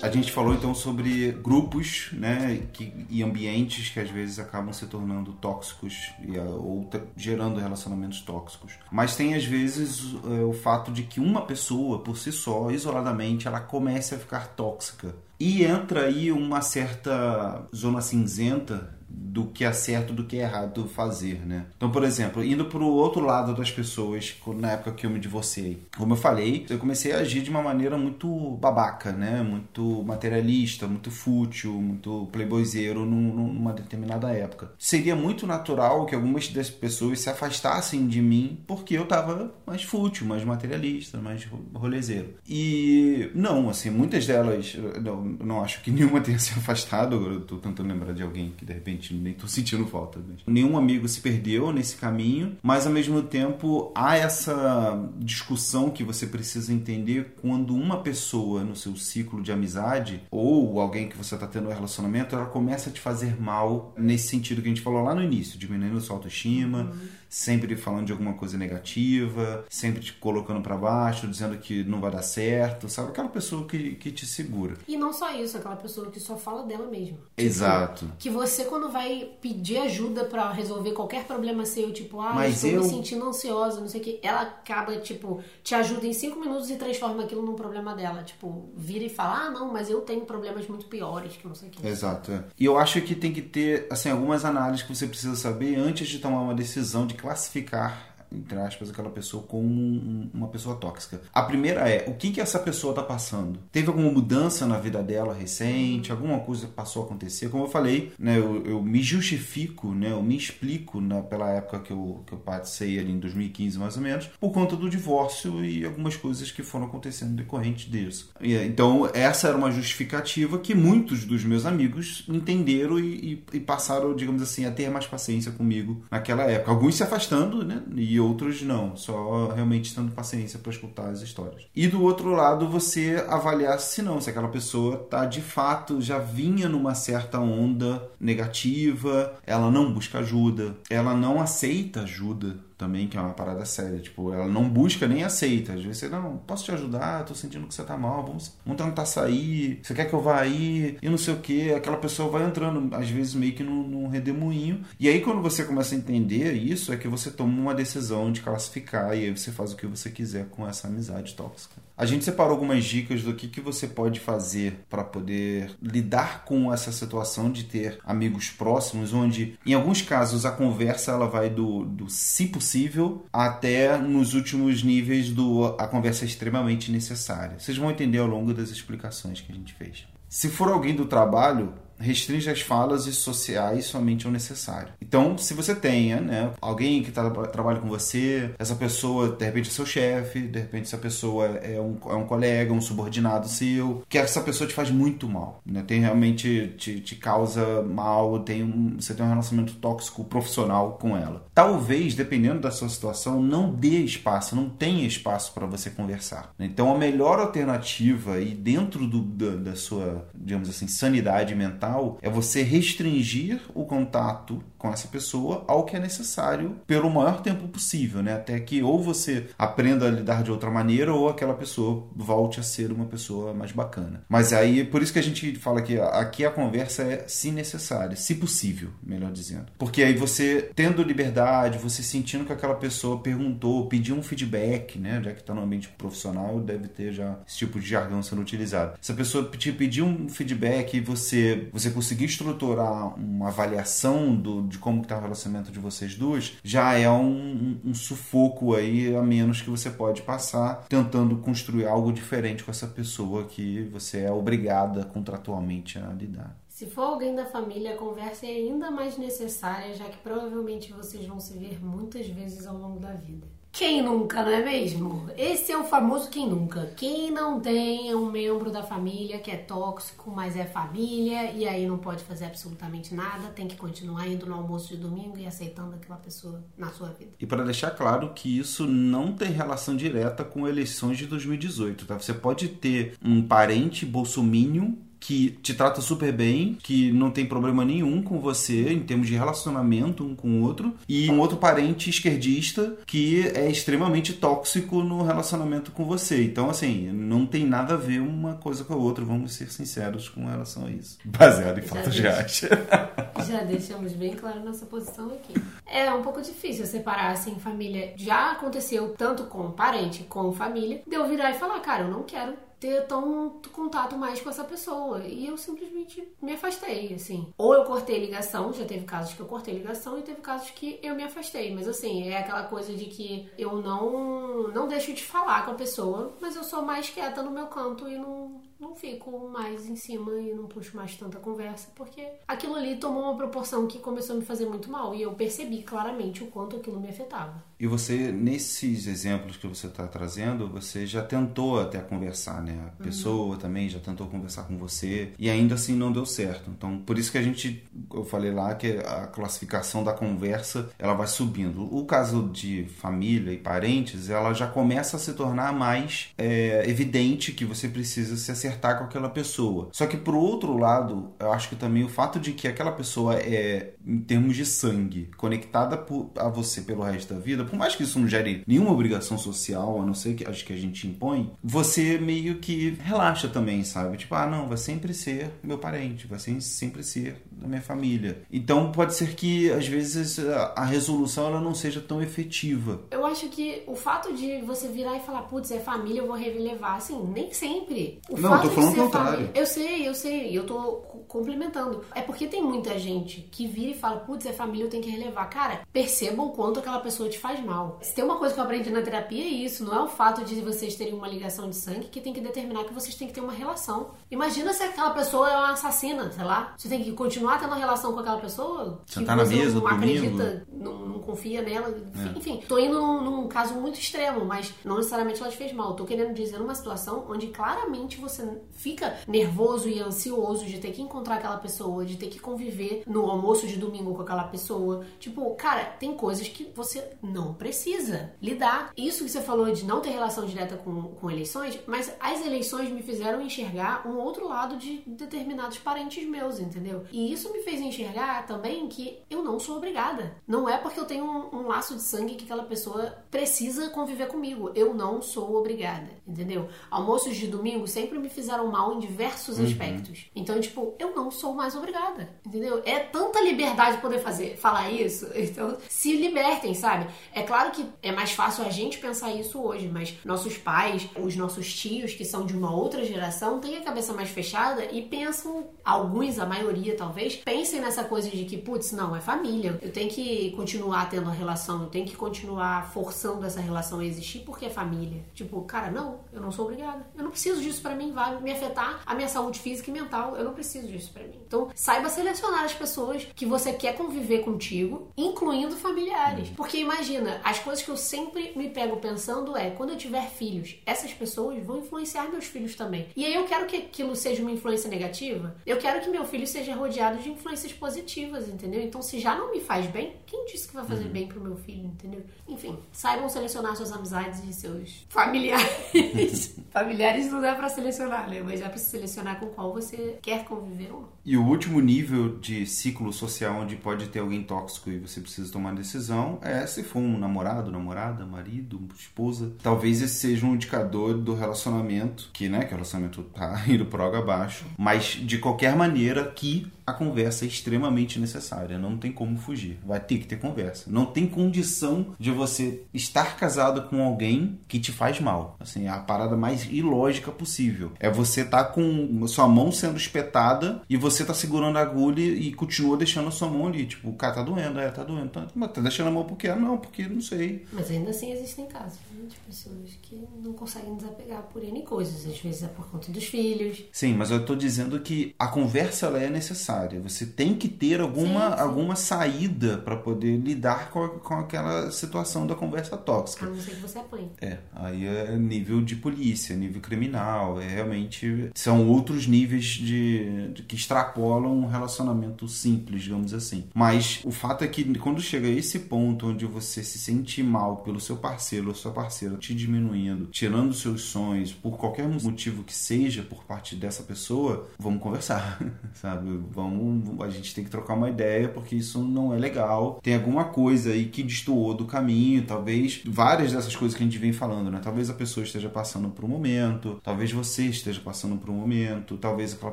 A 0.08 0.10
gente 0.10 0.32
falou 0.32 0.54
então 0.54 0.74
sobre 0.74 1.32
grupos 1.32 2.08
né, 2.12 2.62
que, 2.72 2.92
e 3.10 3.22
ambientes 3.22 3.90
que 3.90 4.00
às 4.00 4.10
vezes 4.10 4.38
acabam 4.38 4.72
se 4.72 4.86
tornando 4.86 5.32
tóxicos 5.34 6.12
e, 6.26 6.38
ah, 6.38 6.44
ou 6.44 6.88
gerando 7.16 7.60
relacionamentos 7.60 8.22
tóxicos. 8.22 8.72
Mas 8.90 9.16
tem 9.16 9.34
às 9.34 9.44
vezes 9.44 10.14
eh, 10.24 10.44
o 10.44 10.52
fato 10.52 10.90
de 10.90 11.02
que 11.02 11.20
uma 11.20 11.42
pessoa, 11.42 11.98
por 11.98 12.16
si 12.16 12.32
só, 12.32 12.70
isoladamente, 12.70 13.46
ela 13.46 13.60
comece 13.60 14.14
a 14.14 14.18
ficar 14.18 14.48
tóxica. 14.48 15.14
E 15.38 15.62
entra 15.62 16.06
aí 16.06 16.32
uma 16.32 16.60
certa 16.60 17.66
zona 17.74 18.00
cinzenta 18.00 18.97
do 19.08 19.46
que 19.46 19.64
é 19.64 19.72
certo 19.72 20.12
do 20.12 20.24
que 20.24 20.36
é 20.36 20.42
errado 20.42 20.86
fazer, 20.88 21.40
né? 21.46 21.66
Então, 21.76 21.90
por 21.90 22.02
exemplo, 22.04 22.44
indo 22.44 22.66
pro 22.66 22.84
outro 22.86 23.24
lado 23.24 23.54
das 23.54 23.70
pessoas, 23.70 24.36
na 24.56 24.72
época 24.72 24.92
que 24.92 25.06
eu 25.06 25.10
me 25.10 25.18
divorciei, 25.18 25.82
como 25.96 26.12
eu 26.12 26.16
falei, 26.16 26.66
eu 26.68 26.78
comecei 26.78 27.12
a 27.12 27.18
agir 27.18 27.40
de 27.42 27.50
uma 27.50 27.62
maneira 27.62 27.96
muito 27.96 28.28
babaca, 28.60 29.12
né? 29.12 29.42
Muito 29.42 30.02
materialista, 30.04 30.86
muito 30.86 31.10
fútil, 31.10 31.72
muito 31.72 32.28
playboyzeiro 32.32 33.04
num- 33.04 33.32
numa 33.52 33.72
determinada 33.72 34.30
época. 34.32 34.72
Seria 34.78 35.14
muito 35.16 35.46
natural 35.46 36.04
que 36.06 36.14
algumas 36.14 36.48
das 36.48 36.68
pessoas 36.68 37.20
se 37.20 37.30
afastassem 37.30 38.06
de 38.08 38.20
mim 38.20 38.58
porque 38.66 38.94
eu 38.94 39.06
tava 39.06 39.54
mais 39.66 39.82
fútil, 39.82 40.26
mais 40.26 40.44
materialista, 40.44 41.18
mais 41.18 41.44
ro- 41.44 41.64
rolezeiro. 41.74 42.34
E 42.46 43.30
não, 43.34 43.68
assim, 43.70 43.90
muitas 43.90 44.26
delas, 44.26 44.76
não, 45.02 45.22
não 45.24 45.62
acho 45.62 45.80
que 45.82 45.90
nenhuma 45.90 46.20
tenha 46.20 46.38
se 46.38 46.52
afastado, 46.58 47.16
eu 47.16 47.40
tô 47.42 47.56
tentando 47.56 47.88
lembrar 47.88 48.12
de 48.12 48.22
alguém 48.22 48.52
que 48.56 48.64
de 48.64 48.72
repente 48.72 48.97
nem 49.12 49.34
tô 49.34 49.46
sentindo 49.46 49.86
falta. 49.86 50.20
mas 50.26 50.40
Nenhum 50.46 50.76
amigo 50.76 51.08
se 51.08 51.20
perdeu 51.20 51.72
nesse 51.72 51.96
caminho, 51.96 52.56
mas 52.62 52.86
ao 52.86 52.92
mesmo 52.92 53.22
tempo 53.22 53.92
há 53.94 54.16
essa 54.16 55.10
discussão 55.18 55.90
que 55.90 56.04
você 56.04 56.26
precisa 56.26 56.72
entender 56.72 57.34
quando 57.40 57.74
uma 57.74 58.02
pessoa 58.02 58.62
no 58.62 58.76
seu 58.76 58.96
ciclo 58.96 59.42
de 59.42 59.52
amizade 59.52 60.22
ou 60.30 60.80
alguém 60.80 61.08
que 61.08 61.16
você 61.16 61.34
está 61.34 61.46
tendo 61.46 61.68
um 61.68 61.72
relacionamento, 61.72 62.34
ela 62.34 62.46
começa 62.46 62.90
a 62.90 62.92
te 62.92 63.00
fazer 63.00 63.40
mal 63.40 63.94
nesse 63.96 64.28
sentido 64.28 64.62
que 64.62 64.68
a 64.68 64.70
gente 64.70 64.82
falou 64.82 65.02
lá 65.02 65.14
no 65.14 65.22
início, 65.22 65.58
diminuindo 65.58 66.00
sua 66.00 66.16
autoestima, 66.16 66.92
sempre 67.28 67.76
falando 67.76 68.06
de 68.06 68.12
alguma 68.12 68.34
coisa 68.34 68.56
negativa, 68.56 69.64
sempre 69.68 70.00
te 70.02 70.12
colocando 70.14 70.60
para 70.62 70.76
baixo, 70.76 71.26
dizendo 71.26 71.56
que 71.58 71.84
não 71.84 72.00
vai 72.00 72.10
dar 72.10 72.22
certo, 72.22 72.88
sabe? 72.88 73.08
Aquela 73.10 73.28
pessoa 73.28 73.66
que, 73.66 73.94
que 73.96 74.10
te 74.10 74.26
segura. 74.26 74.76
E 74.86 74.96
não 74.96 75.12
só 75.12 75.32
isso, 75.34 75.56
aquela 75.56 75.76
pessoa 75.76 76.10
que 76.10 76.18
só 76.20 76.36
fala 76.36 76.64
dela 76.64 76.86
mesma. 76.86 77.18
Tipo, 77.18 77.22
Exato. 77.36 78.10
Que 78.18 78.30
você, 78.30 78.64
quando 78.64 78.88
vai 78.90 79.30
pedir 79.40 79.78
ajuda 79.78 80.24
pra 80.24 80.50
resolver 80.52 80.92
qualquer 80.92 81.24
problema 81.24 81.64
seu, 81.64 81.92
tipo, 81.92 82.20
ah, 82.20 82.32
Mas 82.34 82.56
estou 82.64 82.70
eu- 82.70 82.82
me 82.82 82.88
sentindo 82.88 83.26
ansiosa, 83.26 83.80
não 83.80 83.88
sei 83.88 84.00
o 84.00 84.04
que, 84.04 84.20
ela 84.22 84.42
acaba, 84.42 84.96
tipo, 84.96 85.42
te 85.62 85.74
ajuda 85.74 86.06
em 86.06 86.12
cinco 86.12 86.40
minutos 86.40 86.70
e 86.70 86.76
transforma 86.76 87.24
aquilo 87.24 87.42
num 87.42 87.54
problema 87.54 87.94
dela. 87.94 88.22
Tipo, 88.22 88.70
vira 88.76 89.04
e 89.04 89.08
fala, 89.08 89.46
ah, 89.46 89.50
não, 89.50 89.72
mas 89.72 89.90
eu 89.90 90.00
tenho 90.00 90.22
problemas 90.22 90.66
muito 90.66 90.86
piores, 90.86 91.36
que 91.36 91.46
não 91.46 91.54
sei 91.54 91.68
o 91.68 91.72
que. 91.72 91.86
Exato. 91.86 92.44
E 92.58 92.64
eu 92.64 92.78
acho 92.78 93.00
que 93.02 93.14
tem 93.14 93.32
que 93.32 93.42
ter 93.42 93.86
assim 93.90 94.10
algumas 94.10 94.44
análises 94.44 94.82
que 94.86 94.94
você 94.94 95.06
precisa 95.06 95.36
saber 95.36 95.76
antes 95.76 96.08
de 96.08 96.18
tomar 96.18 96.40
uma 96.40 96.54
decisão 96.54 97.06
de 97.06 97.14
classificar 97.20 98.17
entre 98.32 98.58
aspas, 98.58 98.90
aquela 98.90 99.10
pessoa 99.10 99.42
como 99.42 99.66
um- 99.68 100.30
uma 100.34 100.48
pessoa 100.48 100.76
tóxica. 100.76 101.20
A 101.32 101.42
primeira 101.42 101.88
é, 101.88 102.04
o 102.08 102.14
que 102.14 102.30
que 102.30 102.40
essa 102.40 102.58
pessoa 102.58 102.94
tá 102.94 103.02
passando? 103.02 103.58
Teve 103.72 103.88
alguma 103.88 104.10
mudança 104.10 104.66
na 104.66 104.78
vida 104.78 105.02
dela 105.02 105.34
recente? 105.34 106.10
Alguma 106.12 106.40
coisa 106.40 106.66
passou 106.66 107.02
a 107.02 107.06
acontecer? 107.06 107.48
Como 107.48 107.64
eu 107.64 107.68
falei, 107.68 108.12
né, 108.18 108.38
eu, 108.38 108.64
eu 108.66 108.82
me 108.82 109.02
justifico, 109.02 109.92
né, 109.94 110.10
eu 110.12 110.22
me 110.22 110.36
explico 110.36 111.00
na, 111.00 111.20
pela 111.22 111.50
época 111.50 111.80
que 111.80 111.90
eu, 111.92 112.22
que 112.26 112.32
eu 112.32 112.38
passei 112.38 112.98
ali 112.98 113.12
em 113.12 113.18
2015 113.18 113.78
mais 113.78 113.96
ou 113.96 114.02
menos, 114.02 114.26
por 114.40 114.50
conta 114.52 114.76
do 114.76 114.88
divórcio 114.88 115.64
e 115.64 115.84
algumas 115.84 116.16
coisas 116.16 116.50
que 116.50 116.62
foram 116.62 116.86
acontecendo 116.86 117.34
decorrente 117.36 117.90
disso. 117.90 118.30
E, 118.40 118.54
então, 118.54 119.08
essa 119.14 119.48
era 119.48 119.56
uma 119.56 119.70
justificativa 119.70 120.58
que 120.58 120.74
muitos 120.74 121.24
dos 121.24 121.44
meus 121.44 121.64
amigos 121.66 122.24
entenderam 122.28 122.98
e, 122.98 123.32
e- 123.52 123.56
e 123.56 123.60
passaram, 123.60 124.14
digamos 124.14 124.42
assim, 124.42 124.64
a 124.64 124.70
ter 124.70 124.90
mais 124.90 125.06
paciência 125.06 125.52
comigo 125.52 126.02
naquela 126.10 126.42
época. 126.44 126.70
Alguns 126.70 126.96
se 126.96 127.02
afastando, 127.02 127.64
né? 127.64 127.82
E 127.96 128.17
outros 128.20 128.62
não, 128.62 128.96
só 128.96 129.48
realmente 129.48 129.94
tendo 129.94 130.12
paciência 130.12 130.58
para 130.58 130.72
escutar 130.72 131.10
as 131.10 131.20
histórias. 131.20 131.66
E 131.74 131.86
do 131.86 132.02
outro 132.02 132.30
lado, 132.30 132.68
você 132.68 133.24
avaliar 133.28 133.78
se 133.80 134.02
não, 134.02 134.20
se 134.20 134.30
aquela 134.30 134.48
pessoa 134.48 134.98
tá 135.10 135.24
de 135.24 135.40
fato 135.40 136.00
já 136.00 136.18
vinha 136.18 136.68
numa 136.68 136.94
certa 136.94 137.38
onda 137.38 138.08
negativa, 138.20 139.34
ela 139.46 139.70
não 139.70 139.92
busca 139.92 140.18
ajuda, 140.18 140.76
ela 140.90 141.14
não 141.14 141.40
aceita 141.40 142.02
ajuda 142.02 142.67
também, 142.78 143.08
que 143.08 143.18
é 143.18 143.20
uma 143.20 143.34
parada 143.34 143.64
séria. 143.64 143.98
Tipo, 143.98 144.32
ela 144.32 144.46
não 144.46 144.68
busca 144.68 145.06
nem 145.08 145.24
aceita. 145.24 145.74
Às 145.74 145.82
vezes 145.82 145.98
você, 145.98 146.08
não, 146.08 146.38
posso 146.38 146.64
te 146.64 146.72
ajudar, 146.72 147.24
tô 147.24 147.34
sentindo 147.34 147.66
que 147.66 147.74
você 147.74 147.82
tá 147.82 147.96
mal, 147.96 148.24
vamos, 148.24 148.56
vamos 148.64 148.82
tentar 148.82 149.04
sair, 149.04 149.80
você 149.82 149.92
quer 149.92 150.08
que 150.08 150.14
eu 150.14 150.22
vá 150.22 150.40
aí, 150.40 150.96
e 151.02 151.08
não 151.08 151.18
sei 151.18 151.34
o 151.34 151.38
que. 151.38 151.72
Aquela 151.72 151.96
pessoa 151.96 152.30
vai 152.30 152.44
entrando, 152.46 152.94
às 152.94 153.10
vezes, 153.10 153.34
meio 153.34 153.52
que 153.52 153.64
num, 153.64 153.82
num 153.82 154.08
redemoinho. 154.08 154.84
E 154.98 155.08
aí, 155.08 155.20
quando 155.20 155.42
você 155.42 155.64
começa 155.64 155.94
a 155.94 155.98
entender 155.98 156.52
isso, 156.52 156.92
é 156.92 156.96
que 156.96 157.08
você 157.08 157.30
toma 157.30 157.60
uma 157.60 157.74
decisão 157.74 158.30
de 158.30 158.40
classificar, 158.40 159.16
e 159.16 159.24
aí 159.24 159.36
você 159.36 159.50
faz 159.50 159.72
o 159.72 159.76
que 159.76 159.86
você 159.86 160.10
quiser 160.10 160.46
com 160.46 160.66
essa 160.66 160.86
amizade 160.86 161.34
tóxica. 161.34 161.87
A 161.98 162.06
gente 162.06 162.24
separou 162.24 162.52
algumas 162.52 162.84
dicas 162.84 163.24
do 163.24 163.34
que, 163.34 163.48
que 163.48 163.60
você 163.60 163.88
pode 163.88 164.20
fazer 164.20 164.84
para 164.88 165.02
poder 165.02 165.72
lidar 165.82 166.44
com 166.44 166.72
essa 166.72 166.92
situação 166.92 167.50
de 167.50 167.64
ter 167.64 167.98
amigos 168.04 168.50
próximos, 168.50 169.12
onde 169.12 169.58
em 169.66 169.74
alguns 169.74 170.00
casos 170.00 170.46
a 170.46 170.52
conversa 170.52 171.10
ela 171.10 171.26
vai 171.26 171.50
do, 171.50 171.84
do 171.84 172.08
se 172.08 172.46
possível 172.46 173.26
até 173.32 173.98
nos 173.98 174.32
últimos 174.32 174.84
níveis 174.84 175.30
do 175.30 175.74
a 175.76 175.88
conversa 175.88 176.24
é 176.24 176.28
extremamente 176.28 176.92
necessária. 176.92 177.58
Vocês 177.58 177.76
vão 177.76 177.90
entender 177.90 178.18
ao 178.18 178.28
longo 178.28 178.54
das 178.54 178.70
explicações 178.70 179.40
que 179.40 179.50
a 179.50 179.54
gente 179.56 179.74
fez. 179.74 180.06
Se 180.28 180.48
for 180.48 180.68
alguém 180.68 180.94
do 180.94 181.06
trabalho, 181.06 181.74
restringe 181.98 182.48
as 182.48 182.60
falas 182.60 183.06
e 183.06 183.12
sociais 183.12 183.86
somente 183.86 184.26
ao 184.26 184.32
necessário. 184.32 184.92
Então, 185.00 185.36
se 185.36 185.54
você 185.54 185.74
tenha, 185.74 186.20
né, 186.20 186.50
alguém 186.60 187.02
que 187.02 187.10
tá, 187.10 187.28
trabalha 187.30 187.80
com 187.80 187.88
você, 187.88 188.50
essa 188.58 188.74
pessoa, 188.74 189.30
de 189.30 189.44
repente, 189.44 189.68
é 189.68 189.72
seu 189.72 189.86
chefe, 189.86 190.40
de 190.40 190.58
repente, 190.58 190.84
essa 190.84 190.98
pessoa 190.98 191.46
é 191.46 191.80
um, 191.80 191.96
é 192.10 192.14
um 192.14 192.24
colega, 192.24 192.72
um 192.72 192.80
subordinado 192.80 193.48
seu, 193.48 194.02
que 194.08 194.18
essa 194.18 194.40
pessoa 194.40 194.68
te 194.68 194.74
faz 194.74 194.90
muito 194.90 195.28
mal, 195.28 195.60
né? 195.64 195.82
Tem 195.86 196.00
realmente, 196.00 196.74
te, 196.76 197.00
te 197.00 197.16
causa 197.16 197.82
mal, 197.82 198.40
tem 198.40 198.62
um, 198.62 198.96
você 198.98 199.14
tem 199.14 199.24
um 199.24 199.28
relacionamento 199.28 199.74
tóxico 199.74 200.24
profissional 200.24 200.98
com 201.00 201.16
ela. 201.16 201.46
Talvez, 201.54 202.14
dependendo 202.14 202.60
da 202.60 202.70
sua 202.70 202.88
situação, 202.88 203.42
não 203.42 203.72
dê 203.74 204.00
espaço, 204.00 204.54
não 204.54 204.68
tenha 204.68 205.06
espaço 205.06 205.52
para 205.52 205.66
você 205.66 205.90
conversar. 205.90 206.52
Então, 206.58 206.94
a 206.94 206.98
melhor 206.98 207.38
alternativa 207.38 208.40
e 208.40 208.54
dentro 208.54 209.06
do, 209.06 209.20
da, 209.20 209.70
da 209.70 209.76
sua, 209.76 210.28
digamos 210.34 210.68
assim, 210.68 210.86
sanidade 210.86 211.54
mental 211.54 211.87
é 212.22 212.28
você 212.28 212.62
restringir 212.62 213.60
o 213.74 213.84
contato 213.84 214.62
com 214.78 214.92
essa 214.92 215.08
pessoa 215.08 215.64
ao 215.66 215.84
que 215.84 215.96
é 215.96 216.00
necessário 216.00 216.76
pelo 216.86 217.10
maior 217.10 217.42
tempo 217.42 217.68
possível, 217.68 218.22
né? 218.22 218.34
Até 218.34 218.58
que 218.60 218.82
ou 218.82 219.02
você 219.02 219.46
aprenda 219.58 220.06
a 220.06 220.10
lidar 220.10 220.42
de 220.42 220.50
outra 220.50 220.70
maneira 220.70 221.12
ou 221.12 221.28
aquela 221.28 221.54
pessoa 221.54 222.06
volte 222.14 222.60
a 222.60 222.62
ser 222.62 222.92
uma 222.92 223.06
pessoa 223.06 223.52
mais 223.52 223.72
bacana. 223.72 224.22
Mas 224.28 224.52
aí, 224.52 224.84
por 224.84 225.02
isso 225.02 225.12
que 225.12 225.18
a 225.18 225.22
gente 225.22 225.56
fala 225.56 225.82
que 225.82 225.98
aqui 225.98 226.44
a 226.44 226.50
conversa 226.50 227.02
é 227.02 227.24
se 227.26 227.50
necessário, 227.50 228.16
se 228.16 228.36
possível, 228.36 228.90
melhor 229.02 229.32
dizendo. 229.32 229.66
Porque 229.76 230.02
aí 230.02 230.14
você 230.14 230.70
tendo 230.74 231.02
liberdade, 231.02 231.78
você 231.78 232.02
sentindo 232.02 232.44
que 232.44 232.52
aquela 232.52 232.74
pessoa 232.74 233.20
perguntou, 233.20 233.88
pediu 233.88 234.16
um 234.16 234.22
feedback, 234.22 234.98
né? 234.98 235.20
Já 235.24 235.32
que 235.32 235.40
está 235.40 235.54
no 235.54 235.62
ambiente 235.62 235.88
profissional, 235.88 236.60
deve 236.60 236.88
ter 236.88 237.12
já 237.12 237.38
esse 237.46 237.58
tipo 237.58 237.80
de 237.80 237.86
jargão 237.86 238.22
sendo 238.22 238.42
utilizado. 238.42 238.96
Se 239.00 239.12
a 239.12 239.14
pessoa 239.14 239.50
te 239.56 239.72
pedir 239.72 240.02
um 240.02 240.28
feedback 240.28 240.96
e 240.96 241.00
você, 241.00 241.68
você 241.72 241.90
conseguir 241.90 242.26
estruturar 242.26 243.14
uma 243.18 243.48
avaliação 243.48 244.34
do, 244.36 244.62
de 244.68 244.78
como 244.78 245.02
está 245.02 245.18
o 245.18 245.20
relacionamento 245.20 245.72
de 245.72 245.78
vocês 245.78 246.14
duas, 246.14 246.58
já 246.62 246.94
é 246.94 247.10
um, 247.10 247.80
um, 247.84 247.90
um 247.90 247.94
sufoco 247.94 248.74
aí 248.74 249.14
a 249.14 249.22
menos 249.22 249.62
que 249.62 249.70
você 249.70 249.90
pode 249.90 250.22
passar 250.22 250.86
tentando 250.88 251.36
construir 251.38 251.86
algo 251.86 252.12
diferente 252.12 252.62
com 252.62 252.70
essa 252.70 252.86
pessoa 252.86 253.44
que 253.44 253.82
você 253.84 254.20
é 254.20 254.30
obrigada 254.30 255.04
contratualmente 255.04 255.98
a 255.98 256.12
lidar. 256.12 256.56
Se 256.68 256.86
for 256.86 257.02
alguém 257.02 257.34
da 257.34 257.44
família, 257.44 257.94
a 257.94 257.96
conversa 257.96 258.46
é 258.46 258.50
ainda 258.50 258.88
mais 258.88 259.18
necessária, 259.18 259.94
já 259.94 260.04
que 260.04 260.18
provavelmente 260.18 260.92
vocês 260.92 261.26
vão 261.26 261.40
se 261.40 261.58
ver 261.58 261.84
muitas 261.84 262.28
vezes 262.28 262.68
ao 262.68 262.76
longo 262.76 263.00
da 263.00 263.14
vida. 263.14 263.48
Quem 263.78 264.02
nunca, 264.02 264.42
não 264.42 264.50
é 264.50 264.60
mesmo? 264.60 265.30
Esse 265.36 265.70
é 265.70 265.78
o 265.78 265.84
famoso 265.84 266.28
quem 266.30 266.48
nunca. 266.48 266.86
Quem 266.96 267.30
não 267.30 267.60
tem 267.60 268.12
um 268.12 268.28
membro 268.28 268.72
da 268.72 268.82
família 268.82 269.38
que 269.38 269.52
é 269.52 269.56
tóxico, 269.56 270.32
mas 270.32 270.56
é 270.56 270.64
família, 270.64 271.52
e 271.52 271.64
aí 271.64 271.86
não 271.86 271.96
pode 271.96 272.24
fazer 272.24 272.46
absolutamente 272.46 273.14
nada, 273.14 273.50
tem 273.50 273.68
que 273.68 273.76
continuar 273.76 274.26
indo 274.26 274.46
no 274.46 274.56
almoço 274.56 274.88
de 274.88 274.96
domingo 274.96 275.38
e 275.38 275.46
aceitando 275.46 275.94
aquela 275.94 276.18
pessoa 276.18 276.64
na 276.76 276.88
sua 276.88 277.10
vida. 277.10 277.30
E 277.38 277.46
para 277.46 277.62
deixar 277.62 277.92
claro 277.92 278.32
que 278.34 278.58
isso 278.58 278.84
não 278.84 279.32
tem 279.32 279.52
relação 279.52 279.94
direta 279.94 280.42
com 280.42 280.66
eleições 280.66 281.16
de 281.16 281.26
2018, 281.26 282.04
tá? 282.04 282.18
Você 282.18 282.34
pode 282.34 282.66
ter 282.66 283.16
um 283.24 283.46
parente 283.46 284.04
bolsominion 284.04 284.94
que 285.28 285.50
te 285.62 285.74
trata 285.74 286.00
super 286.00 286.32
bem, 286.32 286.78
que 286.82 287.12
não 287.12 287.30
tem 287.30 287.44
problema 287.44 287.84
nenhum 287.84 288.22
com 288.22 288.40
você 288.40 288.94
em 288.94 289.00
termos 289.00 289.26
de 289.26 289.34
relacionamento 289.34 290.24
um 290.24 290.34
com 290.34 290.48
o 290.48 290.62
outro, 290.62 290.94
e 291.06 291.30
um 291.30 291.38
outro 291.38 291.58
parente 291.58 292.08
esquerdista 292.08 292.96
que 293.04 293.46
é 293.48 293.70
extremamente 293.70 294.32
tóxico 294.32 295.02
no 295.02 295.22
relacionamento 295.22 295.90
com 295.90 296.06
você. 296.06 296.42
Então, 296.42 296.70
assim, 296.70 297.12
não 297.12 297.44
tem 297.44 297.66
nada 297.66 297.92
a 297.92 297.96
ver 297.98 298.22
uma 298.22 298.54
coisa 298.54 298.84
com 298.84 298.94
a 298.94 298.96
outra, 298.96 299.22
vamos 299.22 299.52
ser 299.52 299.70
sinceros 299.70 300.30
com 300.30 300.46
relação 300.46 300.86
a 300.86 300.90
isso. 300.90 301.18
Baseado 301.28 301.78
em 301.78 301.82
fatos 301.82 302.18
reais. 302.18 302.62
Já 303.46 303.64
deixamos 303.64 304.14
bem 304.14 304.34
claro 304.34 304.64
nossa 304.64 304.86
posição 304.86 305.26
aqui. 305.26 305.52
É 305.84 306.10
um 306.10 306.22
pouco 306.22 306.40
difícil 306.40 306.86
separar 306.86 307.32
assim 307.32 307.56
família. 307.56 308.14
Já 308.16 308.52
aconteceu 308.52 309.14
tanto 309.14 309.44
com 309.44 309.72
parente, 309.72 310.24
com 310.24 310.50
família, 310.54 311.02
de 311.06 311.14
eu 311.14 311.28
virar 311.28 311.50
e 311.50 311.58
falar, 311.58 311.80
cara, 311.80 312.04
eu 312.04 312.10
não 312.10 312.22
quero 312.22 312.54
ter 312.78 313.06
tanto 313.06 313.70
contato 313.70 314.16
mais 314.16 314.40
com 314.40 314.50
essa 314.50 314.64
pessoa. 314.64 315.24
E 315.24 315.46
eu 315.46 315.56
simplesmente 315.56 316.26
me 316.40 316.52
afastei, 316.52 317.12
assim. 317.14 317.52
Ou 317.58 317.74
eu 317.74 317.84
cortei 317.84 318.18
ligação, 318.18 318.72
já 318.72 318.84
teve 318.84 319.04
casos 319.04 319.34
que 319.34 319.40
eu 319.40 319.46
cortei 319.46 319.74
ligação 319.74 320.18
e 320.18 320.22
teve 320.22 320.40
casos 320.40 320.70
que 320.70 320.98
eu 321.02 321.14
me 321.14 321.24
afastei. 321.24 321.74
Mas 321.74 321.88
assim, 321.88 322.28
é 322.28 322.38
aquela 322.38 322.64
coisa 322.64 322.92
de 322.94 323.06
que 323.06 323.48
eu 323.58 323.80
não, 323.82 324.68
não 324.68 324.88
deixo 324.88 325.12
de 325.12 325.24
falar 325.24 325.64
com 325.64 325.72
a 325.72 325.74
pessoa, 325.74 326.36
mas 326.40 326.56
eu 326.56 326.64
sou 326.64 326.82
mais 326.82 327.10
quieta 327.10 327.42
no 327.42 327.50
meu 327.50 327.66
canto 327.66 328.08
e 328.08 328.16
não, 328.16 328.60
não 328.78 328.94
fico 328.94 329.48
mais 329.48 329.88
em 329.88 329.96
cima 329.96 330.32
e 330.40 330.54
não 330.54 330.66
puxo 330.66 330.96
mais 330.96 331.16
tanta 331.16 331.38
conversa, 331.38 331.90
porque 331.94 332.26
aquilo 332.46 332.74
ali 332.74 332.96
tomou 332.96 333.24
uma 333.24 333.36
proporção 333.36 333.86
que 333.86 333.98
começou 333.98 334.36
a 334.36 334.38
me 334.38 334.44
fazer 334.44 334.66
muito 334.66 334.90
mal 334.90 335.14
e 335.14 335.22
eu 335.22 335.32
percebi 335.34 335.82
claramente 335.82 336.44
o 336.44 336.48
quanto 336.48 336.76
aquilo 336.76 337.00
me 337.00 337.08
afetava. 337.08 337.67
E 337.80 337.86
você, 337.86 338.32
nesses 338.32 339.06
exemplos 339.06 339.56
que 339.56 339.66
você 339.66 339.86
está 339.86 340.06
trazendo, 340.06 340.68
você 340.68 341.06
já 341.06 341.22
tentou 341.22 341.80
até 341.80 341.98
conversar, 342.00 342.62
né? 342.62 342.76
A 342.98 343.02
pessoa 343.02 343.56
também 343.56 343.88
já 343.88 343.98
tentou 344.00 344.26
conversar 344.26 344.64
com 344.64 344.76
você 344.76 345.32
e 345.38 345.48
ainda 345.48 345.74
assim 345.76 345.94
não 345.94 346.10
deu 346.10 346.26
certo. 346.26 346.70
Então, 346.70 346.98
por 346.98 347.18
isso 347.18 347.30
que 347.30 347.38
a 347.38 347.42
gente, 347.42 347.84
eu 348.12 348.24
falei 348.24 348.50
lá 348.52 348.74
que 348.74 348.98
a 348.98 349.26
classificação 349.28 350.02
da 350.02 350.12
conversa 350.12 350.88
ela 350.98 351.14
vai 351.14 351.26
subindo. 351.28 351.82
O 351.94 352.04
caso 352.04 352.48
de 352.52 352.84
família 352.98 353.52
e 353.52 353.58
parentes, 353.58 354.28
ela 354.28 354.52
já 354.52 354.66
começa 354.66 355.16
a 355.16 355.20
se 355.20 355.32
tornar 355.34 355.72
mais 355.72 356.28
é, 356.36 356.82
evidente 356.88 357.52
que 357.52 357.64
você 357.64 357.88
precisa 357.88 358.36
se 358.36 358.50
acertar 358.50 358.98
com 358.98 359.04
aquela 359.04 359.28
pessoa. 359.28 359.88
Só 359.92 360.06
que 360.06 360.16
por 360.16 360.34
outro 360.34 360.76
lado, 360.76 361.32
eu 361.38 361.52
acho 361.52 361.68
que 361.68 361.76
também 361.76 362.02
o 362.04 362.08
fato 362.08 362.40
de 362.40 362.52
que 362.52 362.66
aquela 362.66 362.92
pessoa 362.92 363.36
é, 363.36 363.94
em 364.04 364.18
termos 364.18 364.56
de 364.56 364.66
sangue, 364.66 365.30
conectada 365.36 365.96
por- 365.96 366.30
a 366.36 366.48
você 366.48 366.80
pelo 366.82 367.02
resto 367.02 367.32
da 367.34 367.40
vida, 367.40 367.67
por 367.68 367.76
mais 367.78 367.94
que 367.94 368.02
isso 368.02 368.18
não 368.18 368.26
gere 368.28 368.62
nenhuma 368.66 368.90
obrigação 368.92 369.36
social, 369.38 370.00
a 370.00 370.06
não 370.06 370.14
ser 370.14 370.34
que 370.34 370.46
acho 370.48 370.64
que 370.64 370.72
a 370.72 370.76
gente 370.76 371.06
impõe, 371.06 371.50
você 371.62 372.18
meio 372.18 372.56
que 372.58 372.96
relaxa 373.02 373.48
também, 373.48 373.84
sabe? 373.84 374.16
Tipo, 374.16 374.34
ah, 374.34 374.46
não, 374.46 374.66
vai 374.68 374.76
sempre 374.78 375.12
ser 375.14 375.50
meu 375.62 375.78
parente, 375.78 376.26
vai 376.26 376.38
sem- 376.38 376.60
sempre 376.60 377.02
ser 377.02 377.36
da 377.60 377.68
minha 377.68 377.82
família. 377.82 378.42
Então 378.52 378.92
pode 378.92 379.14
ser 379.14 379.34
que 379.34 379.70
às 379.70 379.86
vezes 379.86 380.38
a, 380.74 380.84
resolução 380.84 381.46
ela 381.48 381.60
não 381.60 381.74
seja 381.74 382.00
tão 382.00 382.22
efetiva. 382.22 383.00
Eu 383.10 383.24
acho 383.26 383.48
que 383.48 383.82
o 383.86 383.94
fato 383.94 384.32
de 384.32 384.58
você 384.62 384.88
virar 384.88 385.16
e 385.16 385.20
falar, 385.20 385.42
putz, 385.42 385.70
é 385.70 385.78
família, 385.78 386.20
eu 386.20 386.26
vou 386.26 386.36
relevar, 386.36 386.96
assim, 386.96 387.20
nem 387.34 387.52
sempre. 387.52 388.20
O 388.28 388.36
Não, 388.38 388.50
fato 388.50 388.62
tô 388.62 388.68
de 388.68 388.74
falando 388.74 388.94
ser 388.94 389.00
o 389.00 389.04
contrário. 389.04 389.30
família- 389.32 389.50
Eu 389.54 389.66
sei, 389.66 390.08
eu 390.08 390.14
sei. 390.14 390.56
Eu 390.58 390.66
tô 390.66 391.02
complementando. 391.28 392.04
É 392.14 392.20
porque 392.22 392.46
tem 392.46 392.62
muita 392.62 392.98
gente 392.98 393.42
que 393.52 393.66
vira 393.66 393.90
e 393.90 393.94
fala, 393.94 394.20
putz, 394.20 394.46
é 394.46 394.52
família, 394.52 394.84
eu 394.86 394.90
tenho 394.90 395.02
que 395.02 395.10
relevar. 395.10 395.46
Cara, 395.50 395.80
perceba 395.92 396.42
o 396.42 396.50
quanto 396.50 396.80
aquela 396.80 396.98
pessoa 397.00 397.28
te 397.28 397.38
faz 397.38 397.62
mal. 397.64 397.98
Se 398.02 398.14
tem 398.14 398.24
uma 398.24 398.36
coisa 398.36 398.54
que 398.54 398.60
eu 398.60 398.64
aprendi 398.64 398.90
na 398.90 399.02
terapia 399.02 399.42
é 399.44 399.48
isso, 399.48 399.84
não 399.84 399.94
é 399.94 400.02
o 400.02 400.08
fato 400.08 400.44
de 400.44 400.60
vocês 400.60 400.94
terem 400.94 401.14
uma 401.14 401.28
ligação 401.28 401.68
de 401.68 401.76
sangue 401.76 402.08
que 402.08 402.20
tem 402.20 402.32
que 402.32 402.40
determinar 402.40 402.84
que 402.84 402.92
vocês 402.94 403.14
têm 403.14 403.28
que 403.28 403.34
ter 403.34 403.40
uma 403.40 403.52
relação. 403.52 404.10
Imagina 404.30 404.72
se 404.72 404.82
aquela 404.82 405.10
pessoa 405.10 405.50
é 405.50 405.56
uma 405.56 405.72
assassina, 405.72 406.30
sei 406.32 406.44
lá. 406.44 406.74
Você 406.76 406.88
tem 406.88 407.02
que 407.02 407.12
continuar 407.12 407.47
tendo 407.56 407.68
uma 407.68 407.76
relação 407.76 408.12
com 408.12 408.20
aquela 408.20 408.38
pessoa 408.38 409.00
que 409.06 409.14
Sentar 409.14 409.36
na 409.36 409.44
você 409.44 409.54
mesa 409.54 409.74
não 409.74 409.80
domingo. 409.80 409.94
acredita, 409.96 410.66
não, 410.72 410.98
não 411.06 411.18
confia 411.20 411.62
nela. 411.62 411.94
Enfim, 412.36 412.62
tô 412.66 412.78
indo 412.78 413.00
num, 413.00 413.22
num 413.22 413.48
caso 413.48 413.74
muito 413.74 413.98
extremo, 413.98 414.44
mas 414.44 414.74
não 414.84 414.96
necessariamente 414.96 415.40
ela 415.40 415.50
te 415.50 415.56
fez 415.56 415.72
mal. 415.72 415.94
Tô 415.94 416.04
querendo 416.04 416.34
dizer 416.34 416.58
numa 416.58 416.74
situação 416.74 417.24
onde 417.28 417.46
claramente 417.48 418.18
você 418.18 418.60
fica 418.72 419.16
nervoso 419.28 419.88
e 419.88 420.00
ansioso 420.00 420.64
de 420.64 420.78
ter 420.78 420.90
que 420.90 421.00
encontrar 421.00 421.36
aquela 421.36 421.56
pessoa, 421.58 422.04
de 422.04 422.16
ter 422.16 422.26
que 422.26 422.40
conviver 422.40 423.02
no 423.06 423.30
almoço 423.30 423.66
de 423.66 423.76
domingo 423.76 424.14
com 424.14 424.22
aquela 424.22 424.44
pessoa. 424.44 425.04
Tipo, 425.20 425.54
cara, 425.54 425.84
tem 425.84 426.14
coisas 426.14 426.48
que 426.48 426.70
você 426.74 427.10
não 427.22 427.54
precisa 427.54 428.32
lidar. 428.42 428.90
Isso 428.96 429.24
que 429.24 429.30
você 429.30 429.40
falou 429.40 429.70
de 429.70 429.84
não 429.84 430.00
ter 430.00 430.10
relação 430.10 430.44
direta 430.44 430.76
com, 430.76 431.02
com 431.02 431.30
eleições, 431.30 431.78
mas 431.86 432.12
as 432.18 432.44
eleições 432.44 432.90
me 432.90 433.02
fizeram 433.02 433.40
enxergar 433.40 434.02
um 434.08 434.16
outro 434.16 434.48
lado 434.48 434.76
de 434.76 435.02
determinados 435.06 435.78
parentes 435.78 436.26
meus, 436.26 436.58
entendeu? 436.58 437.04
E 437.12 437.32
isso 437.32 437.37
me 437.46 437.62
fez 437.62 437.80
enxergar 437.80 438.46
também 438.46 438.88
que 438.88 439.18
eu 439.30 439.42
não 439.42 439.58
sou 439.60 439.76
obrigada. 439.76 440.36
Não 440.46 440.68
é 440.68 440.78
porque 440.78 440.98
eu 440.98 441.04
tenho 441.04 441.24
um, 441.24 441.58
um 441.58 441.66
laço 441.66 441.94
de 441.94 442.02
sangue 442.02 442.34
que 442.34 442.44
aquela 442.44 442.64
pessoa 442.64 443.18
precisa 443.30 443.90
conviver 443.90 444.28
comigo. 444.28 444.70
Eu 444.74 444.94
não 444.94 445.20
sou 445.22 445.56
obrigada, 445.56 446.08
entendeu? 446.26 446.68
Almoços 446.90 447.36
de 447.36 447.46
domingo 447.46 447.86
sempre 447.86 448.18
me 448.18 448.28
fizeram 448.28 448.66
mal 448.68 448.94
em 448.94 448.98
diversos 448.98 449.60
aspectos. 449.60 450.26
Então, 450.34 450.60
tipo, 450.60 450.94
eu 450.98 451.14
não 451.14 451.30
sou 451.30 451.54
mais 451.54 451.76
obrigada, 451.76 452.28
entendeu? 452.46 452.82
É 452.84 452.98
tanta 452.98 453.40
liberdade 453.40 454.00
poder 454.00 454.18
fazer, 454.18 454.56
falar 454.56 454.90
isso. 454.90 455.28
Então, 455.48 455.78
se 455.88 456.14
libertem, 456.14 456.74
sabe? 456.74 457.06
É 457.32 457.42
claro 457.42 457.70
que 457.70 457.86
é 458.02 458.12
mais 458.12 458.32
fácil 458.32 458.64
a 458.64 458.70
gente 458.70 458.98
pensar 458.98 459.32
isso 459.32 459.58
hoje, 459.60 459.88
mas 459.88 460.14
nossos 460.24 460.58
pais, 460.58 461.08
os 461.18 461.36
nossos 461.36 461.74
tios, 461.74 462.12
que 462.12 462.24
são 462.24 462.44
de 462.44 462.56
uma 462.56 462.74
outra 462.74 463.04
geração, 463.04 463.60
têm 463.60 463.76
a 463.76 463.82
cabeça 463.82 464.12
mais 464.12 464.28
fechada 464.28 464.84
e 464.92 465.02
pensam, 465.02 465.68
alguns, 465.84 466.38
a 466.38 466.46
maioria 466.46 466.96
talvez, 466.96 467.27
pensem 467.34 467.80
nessa 467.80 468.04
coisa 468.04 468.28
de 468.30 468.44
que, 468.44 468.56
putz, 468.56 468.92
não, 468.92 469.14
é 469.14 469.20
família. 469.20 469.78
Eu 469.82 469.92
tenho 469.92 470.10
que 470.10 470.52
continuar 470.52 471.08
tendo 471.08 471.28
a 471.28 471.32
relação, 471.32 471.82
eu 471.82 471.88
tenho 471.88 472.06
que 472.06 472.16
continuar 472.16 472.90
forçando 472.92 473.44
essa 473.44 473.60
relação 473.60 474.00
a 474.00 474.04
existir 474.04 474.40
porque 474.40 474.66
é 474.66 474.70
família. 474.70 475.24
Tipo, 475.34 475.62
cara, 475.62 475.90
não, 475.90 476.20
eu 476.32 476.40
não 476.40 476.50
sou 476.50 476.66
obrigada. 476.66 477.06
Eu 477.16 477.24
não 477.24 477.30
preciso 477.30 477.60
disso 477.60 477.82
pra 477.82 477.94
mim, 477.94 478.12
vai 478.12 478.40
me 478.40 478.52
afetar 478.52 479.02
a 479.04 479.14
minha 479.14 479.28
saúde 479.28 479.58
física 479.58 479.90
e 479.90 479.92
mental. 479.92 480.36
Eu 480.36 480.44
não 480.44 480.52
preciso 480.52 480.86
disso 480.88 481.12
pra 481.12 481.22
mim. 481.22 481.38
Então, 481.46 481.68
saiba 481.74 482.08
selecionar 482.08 482.64
as 482.64 482.74
pessoas 482.74 483.26
que 483.34 483.46
você 483.46 483.72
quer 483.72 483.96
conviver 483.96 484.40
contigo, 484.40 485.08
incluindo 485.16 485.76
familiares. 485.76 486.48
Porque 486.50 486.78
imagina, 486.78 487.40
as 487.44 487.58
coisas 487.58 487.84
que 487.84 487.90
eu 487.90 487.96
sempre 487.96 488.52
me 488.56 488.68
pego 488.70 488.96
pensando 488.96 489.56
é, 489.56 489.70
quando 489.70 489.90
eu 489.90 489.96
tiver 489.96 490.28
filhos, 490.28 490.76
essas 490.84 491.12
pessoas 491.12 491.62
vão 491.64 491.78
influenciar 491.78 492.30
meus 492.30 492.44
filhos 492.44 492.74
também. 492.74 493.08
E 493.16 493.24
aí 493.24 493.34
eu 493.34 493.44
quero 493.44 493.66
que 493.66 493.76
aquilo 493.76 494.14
seja 494.16 494.42
uma 494.42 494.50
influência 494.50 494.90
negativa. 494.90 495.56
Eu 495.66 495.78
quero 495.78 496.00
que 496.00 496.10
meu 496.10 496.24
filho 496.24 496.46
seja 496.46 496.74
rodeado 496.74 497.17
de 497.22 497.30
influências 497.30 497.72
positivas, 497.72 498.48
entendeu? 498.48 498.82
Então, 498.82 499.02
se 499.02 499.18
já 499.18 499.34
não 499.34 499.52
me 499.52 499.60
faz 499.60 499.86
bem, 499.86 500.16
quem 500.26 500.46
disse 500.46 500.68
que 500.68 500.74
vai 500.74 500.84
fazer 500.84 501.08
bem 501.08 501.26
pro 501.26 501.40
meu 501.40 501.56
filho, 501.56 501.86
entendeu? 501.86 502.24
Enfim, 502.48 502.78
saibam 502.92 503.28
selecionar 503.28 503.76
suas 503.76 503.92
amizades 503.92 504.42
e 504.44 504.52
seus 504.52 505.06
familiares. 505.08 506.56
familiares 506.70 507.30
não 507.30 507.40
dá 507.40 507.54
pra 507.54 507.68
selecionar, 507.68 508.28
né? 508.28 508.42
Mas 508.42 508.60
dá 508.60 508.68
pra 508.68 508.78
selecionar 508.78 509.38
com 509.38 509.46
qual 509.46 509.72
você 509.72 510.18
quer 510.22 510.44
conviver 510.44 510.92
ou 510.92 511.02
não. 511.02 511.08
E 511.24 511.36
o 511.36 511.44
último 511.44 511.80
nível 511.80 512.38
de 512.38 512.66
ciclo 512.66 513.12
social 513.12 513.60
onde 513.60 513.76
pode 513.76 514.08
ter 514.08 514.20
alguém 514.20 514.42
tóxico 514.42 514.90
e 514.90 514.98
você 514.98 515.20
precisa 515.20 515.52
tomar 515.52 515.74
decisão 515.74 516.38
é 516.42 516.66
se 516.66 516.82
for 516.82 517.00
um 517.00 517.18
namorado, 517.18 517.70
namorada, 517.70 518.24
marido, 518.24 518.80
esposa. 518.96 519.52
Talvez 519.62 520.00
esse 520.00 520.14
seja 520.14 520.46
um 520.46 520.54
indicador 520.54 521.14
do 521.14 521.34
relacionamento, 521.34 522.30
que, 522.32 522.48
né, 522.48 522.60
que 522.60 522.72
o 522.72 522.76
relacionamento 522.76 523.22
tá 523.22 523.62
indo 523.68 523.86
por 523.86 524.00
água 524.00 524.18
abaixo, 524.18 524.64
mas 524.76 525.04
de 525.04 525.38
qualquer 525.38 525.76
maneira 525.76 526.30
que 526.30 526.70
a 526.86 526.92
conversa 527.08 527.44
é 527.44 527.48
extremamente 527.48 528.18
necessária, 528.18 528.78
não 528.78 528.96
tem 528.96 529.10
como 529.10 529.38
fugir. 529.38 529.78
Vai 529.84 530.00
ter 530.00 530.18
que 530.18 530.26
ter 530.26 530.36
conversa. 530.36 530.84
Não 530.86 531.06
tem 531.06 531.26
condição 531.26 532.14
de 532.18 532.30
você 532.30 532.82
estar 532.92 533.36
casado 533.36 533.88
com 533.88 534.02
alguém 534.02 534.58
que 534.68 534.78
te 534.78 534.92
faz 534.92 535.20
mal. 535.20 535.56
Assim, 535.58 535.86
é 535.86 535.88
a 535.88 535.98
parada 535.98 536.36
mais 536.36 536.64
ilógica 536.64 537.30
possível. 537.30 537.92
É 537.98 538.10
você 538.10 538.44
tá 538.44 538.64
com 538.64 539.26
sua 539.26 539.48
mão 539.48 539.72
sendo 539.72 539.96
espetada 539.96 540.82
e 540.88 540.96
você 540.96 541.24
tá 541.24 541.32
segurando 541.32 541.78
a 541.78 541.82
agulha 541.82 542.20
e 542.20 542.52
continua 542.52 542.96
deixando 542.96 543.28
a 543.28 543.30
sua 543.30 543.48
mão 543.48 543.66
ali. 543.66 543.86
Tipo, 543.86 544.10
o 544.10 544.14
cara 544.14 544.34
tá 544.34 544.42
doendo, 544.42 544.78
é, 544.78 544.90
tá 544.90 545.02
doendo. 545.02 545.30
Tá, 545.30 545.46
mas 545.54 545.72
tá 545.72 545.80
deixando 545.80 546.08
a 546.08 546.10
mão 546.10 546.24
porque 546.24 546.48
não, 546.54 546.78
porque 546.78 547.06
não 547.06 547.20
sei. 547.20 547.66
Mas 547.72 547.90
ainda 547.90 548.10
assim 548.10 548.32
existem 548.32 548.66
casos 548.66 548.98
né, 549.14 549.26
de 549.28 549.36
pessoas 549.36 549.98
que 550.02 550.26
não 550.42 550.52
conseguem 550.52 550.96
desapegar 550.96 551.42
por 551.44 551.62
N 551.64 551.82
coisas. 551.82 552.26
Às 552.26 552.38
vezes 552.38 552.62
é 552.62 552.68
por 552.68 552.86
conta 552.90 553.10
dos 553.10 553.24
filhos. 553.24 553.84
Sim, 553.92 554.14
mas 554.14 554.30
eu 554.30 554.44
tô 554.44 554.54
dizendo 554.54 555.00
que 555.00 555.34
a 555.38 555.46
conversa 555.46 556.06
ela 556.06 556.20
é 556.20 556.28
necessária. 556.28 556.97
Você 556.98 557.26
tem 557.26 557.54
que 557.54 557.68
ter 557.68 558.00
alguma, 558.00 558.50
Sim, 558.50 558.56
sim. 558.56 558.62
alguma 558.62 558.96
saída 558.96 559.78
para 559.78 559.96
poder 559.96 560.36
lidar 560.38 560.90
com, 560.90 561.04
a- 561.04 561.08
com 561.08 561.34
aquela 561.34 561.90
situação 561.90 562.46
da 562.46 562.54
conversa 562.54 562.94
A 562.94 562.98
tóxica. 562.98 563.46
não 563.46 563.60
ser 563.60 563.72
que 563.72 563.80
você 563.80 563.98
apanhe. 563.98 564.30
É, 564.40 564.58
aí 564.74 565.06
é 565.06 565.36
nível 565.36 565.80
de 565.82 565.96
polícia, 565.96 566.54
nível 566.56 566.80
criminal, 566.80 567.60
é 567.60 567.66
realmente 567.68 568.50
são 568.54 568.86
outros 568.88 569.26
níveis 569.26 569.64
de, 569.64 570.48
de 570.52 570.62
que 570.62 570.76
extrapolam 570.76 571.56
um 571.58 571.66
relacionamento 571.66 572.48
simples, 572.48 573.02
digamos 573.02 573.32
assim. 573.34 573.64
Mas 573.74 574.20
o 574.24 574.30
fato 574.30 574.64
é 574.64 574.68
que 574.68 574.84
quando 574.98 575.20
chega 575.20 575.46
a 575.46 575.50
esse 575.50 575.80
ponto 575.80 576.28
onde 576.28 576.46
você 576.46 576.82
se 576.82 576.98
sente 576.98 577.42
mal 577.42 577.78
pelo 577.78 578.00
seu 578.00 578.16
parceiro 578.16 578.68
ou 578.68 578.74
sua 578.74 578.92
parceira 578.92 579.36
te 579.36 579.54
diminuindo, 579.54 580.26
tirando 580.26 580.72
seus 580.74 581.02
sonhos 581.02 581.52
por 581.52 581.76
qualquer 581.78 582.08
motivo 582.08 582.62
que 582.64 582.74
seja 582.74 583.22
por 583.22 583.44
parte 583.44 583.74
dessa 583.76 584.02
pessoa, 584.02 584.68
vamos 584.78 585.02
conversar, 585.02 585.58
sabe? 585.94 586.28
Vamos, 586.50 586.77
a 587.20 587.28
gente 587.28 587.54
tem 587.54 587.64
que 587.64 587.70
trocar 587.70 587.94
uma 587.94 588.08
ideia 588.08 588.48
porque 588.48 588.74
isso 588.76 589.02
não 589.02 589.34
é 589.34 589.38
legal. 589.38 589.98
Tem 590.02 590.14
alguma 590.14 590.44
coisa 590.46 590.90
aí 590.90 591.06
que 591.06 591.22
destoou 591.22 591.74
do 591.74 591.84
caminho, 591.84 592.44
talvez 592.46 593.02
várias 593.06 593.52
dessas 593.52 593.74
coisas 593.76 593.96
que 593.96 594.02
a 594.02 594.06
gente 594.06 594.18
vem 594.18 594.32
falando, 594.32 594.70
né? 594.70 594.80
Talvez 594.82 595.10
a 595.10 595.14
pessoa 595.14 595.44
esteja 595.44 595.68
passando 595.68 596.08
por 596.10 596.24
um 596.24 596.28
momento, 596.28 597.00
talvez 597.02 597.32
você 597.32 597.64
esteja 597.64 598.00
passando 598.00 598.36
por 598.36 598.50
um 598.50 598.54
momento, 598.54 599.16
talvez 599.16 599.52
aquela 599.54 599.72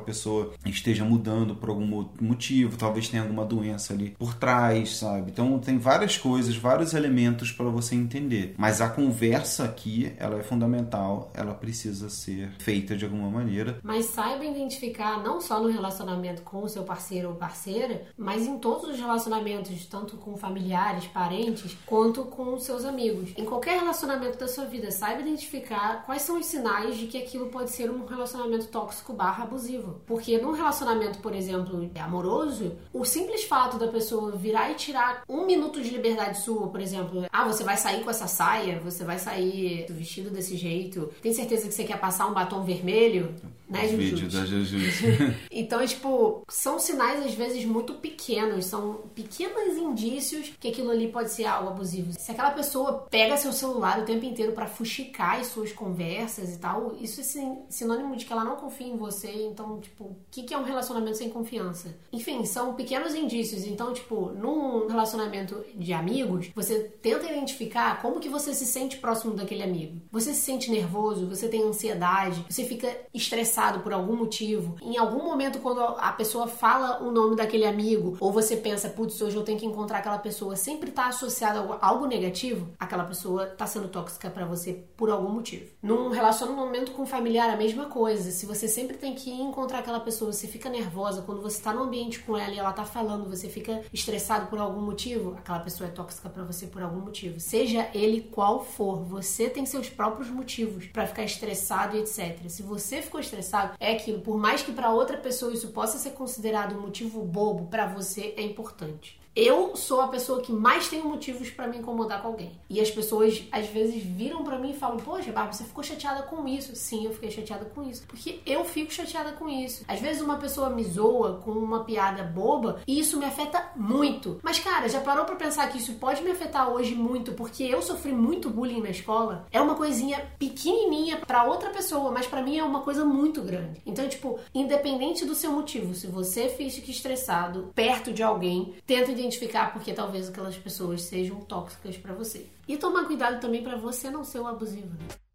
pessoa 0.00 0.52
esteja 0.64 1.04
mudando 1.04 1.54
por 1.54 1.68
algum 1.68 1.86
mo- 1.86 2.10
motivo, 2.20 2.76
talvez 2.76 3.08
tenha 3.08 3.22
alguma 3.22 3.44
doença 3.44 3.92
ali 3.92 4.14
por 4.18 4.34
trás, 4.34 4.96
sabe? 4.96 5.30
Então 5.30 5.58
tem 5.58 5.78
várias 5.78 6.16
coisas, 6.18 6.56
vários 6.56 6.94
elementos 6.94 7.50
para 7.52 7.66
você 7.66 7.94
entender. 7.94 8.54
Mas 8.58 8.80
a 8.80 8.88
conversa 8.88 9.64
aqui, 9.64 10.12
ela 10.18 10.38
é 10.38 10.42
fundamental, 10.42 11.30
ela 11.34 11.54
precisa 11.54 12.08
ser 12.10 12.50
feita 12.58 12.96
de 12.96 13.04
alguma 13.04 13.30
maneira. 13.30 13.78
Mas 13.82 14.06
saiba 14.06 14.44
identificar 14.44 15.22
não 15.22 15.40
só 15.40 15.60
no 15.62 15.68
relacionamento 15.70 16.42
com 16.42 16.62
o 16.62 16.68
seu 16.68 16.82
parceiro 16.82 16.95
ou 17.28 17.34
parceira, 17.34 18.06
mas 18.16 18.46
em 18.46 18.58
todos 18.58 18.88
os 18.90 18.98
relacionamentos, 18.98 19.86
tanto 19.86 20.16
com 20.16 20.36
familiares, 20.36 21.06
parentes, 21.06 21.76
quanto 21.86 22.24
com 22.24 22.58
seus 22.58 22.84
amigos. 22.84 23.30
Em 23.36 23.44
qualquer 23.44 23.78
relacionamento 23.78 24.38
da 24.38 24.48
sua 24.48 24.64
vida, 24.64 24.90
saiba 24.90 25.20
identificar 25.20 26.04
quais 26.04 26.22
são 26.22 26.38
os 26.38 26.46
sinais 26.46 26.96
de 26.96 27.06
que 27.06 27.18
aquilo 27.18 27.46
pode 27.46 27.70
ser 27.70 27.90
um 27.90 28.04
relacionamento 28.04 28.68
tóxico 28.68 29.12
barra 29.12 29.44
abusivo. 29.44 30.00
Porque 30.06 30.38
num 30.38 30.52
relacionamento, 30.52 31.18
por 31.18 31.34
exemplo, 31.34 31.90
amoroso, 32.00 32.76
o 32.92 33.04
simples 33.04 33.44
fato 33.44 33.78
da 33.78 33.88
pessoa 33.88 34.32
virar 34.32 34.70
e 34.70 34.74
tirar 34.74 35.22
um 35.28 35.46
minuto 35.46 35.82
de 35.82 35.90
liberdade 35.90 36.40
sua, 36.40 36.68
por 36.68 36.80
exemplo, 36.80 37.26
ah, 37.32 37.44
você 37.44 37.64
vai 37.64 37.76
sair 37.76 38.02
com 38.02 38.10
essa 38.10 38.26
saia, 38.26 38.80
você 38.80 39.04
vai 39.04 39.18
sair 39.18 39.86
vestido 39.90 40.30
desse 40.30 40.56
jeito, 40.56 41.10
tem 41.22 41.32
certeza 41.32 41.68
que 41.68 41.74
você 41.74 41.84
quer 41.84 41.98
passar 41.98 42.26
um 42.26 42.34
batom 42.34 42.62
vermelho? 42.62 43.34
Né, 43.68 43.88
Juju? 43.88 43.96
vídeos 43.96 44.32
da. 44.32 44.44
Então, 45.50 45.80
é, 45.80 45.86
tipo, 45.86 46.44
são 46.48 46.78
sinais 46.86 47.24
às 47.24 47.34
vezes 47.34 47.64
muito 47.64 47.94
pequenos, 47.94 48.66
são 48.66 49.00
pequenos 49.14 49.76
indícios 49.76 50.52
que 50.58 50.68
aquilo 50.68 50.90
ali 50.90 51.08
pode 51.08 51.30
ser 51.30 51.44
algo 51.44 51.70
abusivo. 51.70 52.12
Se 52.18 52.30
aquela 52.30 52.50
pessoa 52.50 53.06
pega 53.10 53.36
seu 53.36 53.52
celular 53.52 54.00
o 54.00 54.04
tempo 54.04 54.24
inteiro 54.24 54.52
pra 54.52 54.66
fuxicar 54.66 55.40
as 55.40 55.48
suas 55.48 55.72
conversas 55.72 56.54
e 56.54 56.58
tal, 56.58 56.96
isso 57.00 57.20
é 57.20 57.24
sin- 57.24 57.58
sinônimo 57.68 58.16
de 58.16 58.24
que 58.24 58.32
ela 58.32 58.44
não 58.44 58.56
confia 58.56 58.86
em 58.86 58.96
você. 58.96 59.30
Então, 59.46 59.80
tipo, 59.80 60.04
o 60.04 60.16
que 60.30 60.42
que 60.42 60.54
é 60.54 60.58
um 60.58 60.62
relacionamento 60.64 61.16
sem 61.18 61.28
confiança? 61.30 61.96
Enfim, 62.12 62.44
são 62.44 62.74
pequenos 62.74 63.14
indícios. 63.14 63.64
Então, 63.64 63.92
tipo, 63.92 64.30
num 64.30 64.86
relacionamento 64.86 65.64
de 65.74 65.92
amigos, 65.92 66.50
você 66.54 66.80
tenta 66.80 67.30
identificar 67.30 68.00
como 68.02 68.20
que 68.20 68.28
você 68.28 68.54
se 68.54 68.66
sente 68.66 68.98
próximo 68.98 69.34
daquele 69.34 69.62
amigo. 69.62 70.00
Você 70.12 70.32
se 70.34 70.40
sente 70.42 70.70
nervoso, 70.70 71.26
você 71.28 71.48
tem 71.48 71.62
ansiedade, 71.62 72.44
você 72.48 72.64
fica 72.64 72.94
estressado 73.12 73.80
por 73.80 73.92
algum 73.92 74.16
motivo. 74.16 74.76
Em 74.82 74.96
algum 74.96 75.24
momento, 75.24 75.58
quando 75.60 75.80
a 75.80 76.12
pessoa 76.12 76.46
fala 76.46 76.75
o 77.02 77.10
nome 77.10 77.36
daquele 77.36 77.66
amigo, 77.66 78.16
ou 78.20 78.32
você 78.32 78.56
pensa, 78.56 78.88
putz, 78.88 79.20
hoje 79.20 79.36
eu 79.36 79.42
tenho 79.42 79.58
que 79.58 79.66
encontrar 79.66 79.98
aquela 79.98 80.18
pessoa, 80.18 80.56
sempre 80.56 80.90
tá 80.90 81.06
associada 81.08 81.60
a 81.80 81.86
algo- 81.86 82.06
negativo, 82.06 82.68
aquela 82.78 83.02
pessoa 83.04 83.46
tá 83.46 83.66
sendo 83.66 83.88
tóxica 83.88 84.30
pra 84.30 84.44
você 84.46 84.72
por 84.96 85.10
algum 85.10 85.28
motivo. 85.28 85.66
Num 85.82 86.08
relacionamento 86.08 86.92
com 86.92 87.04
familiar, 87.04 87.50
a 87.50 87.56
mesma 87.56 87.86
coisa. 87.86 88.30
Se 88.30 88.46
você 88.46 88.68
sempre 88.68 88.96
tem 88.96 89.14
que 89.14 89.30
encontrar 89.30 89.80
aquela 89.80 89.98
pessoa, 90.00 90.32
você 90.32 90.46
fica 90.46 90.68
nervosa 90.70 91.22
quando 91.22 91.42
você 91.42 91.60
tá 91.60 91.72
no 91.72 91.82
ambiente 91.82 92.20
com 92.20 92.36
ela 92.36 92.52
e 92.54 92.58
ela 92.58 92.72
tá 92.72 92.84
falando, 92.84 93.28
você 93.28 93.48
fica 93.48 93.82
estressado 93.92 94.46
por 94.46 94.58
algum 94.58 94.80
motivo, 94.80 95.34
aquela 95.36 95.58
pessoa 95.58 95.88
é 95.88 95.92
tóxica 95.92 96.28
pra 96.28 96.44
você 96.44 96.66
por 96.66 96.82
algum 96.82 97.00
motivo. 97.00 97.40
Seja 97.40 97.88
ele 97.92 98.20
qual 98.32 98.64
for, 98.64 99.02
você 99.04 99.48
tem 99.50 99.66
seus 99.66 99.88
próprios 99.88 100.30
motivos 100.30 100.86
pra 100.86 101.06
ficar 101.06 101.24
estressado 101.24 101.96
e 101.96 102.00
etc. 102.00 102.38
Se 102.48 102.62
você 102.62 103.02
ficou 103.02 103.20
estressado, 103.20 103.74
é 103.80 103.92
aquilo. 103.92 104.20
Por 104.20 104.38
mais 104.38 104.62
que 104.62 104.72
pra 104.72 104.90
outra 104.90 105.16
pessoa 105.18 105.52
isso 105.52 105.68
possa 105.68 105.98
ser 105.98 106.10
considerado 106.10 106.65
um 106.74 106.80
motivo 106.80 107.22
bobo, 107.22 107.66
pra 107.66 107.86
você 107.86 108.34
é 108.36 108.42
importante. 108.42 109.20
Eu 109.36 109.76
sou 109.76 110.00
a 110.00 110.08
pessoa 110.08 110.40
que 110.40 110.50
mais 110.50 110.88
tem 110.88 111.02
motivos 111.02 111.50
pra 111.50 111.66
me 111.66 111.76
incomodar 111.76 112.22
com 112.22 112.28
alguém. 112.28 112.58
E 112.70 112.80
as 112.80 112.90
pessoas 112.90 113.44
às 113.52 113.66
vezes 113.66 114.02
viram 114.02 114.42
pra 114.42 114.58
mim 114.58 114.70
e 114.70 114.78
falam: 114.78 114.96
"Poxa, 114.96 115.30
Bárbara, 115.30 115.52
você 115.52 115.64
ficou 115.64 115.84
chateada 115.84 116.22
com 116.22 116.48
isso?" 116.48 116.74
Sim, 116.74 117.04
eu 117.04 117.12
fiquei 117.12 117.30
chateada 117.30 117.66
com 117.66 117.82
isso, 117.82 118.06
porque 118.08 118.40
eu 118.46 118.64
fico 118.64 118.90
chateada 118.90 119.32
com 119.32 119.46
isso. 119.46 119.84
Às 119.86 120.00
vezes 120.00 120.22
uma 120.22 120.38
pessoa 120.38 120.70
me 120.70 120.82
zoa 120.82 121.42
com 121.44 121.50
uma 121.50 121.84
piada 121.84 122.22
boba 122.22 122.80
e 122.86 122.98
isso 122.98 123.18
me 123.18 123.26
afeta 123.26 123.72
muito. 123.76 124.40
Mas 124.42 124.58
cara, 124.58 124.88
já 124.88 125.00
parou 125.00 125.26
pra 125.26 125.36
pensar 125.36 125.68
que 125.68 125.76
isso 125.76 125.92
pode 125.96 126.22
me 126.22 126.30
afetar 126.30 126.70
hoje 126.70 126.94
muito 126.94 127.32
porque 127.32 127.62
eu 127.64 127.82
sofri 127.82 128.12
muito 128.12 128.48
bullying 128.48 128.80
na 128.80 128.88
escola? 128.88 129.46
É 129.52 129.60
uma 129.60 129.74
coisinha 129.74 130.18
pequenininha 130.38 131.18
pra 131.18 131.44
outra 131.44 131.68
pessoa, 131.68 132.10
mas 132.10 132.26
pra 132.26 132.40
mim 132.40 132.56
é 132.56 132.64
uma 132.64 132.80
coisa 132.80 133.04
muito 133.04 133.42
grande. 133.42 133.82
Então, 133.84 134.08
tipo, 134.08 134.38
independente 134.54 135.26
do 135.26 135.34
seu 135.34 135.52
motivo, 135.52 135.94
se 135.94 136.06
você 136.06 136.48
fica 136.48 136.90
estressado 136.90 137.70
perto 137.74 138.14
de 138.14 138.22
alguém, 138.22 138.74
tenta 138.86 139.12
identificar 139.26 139.72
porque 139.72 139.92
talvez 139.92 140.28
aquelas 140.28 140.56
pessoas 140.56 141.02
sejam 141.02 141.40
tóxicas 141.40 141.96
pra 141.96 142.14
você. 142.14 142.46
E 142.66 142.76
tomar 142.76 143.04
cuidado 143.04 143.40
também 143.40 143.62
pra 143.62 143.76
você 143.76 144.10
não 144.10 144.24
ser 144.24 144.40
o 144.40 144.46
abusivo, 144.46 144.94
né? 144.94 145.25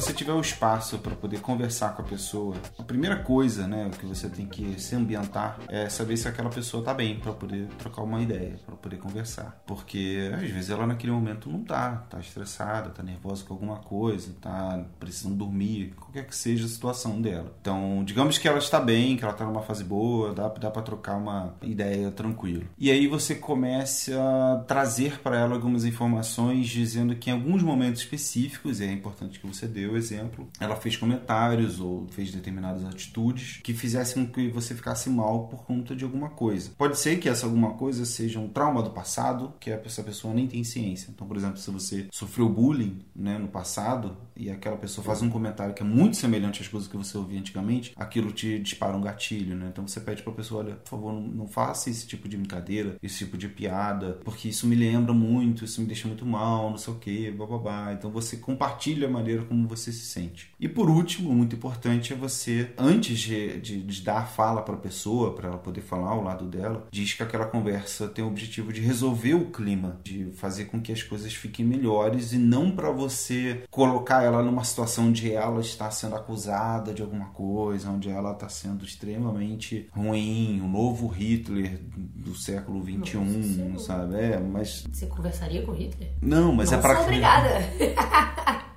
Você 0.00 0.12
tiver 0.12 0.32
o 0.32 0.40
espaço 0.40 0.98
para 0.98 1.14
poder 1.14 1.40
conversar 1.40 1.94
com 1.94 2.02
a 2.02 2.04
pessoa, 2.04 2.54
a 2.78 2.82
primeira 2.82 3.16
coisa, 3.16 3.66
né, 3.66 3.90
que 3.98 4.06
você 4.06 4.28
tem 4.28 4.46
que 4.46 4.80
se 4.80 4.94
ambientar 4.94 5.58
é 5.68 5.88
saber 5.88 6.16
se 6.16 6.28
aquela 6.28 6.50
pessoa 6.50 6.84
tá 6.84 6.94
bem 6.94 7.18
para 7.18 7.32
poder 7.32 7.66
trocar 7.78 8.02
uma 8.02 8.22
ideia, 8.22 8.58
para 8.64 8.76
poder 8.76 8.98
conversar. 8.98 9.60
Porque 9.66 10.30
às 10.32 10.50
vezes 10.50 10.70
ela 10.70 10.86
naquele 10.86 11.12
momento 11.12 11.50
não 11.50 11.64
tá, 11.64 12.06
tá 12.08 12.20
estressada, 12.20 12.90
tá 12.90 13.02
nervosa 13.02 13.44
com 13.44 13.54
alguma 13.54 13.78
coisa, 13.78 14.34
tá 14.40 14.84
precisando 15.00 15.34
dormir, 15.34 15.94
qualquer 15.96 16.26
que 16.26 16.36
seja 16.36 16.66
a 16.66 16.68
situação 16.68 17.20
dela. 17.20 17.52
Então, 17.60 18.04
digamos 18.04 18.38
que 18.38 18.46
ela 18.46 18.58
está 18.58 18.80
bem, 18.80 19.16
que 19.16 19.24
ela 19.24 19.32
tá 19.32 19.44
numa 19.44 19.62
fase 19.62 19.82
boa, 19.82 20.32
dá, 20.32 20.48
dá 20.48 20.70
para 20.70 20.82
trocar 20.82 21.16
uma 21.16 21.54
ideia 21.62 22.10
tranquilo. 22.12 22.66
E 22.78 22.90
aí 22.90 23.08
você 23.08 23.34
começa 23.34 24.14
a 24.16 24.62
trazer 24.64 25.18
para 25.20 25.36
ela 25.36 25.54
algumas 25.54 25.84
informações 25.84 26.68
dizendo 26.68 27.16
que 27.16 27.30
em 27.30 27.32
alguns 27.32 27.62
momentos 27.62 28.02
específicos, 28.02 28.80
e 28.80 28.84
é 28.84 28.92
importante 28.92 29.40
que 29.40 29.46
você 29.46 29.66
dê 29.66 29.87
o 29.88 29.96
exemplo, 29.96 30.48
ela 30.60 30.76
fez 30.76 30.96
comentários 30.96 31.80
ou 31.80 32.06
fez 32.10 32.30
determinadas 32.30 32.84
atitudes 32.84 33.60
que 33.62 33.72
fizessem 33.72 34.26
com 34.26 34.32
que 34.32 34.48
você 34.48 34.74
ficasse 34.74 35.08
mal 35.10 35.48
por 35.48 35.64
conta 35.64 35.94
de 35.94 36.04
alguma 36.04 36.30
coisa. 36.30 36.70
Pode 36.76 36.98
ser 36.98 37.18
que 37.18 37.28
essa 37.28 37.46
alguma 37.46 37.74
coisa 37.74 38.04
seja 38.04 38.38
um 38.38 38.48
trauma 38.48 38.82
do 38.82 38.90
passado, 38.90 39.54
que 39.60 39.70
essa 39.70 40.02
pessoa 40.02 40.34
nem 40.34 40.46
tem 40.46 40.64
ciência. 40.64 41.10
Então, 41.10 41.26
por 41.26 41.36
exemplo, 41.36 41.58
se 41.58 41.70
você 41.70 42.06
sofreu 42.12 42.48
bullying 42.48 42.98
né, 43.14 43.38
no 43.38 43.48
passado 43.48 44.16
e 44.36 44.50
aquela 44.50 44.76
pessoa 44.76 45.04
faz 45.04 45.20
um 45.22 45.28
comentário 45.28 45.74
que 45.74 45.82
é 45.82 45.86
muito 45.86 46.16
semelhante 46.16 46.62
às 46.62 46.68
coisas 46.68 46.88
que 46.88 46.96
você 46.96 47.16
ouvia 47.16 47.38
antigamente, 47.38 47.92
aquilo 47.96 48.30
te 48.32 48.58
dispara 48.58 48.96
um 48.96 49.00
gatilho, 49.00 49.56
né? 49.56 49.68
Então 49.70 49.86
você 49.86 50.00
pede 50.00 50.22
pra 50.22 50.32
pessoa, 50.32 50.62
olha, 50.62 50.74
por 50.76 50.88
favor, 50.88 51.12
não, 51.12 51.46
faça 51.46 51.90
esse 51.90 52.06
tipo 52.06 52.28
de 52.28 52.36
brincadeira, 52.36 52.96
esse 53.02 53.18
tipo 53.18 53.36
de 53.36 53.48
piada, 53.48 54.20
porque 54.24 54.48
isso 54.48 54.66
me 54.66 54.76
lembra 54.76 55.12
muito, 55.12 55.64
isso 55.64 55.80
me 55.80 55.86
deixa 55.86 56.06
muito 56.06 56.24
mal, 56.24 56.70
não 56.70 56.78
sei 56.78 56.92
o 56.92 56.96
que, 56.98 57.30
bababá. 57.30 57.92
Então 57.92 58.10
você 58.10 58.36
compartilha 58.36 59.08
a 59.08 59.10
maneira 59.10 59.42
como 59.42 59.66
você 59.66 59.77
se 59.92 60.04
sente. 60.06 60.50
E 60.58 60.68
por 60.68 60.88
último, 60.90 61.32
muito 61.32 61.56
importante 61.56 62.12
é 62.12 62.16
você, 62.16 62.70
antes 62.76 63.18
de, 63.18 63.60
de, 63.60 63.82
de 63.82 64.02
dar 64.02 64.18
a 64.18 64.26
fala 64.26 64.62
para 64.62 64.74
a 64.74 64.78
pessoa, 64.78 65.34
para 65.34 65.48
ela 65.48 65.58
poder 65.58 65.80
falar 65.80 66.10
ao 66.10 66.22
lado 66.22 66.44
dela, 66.46 66.86
diz 66.90 67.12
que 67.14 67.22
aquela 67.22 67.46
conversa 67.46 68.08
tem 68.08 68.24
o 68.24 68.28
objetivo 68.28 68.72
de 68.72 68.80
resolver 68.80 69.34
o 69.34 69.46
clima, 69.46 70.00
de 70.04 70.30
fazer 70.36 70.66
com 70.66 70.80
que 70.80 70.92
as 70.92 71.02
coisas 71.02 71.34
fiquem 71.34 71.64
melhores 71.64 72.32
e 72.32 72.38
não 72.38 72.70
para 72.70 72.90
você 72.90 73.62
colocar 73.70 74.22
ela 74.22 74.42
numa 74.42 74.64
situação 74.64 75.08
onde 75.08 75.32
ela 75.32 75.60
está 75.60 75.90
sendo 75.90 76.16
acusada 76.16 76.92
de 76.92 77.02
alguma 77.02 77.26
coisa, 77.26 77.90
onde 77.90 78.08
ela 78.08 78.32
está 78.32 78.48
sendo 78.48 78.84
extremamente 78.84 79.88
ruim, 79.92 80.60
o 80.60 80.68
novo 80.68 81.06
Hitler 81.08 81.80
do 81.96 82.34
século 82.34 82.82
XXI, 82.82 83.16
Nossa, 83.18 83.86
sabe? 83.86 84.16
É, 84.16 84.38
mas 84.40 84.84
Você 84.92 85.06
conversaria 85.06 85.62
com 85.62 85.72
Hitler? 85.72 86.10
não, 86.20 86.52
mas 86.52 86.70
não 86.70 86.78
é 86.78 86.82
para 86.82 87.00
obrigada. 87.02 87.48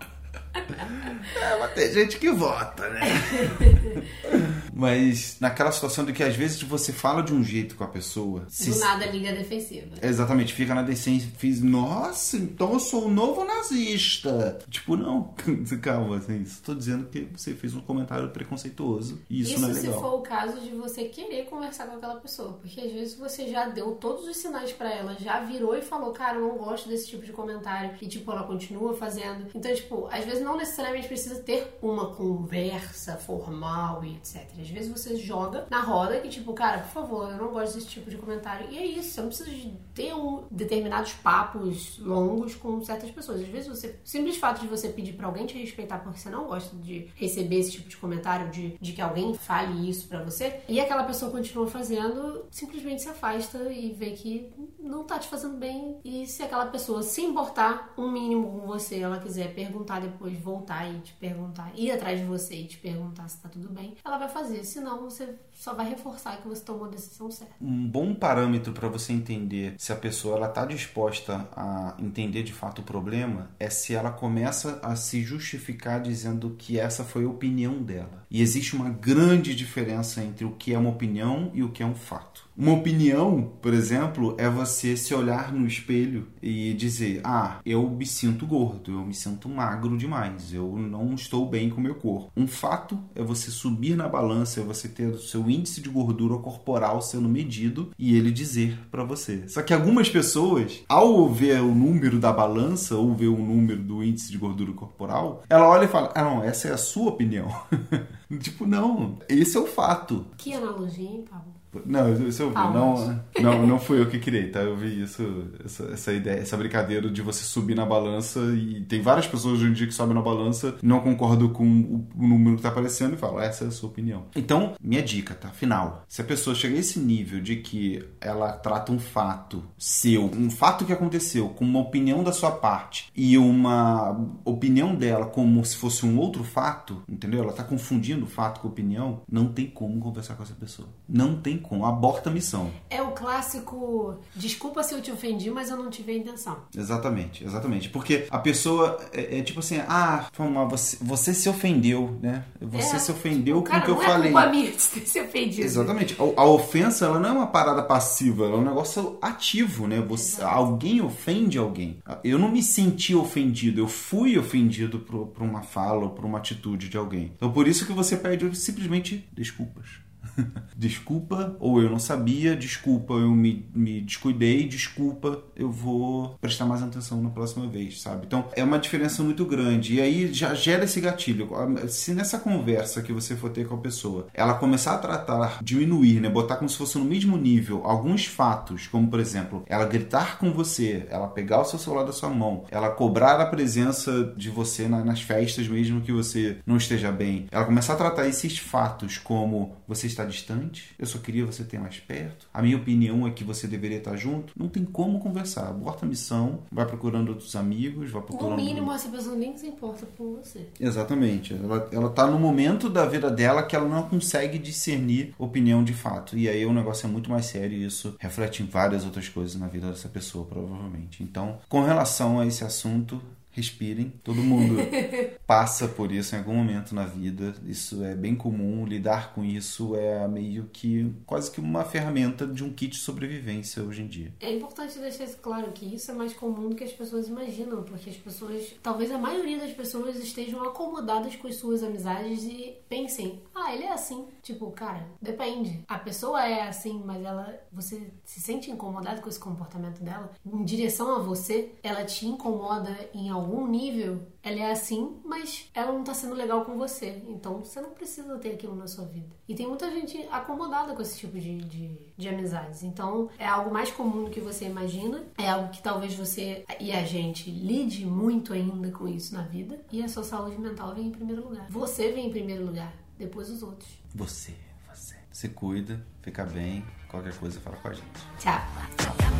É, 1.35 1.57
mas 1.59 1.73
tem 1.73 1.91
gente 1.91 2.17
que 2.17 2.31
vota, 2.31 2.87
né? 2.89 3.01
mas 4.73 5.37
naquela 5.39 5.71
situação 5.71 6.05
de 6.05 6.13
que 6.13 6.23
às 6.23 6.35
vezes 6.35 6.61
você 6.61 6.91
fala 6.93 7.21
de 7.21 7.33
um 7.33 7.43
jeito 7.43 7.75
com 7.75 7.83
a 7.83 7.87
pessoa. 7.87 8.45
se- 8.49 8.69
Do 8.71 8.79
nada 8.79 9.05
liga 9.07 9.31
defensiva. 9.33 9.95
Exatamente, 10.01 10.53
fica 10.53 10.73
na 10.75 10.81
decência, 10.81 11.29
fiz, 11.37 11.61
nossa, 11.61 12.37
então 12.37 12.73
eu 12.73 12.79
sou 12.79 13.05
o 13.05 13.11
novo 13.11 13.43
nazista. 13.43 14.59
Tipo, 14.69 14.95
não, 14.95 15.33
calma, 15.81 16.17
assim, 16.17 16.41
estou 16.41 16.75
dizendo 16.75 17.05
que 17.07 17.27
você 17.35 17.53
fez 17.53 17.75
um 17.75 17.81
comentário 17.81 18.29
preconceituoso 18.29 19.21
e 19.29 19.41
isso, 19.41 19.51
Isso, 19.53 19.61
não 19.61 19.69
é 19.69 19.73
se 19.73 19.87
legal. 19.87 19.99
for 20.01 20.13
o 20.15 20.21
caso 20.21 20.59
de 20.59 20.69
você 20.71 21.05
querer 21.05 21.45
conversar 21.45 21.87
com 21.87 21.97
aquela 21.97 22.15
pessoa. 22.15 22.53
Porque 22.53 22.79
às 22.79 22.91
vezes 22.91 23.15
você 23.17 23.47
já 23.49 23.67
deu 23.69 23.91
todos 23.95 24.27
os 24.27 24.37
sinais 24.37 24.71
pra 24.71 24.91
ela, 24.93 25.15
já 25.19 25.39
virou 25.41 25.75
e 25.75 25.81
falou, 25.81 26.11
cara, 26.11 26.37
eu 26.37 26.47
não 26.47 26.57
gosto 26.57 26.87
desse 26.89 27.07
tipo 27.07 27.25
de 27.25 27.31
comentário. 27.31 27.95
E 28.01 28.07
tipo, 28.07 28.31
ela 28.31 28.43
continua 28.43 28.93
fazendo. 28.93 29.47
Então, 29.53 29.73
tipo, 29.73 30.07
às 30.11 30.25
vezes 30.25 30.43
não 30.43 30.57
necessariamente 30.57 31.07
precisa 31.07 31.35
ter 31.41 31.77
uma 31.81 32.13
conversa 32.13 33.15
formal 33.17 34.03
e 34.03 34.15
etc. 34.15 34.41
Às 34.61 34.69
vezes 34.69 34.91
você 34.91 35.15
joga 35.15 35.67
na 35.69 35.81
roda 35.81 36.19
que, 36.19 36.29
tipo, 36.29 36.53
cara, 36.53 36.79
por 36.79 36.91
favor, 36.91 37.29
eu 37.29 37.37
não 37.37 37.49
gosto 37.49 37.75
desse 37.75 37.87
tipo 37.87 38.09
de 38.09 38.17
comentário. 38.17 38.67
E 38.69 38.77
é 38.77 38.85
isso, 38.85 39.11
você 39.11 39.21
não 39.21 39.27
precisa 39.27 39.49
de 39.49 39.73
ter 39.93 40.13
um, 40.13 40.43
determinados 40.49 41.13
papos 41.13 41.97
longos 41.99 42.55
com 42.55 42.81
certas 42.83 43.11
pessoas. 43.11 43.41
Às 43.41 43.47
vezes 43.47 43.67
você. 43.67 43.87
O 44.03 44.07
simples 44.07 44.37
fato 44.37 44.61
de 44.61 44.67
você 44.67 44.89
pedir 44.89 45.13
pra 45.13 45.27
alguém 45.27 45.45
te 45.45 45.57
respeitar 45.57 45.99
porque 45.99 46.19
você 46.19 46.29
não 46.29 46.45
gosta 46.45 46.75
de 46.77 47.09
receber 47.15 47.59
esse 47.59 47.71
tipo 47.71 47.89
de 47.89 47.97
comentário, 47.97 48.49
de, 48.49 48.77
de 48.79 48.93
que 48.93 49.01
alguém 49.01 49.33
fale 49.33 49.89
isso 49.89 50.07
pra 50.07 50.23
você, 50.23 50.61
e 50.67 50.79
aquela 50.79 51.03
pessoa 51.03 51.31
continua 51.31 51.67
fazendo, 51.67 52.45
simplesmente 52.49 53.01
se 53.01 53.09
afasta 53.09 53.71
e 53.71 53.91
vê 53.93 54.11
que 54.11 54.51
não 54.79 55.03
tá 55.03 55.19
te 55.19 55.27
fazendo 55.27 55.57
bem. 55.57 55.99
E 56.03 56.25
se 56.27 56.43
aquela 56.43 56.65
pessoa 56.65 57.03
se 57.03 57.21
importar 57.21 57.93
um 57.97 58.11
mínimo 58.11 58.59
com 58.59 58.67
você, 58.67 58.99
ela 58.99 59.19
quiser 59.19 59.53
perguntar 59.53 59.99
depois, 60.01 60.37
voltar 60.39 60.89
e 60.89 60.99
te 60.99 61.13
perguntar, 61.13 61.71
ir 61.75 61.91
atrás 61.91 62.19
de 62.19 62.25
você 62.25 62.55
e 62.55 62.67
te 62.67 62.77
perguntar 62.77 63.27
se 63.27 63.41
tá 63.41 63.49
tudo 63.49 63.69
bem, 63.69 63.95
ela 64.03 64.17
vai 64.17 64.29
fazer. 64.29 64.50
Senão 64.63 65.01
você 65.01 65.35
só 65.53 65.73
vai 65.73 65.89
reforçar 65.89 66.41
que 66.41 66.47
você 66.47 66.63
tomou 66.63 66.85
a 66.85 66.89
decisão 66.89 67.29
certa. 67.29 67.53
Um 67.61 67.87
bom 67.87 68.13
parâmetro 68.13 68.73
para 68.73 68.87
você 68.87 69.13
entender 69.13 69.75
se 69.77 69.93
a 69.93 69.95
pessoa 69.95 70.37
ela 70.37 70.47
tá 70.47 70.65
disposta 70.65 71.47
a 71.55 71.95
entender 71.99 72.43
de 72.43 72.53
fato 72.53 72.79
o 72.79 72.83
problema 72.83 73.51
é 73.59 73.69
se 73.69 73.93
ela 73.93 74.11
começa 74.11 74.79
a 74.83 74.95
se 74.95 75.21
justificar 75.21 76.01
dizendo 76.01 76.55
que 76.57 76.79
essa 76.79 77.03
foi 77.03 77.25
a 77.25 77.29
opinião 77.29 77.81
dela. 77.81 78.25
E 78.29 78.41
existe 78.41 78.75
uma 78.75 78.89
grande 78.89 79.53
diferença 79.55 80.23
entre 80.23 80.45
o 80.45 80.51
que 80.51 80.73
é 80.73 80.77
uma 80.77 80.89
opinião 80.89 81.51
e 81.53 81.63
o 81.63 81.71
que 81.71 81.83
é 81.83 81.85
um 81.85 81.95
fato. 81.95 82.49
Uma 82.61 82.73
opinião, 82.73 83.53
por 83.59 83.73
exemplo, 83.73 84.35
é 84.37 84.47
você 84.47 84.95
se 84.95 85.15
olhar 85.15 85.51
no 85.51 85.65
espelho 85.65 86.27
e 86.39 86.75
dizer: 86.75 87.19
Ah, 87.23 87.59
eu 87.65 87.89
me 87.89 88.05
sinto 88.05 88.45
gordo, 88.45 88.91
eu 88.91 89.03
me 89.03 89.15
sinto 89.15 89.49
magro 89.49 89.97
demais, 89.97 90.53
eu 90.53 90.77
não 90.77 91.15
estou 91.15 91.49
bem 91.49 91.71
com 91.71 91.77
o 91.77 91.83
meu 91.83 91.95
corpo. 91.95 92.31
Um 92.37 92.45
fato 92.45 92.99
é 93.15 93.23
você 93.23 93.49
subir 93.49 93.95
na 93.95 94.07
balança, 94.07 94.59
é 94.59 94.63
você 94.63 94.87
ter 94.87 95.07
o 95.07 95.17
seu 95.17 95.49
índice 95.49 95.81
de 95.81 95.89
gordura 95.89 96.37
corporal 96.37 97.01
sendo 97.01 97.27
medido 97.27 97.89
e 97.97 98.15
ele 98.15 98.29
dizer 98.29 98.77
pra 98.91 99.03
você. 99.03 99.47
Só 99.47 99.63
que 99.63 99.73
algumas 99.73 100.07
pessoas, 100.07 100.83
ao 100.87 101.27
ver 101.27 101.63
o 101.63 101.73
número 101.73 102.19
da 102.19 102.31
balança 102.31 102.95
ou 102.95 103.15
ver 103.15 103.29
o 103.29 103.37
número 103.39 103.81
do 103.81 104.03
índice 104.03 104.31
de 104.31 104.37
gordura 104.37 104.71
corporal, 104.73 105.41
ela 105.49 105.67
olha 105.67 105.85
e 105.85 105.87
fala: 105.87 106.11
Ah, 106.13 106.23
não, 106.23 106.43
essa 106.43 106.67
é 106.67 106.73
a 106.73 106.77
sua 106.77 107.09
opinião. 107.09 107.47
tipo, 108.39 108.67
não, 108.67 109.17
esse 109.27 109.57
é 109.57 109.59
o 109.59 109.65
fato. 109.65 110.27
Que 110.37 110.53
analogia, 110.53 111.09
hein, 111.09 111.25
Pablo? 111.27 111.60
Não, 111.85 112.27
isso 112.27 112.43
eu 112.43 112.49
vi. 112.49 112.57
Aonde? 112.57 113.19
Não, 113.39 113.59
não, 113.59 113.67
não 113.67 113.79
fui 113.79 113.99
eu 113.99 114.09
que 114.09 114.19
criei, 114.19 114.49
tá? 114.49 114.59
Eu 114.59 114.75
vi 114.75 115.01
isso, 115.01 115.47
essa, 115.63 115.83
essa 115.85 116.13
ideia, 116.13 116.39
essa 116.39 116.57
brincadeira 116.57 117.09
de 117.09 117.21
você 117.21 117.43
subir 117.43 117.75
na 117.75 117.85
balança 117.85 118.39
e 118.55 118.81
tem 118.81 119.01
várias 119.01 119.27
pessoas 119.27 119.55
hoje 119.55 119.65
em 119.65 119.73
dia 119.73 119.87
que 119.87 119.93
sobem 119.93 120.15
na 120.15 120.21
balança, 120.21 120.75
não 120.81 120.99
concordam 120.99 121.49
com 121.49 121.63
o, 121.63 122.07
o 122.15 122.27
número 122.27 122.57
que 122.57 122.63
tá 122.63 122.69
aparecendo 122.69 123.13
e 123.13 123.17
falam, 123.17 123.39
essa 123.39 123.65
é 123.65 123.67
a 123.67 123.71
sua 123.71 123.89
opinião. 123.89 124.25
Então, 124.35 124.73
minha 124.81 125.01
dica, 125.01 125.33
tá? 125.33 125.49
Final. 125.49 126.03
Se 126.07 126.21
a 126.21 126.25
pessoa 126.25 126.55
chega 126.55 126.75
a 126.75 126.79
esse 126.79 126.99
nível 126.99 127.41
de 127.41 127.57
que 127.57 128.03
ela 128.19 128.51
trata 128.53 128.91
um 128.91 128.99
fato 128.99 129.63
seu, 129.77 130.25
um 130.25 130.49
fato 130.49 130.85
que 130.85 130.93
aconteceu, 130.93 131.49
com 131.49 131.63
uma 131.63 131.79
opinião 131.79 132.23
da 132.23 132.31
sua 132.31 132.51
parte 132.51 133.11
e 133.15 133.37
uma 133.37 134.11
opinião 134.43 134.95
dela 134.95 135.25
como 135.25 135.63
se 135.63 135.77
fosse 135.77 136.05
um 136.05 136.17
outro 136.17 136.43
fato, 136.43 137.01
entendeu? 137.07 137.43
Ela 137.43 137.53
tá 137.53 137.63
confundindo 137.63 138.25
fato 138.25 138.59
com 138.59 138.67
opinião, 138.67 139.21
não 139.31 139.47
tem 139.47 139.67
como 139.67 139.99
conversar 139.99 140.35
com 140.35 140.43
essa 140.43 140.53
pessoa. 140.53 140.87
Não 141.07 141.35
tem 141.39 141.60
como. 141.61 141.85
Aborta 141.85 142.29
a 142.29 142.33
missão. 142.33 142.71
É 142.89 143.01
o 143.01 143.11
clássico, 143.11 144.15
desculpa 144.35 144.83
se 144.83 144.93
eu 144.93 145.01
te 145.01 145.11
ofendi, 145.11 145.49
mas 145.49 145.69
eu 145.69 145.77
não 145.77 145.89
tive 145.89 146.11
a 146.11 146.15
intenção. 146.15 146.57
Exatamente, 146.75 147.43
exatamente. 147.43 147.89
Porque 147.89 148.27
a 148.29 148.39
pessoa 148.39 148.99
é, 149.13 149.39
é 149.39 149.41
tipo 149.41 149.59
assim, 149.59 149.79
ah, 149.87 150.27
você, 150.69 150.97
você 151.01 151.33
se 151.33 151.47
ofendeu, 151.47 152.17
né? 152.21 152.45
Você 152.59 152.95
É, 152.95 152.99
se 152.99 153.11
ofendeu 153.11 153.61
tipo, 153.61 153.69
com 153.71 153.77
o 153.77 153.81
que 153.81 153.91
eu 153.91 153.95
não 153.95 154.01
falei. 154.01 154.29
É 154.29 154.33
culpa 154.33 154.47
minha 154.49 154.71
de 154.71 154.77
ter 154.77 155.05
se 155.05 155.21
ofendido. 155.21 155.63
Exatamente. 155.63 156.15
A, 156.19 156.41
a 156.41 156.45
ofensa, 156.45 157.05
ela 157.05 157.19
não 157.19 157.29
é 157.29 157.31
uma 157.31 157.47
parada 157.47 157.83
passiva, 157.83 158.45
ela 158.45 158.55
é 158.55 158.57
um 158.57 158.65
negócio 158.65 159.17
ativo, 159.21 159.87
né? 159.87 159.99
Você, 160.01 160.41
alguém 160.41 161.01
ofende 161.01 161.57
alguém. 161.57 161.99
Eu 162.23 162.37
não 162.39 162.49
me 162.51 162.61
senti 162.63 163.15
ofendido, 163.15 163.79
eu 163.81 163.87
fui 163.87 164.37
ofendido 164.37 164.99
por, 164.99 165.27
por 165.27 165.43
uma 165.43 165.61
fala 165.61 166.03
ou 166.05 166.09
por 166.11 166.25
uma 166.25 166.37
atitude 166.37 166.89
de 166.89 166.97
alguém. 166.97 167.31
Então, 167.35 167.51
por 167.51 167.67
isso 167.67 167.85
que 167.85 167.93
você 167.93 168.17
pede 168.17 168.55
simplesmente 168.55 169.27
desculpas. 169.31 169.85
desculpa, 170.75 171.55
ou 171.59 171.81
eu 171.81 171.89
não 171.89 171.99
sabia, 171.99 172.55
desculpa, 172.55 173.13
eu 173.13 173.31
me, 173.31 173.65
me 173.73 174.01
descuidei, 174.01 174.67
desculpa, 174.67 175.43
eu 175.55 175.71
vou 175.71 176.35
prestar 176.41 176.65
mais 176.65 176.81
atenção 176.81 177.21
na 177.21 177.29
próxima 177.29 177.67
vez, 177.67 178.01
sabe? 178.01 178.25
Então 178.25 178.45
é 178.55 178.63
uma 178.63 178.79
diferença 178.79 179.23
muito 179.23 179.45
grande. 179.45 179.95
E 179.95 180.01
aí 180.01 180.33
já 180.33 180.53
gera 180.53 180.85
esse 180.85 180.99
gatilho. 181.01 181.49
Se 181.87 182.13
nessa 182.13 182.39
conversa 182.39 183.01
que 183.01 183.13
você 183.13 183.35
for 183.35 183.49
ter 183.49 183.67
com 183.67 183.75
a 183.75 183.79
pessoa, 183.79 184.27
ela 184.33 184.53
começar 184.55 184.93
a 184.95 184.97
tratar, 184.97 185.59
diminuir, 185.63 186.19
né? 186.19 186.29
Botar 186.29 186.55
como 186.55 186.69
se 186.69 186.77
fosse 186.77 186.97
no 186.97 187.05
mesmo 187.05 187.37
nível 187.37 187.81
alguns 187.85 188.25
fatos, 188.25 188.87
como 188.87 189.07
por 189.09 189.19
exemplo, 189.19 189.63
ela 189.67 189.85
gritar 189.85 190.37
com 190.37 190.51
você, 190.51 191.05
ela 191.09 191.27
pegar 191.27 191.61
o 191.61 191.65
seu 191.65 191.77
celular 191.79 192.03
da 192.03 192.13
sua 192.13 192.29
mão, 192.29 192.65
ela 192.71 192.89
cobrar 192.89 193.39
a 193.39 193.45
presença 193.45 194.33
de 194.37 194.49
você 194.49 194.87
na- 194.87 195.03
nas 195.03 195.21
festas, 195.21 195.67
mesmo 195.67 196.01
que 196.01 196.11
você 196.11 196.57
não 196.65 196.77
esteja 196.77 197.11
bem, 197.11 197.47
ela 197.51 197.65
começar 197.65 197.93
a 197.93 197.97
tratar 197.97 198.27
esses 198.27 198.57
fatos 198.57 199.17
como 199.17 199.75
você 199.87 200.07
está 200.11 200.25
distante, 200.25 200.93
eu 200.97 201.05
só 201.05 201.17
queria 201.17 201.45
você 201.45 201.63
ter 201.63 201.79
mais 201.79 201.99
perto, 201.99 202.47
a 202.53 202.61
minha 202.61 202.77
opinião 202.77 203.27
é 203.27 203.31
que 203.31 203.43
você 203.43 203.67
deveria 203.67 203.97
estar 203.97 204.15
junto, 204.15 204.53
não 204.57 204.67
tem 204.67 204.85
como 204.85 205.19
conversar. 205.19 205.69
Aborta 205.69 206.05
a 206.05 206.09
missão, 206.09 206.63
vai 206.71 206.85
procurando 206.85 207.29
outros 207.29 207.55
amigos, 207.55 208.11
vai 208.11 208.21
procurando. 208.21 208.57
No 208.57 208.63
mínimo, 208.63 208.91
essa 208.91 209.09
pessoa 209.09 209.35
nem 209.35 209.57
se 209.57 209.67
importa 209.67 210.05
com 210.17 210.35
você. 210.35 210.67
Exatamente. 210.79 211.53
Ela, 211.53 211.89
ela 211.91 212.09
tá 212.09 212.27
no 212.27 212.39
momento 212.39 212.89
da 212.89 213.05
vida 213.05 213.29
dela 213.29 213.63
que 213.63 213.75
ela 213.75 213.87
não 213.87 214.03
consegue 214.03 214.57
discernir 214.57 215.33
opinião 215.37 215.83
de 215.83 215.93
fato. 215.93 216.37
E 216.37 216.47
aí 216.47 216.65
o 216.65 216.73
negócio 216.73 217.07
é 217.07 217.09
muito 217.09 217.29
mais 217.29 217.45
sério 217.45 217.77
e 217.77 217.85
isso 217.85 218.15
reflete 218.19 218.63
em 218.63 218.65
várias 218.65 219.05
outras 219.05 219.29
coisas 219.29 219.55
na 219.55 219.67
vida 219.67 219.89
dessa 219.89 220.09
pessoa, 220.09 220.45
provavelmente. 220.45 221.23
Então, 221.23 221.59
com 221.69 221.83
relação 221.83 222.39
a 222.39 222.45
esse 222.45 222.63
assunto, 222.63 223.21
respirem. 223.51 224.13
Todo 224.23 224.41
mundo 224.41 224.75
passa 225.45 225.87
por 225.87 226.11
isso 226.11 226.35
em 226.35 226.39
algum 226.39 226.55
momento 226.55 226.93
na 226.95 227.05
vida. 227.05 227.53
Isso 227.65 228.03
é 228.03 228.15
bem 228.15 228.35
comum. 228.35 228.85
Lidar 228.85 229.33
com 229.33 229.43
isso 229.43 229.95
é 229.95 230.27
meio 230.27 230.69
que 230.71 231.13
quase 231.25 231.51
que 231.51 231.59
uma 231.59 231.83
ferramenta 231.83 232.45
de 232.47 232.63
um 232.63 232.71
kit 232.71 232.91
de 232.91 232.97
sobrevivência 232.97 233.83
hoje 233.83 234.01
em 234.01 234.07
dia. 234.07 234.33
É 234.39 234.53
importante 234.53 234.99
deixar 234.99 235.23
isso 235.23 235.37
claro 235.41 235.71
que 235.71 235.85
isso 235.85 236.11
é 236.11 236.13
mais 236.13 236.33
comum 236.33 236.69
do 236.69 236.75
que 236.75 236.83
as 236.83 236.91
pessoas 236.91 237.27
imaginam, 237.27 237.83
porque 237.83 238.09
as 238.09 238.17
pessoas, 238.17 238.75
talvez 238.81 239.11
a 239.11 239.17
maioria 239.17 239.57
das 239.57 239.71
pessoas 239.71 240.17
estejam 240.17 240.63
acomodadas 240.63 241.35
com 241.35 241.47
as 241.47 241.55
suas 241.55 241.83
amizades 241.83 242.43
e 242.43 242.75
pensem, 242.87 243.41
ah, 243.55 243.73
ele 243.73 243.83
é 243.83 243.93
assim. 243.93 244.25
Tipo, 244.41 244.71
cara, 244.71 245.07
depende. 245.21 245.83
A 245.87 245.97
pessoa 245.97 246.45
é 246.45 246.67
assim, 246.67 247.01
mas 247.05 247.23
ela, 247.23 247.59
você 247.71 248.11
se 248.25 248.41
sente 248.41 248.71
incomodado 248.71 249.21
com 249.21 249.29
esse 249.29 249.39
comportamento 249.39 250.01
dela 250.01 250.31
em 250.45 250.63
direção 250.63 251.15
a 251.15 251.19
você, 251.19 251.73
ela 251.83 252.03
te 252.03 252.25
incomoda 252.25 252.95
em 253.13 253.29
algum 253.29 253.40
nível. 253.67 254.21
Ela 254.43 254.59
é 254.59 254.71
assim, 254.71 255.19
mas 255.23 255.69
ela 255.73 255.91
não 255.91 256.03
tá 256.03 256.13
sendo 256.13 256.33
legal 256.33 256.65
com 256.65 256.77
você. 256.77 257.23
Então 257.27 257.59
você 257.59 257.79
não 257.79 257.91
precisa 257.91 258.37
ter 258.37 258.53
aquilo 258.53 258.75
na 258.75 258.87
sua 258.87 259.05
vida. 259.05 259.35
E 259.47 259.53
tem 259.53 259.67
muita 259.67 259.89
gente 259.91 260.17
acomodada 260.31 260.93
com 260.93 261.01
esse 261.01 261.17
tipo 261.17 261.39
de, 261.39 261.57
de, 261.57 261.97
de 262.17 262.29
amizades. 262.29 262.83
Então 262.83 263.29
é 263.37 263.45
algo 263.45 263.71
mais 263.71 263.91
comum 263.91 264.25
do 264.25 264.29
que 264.29 264.39
você 264.39 264.65
imagina. 264.65 265.23
É 265.37 265.49
algo 265.49 265.69
que 265.69 265.81
talvez 265.81 266.15
você 266.15 266.65
e 266.79 266.91
a 266.91 267.03
gente 267.03 267.49
lide 267.51 268.05
muito 268.05 268.53
ainda 268.53 268.91
com 268.91 269.07
isso 269.07 269.33
na 269.33 269.43
vida. 269.43 269.79
E 269.91 270.03
a 270.03 270.07
sua 270.07 270.23
saúde 270.23 270.59
mental 270.59 270.95
vem 270.95 271.07
em 271.07 271.11
primeiro 271.11 271.47
lugar. 271.47 271.67
Você 271.69 272.11
vem 272.11 272.27
em 272.27 272.31
primeiro 272.31 272.65
lugar, 272.65 272.93
depois 273.17 273.49
os 273.49 273.61
outros. 273.61 273.89
Você, 274.15 274.53
você. 274.91 275.15
Se 275.31 275.49
cuida, 275.49 276.03
fica 276.21 276.45
bem. 276.45 276.85
Qualquer 277.07 277.37
coisa, 277.37 277.59
fala 277.59 277.77
com 277.77 277.89
a 277.89 277.93
gente. 277.93 278.05
Tchau. 278.39 278.59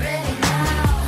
Now. 0.02 1.01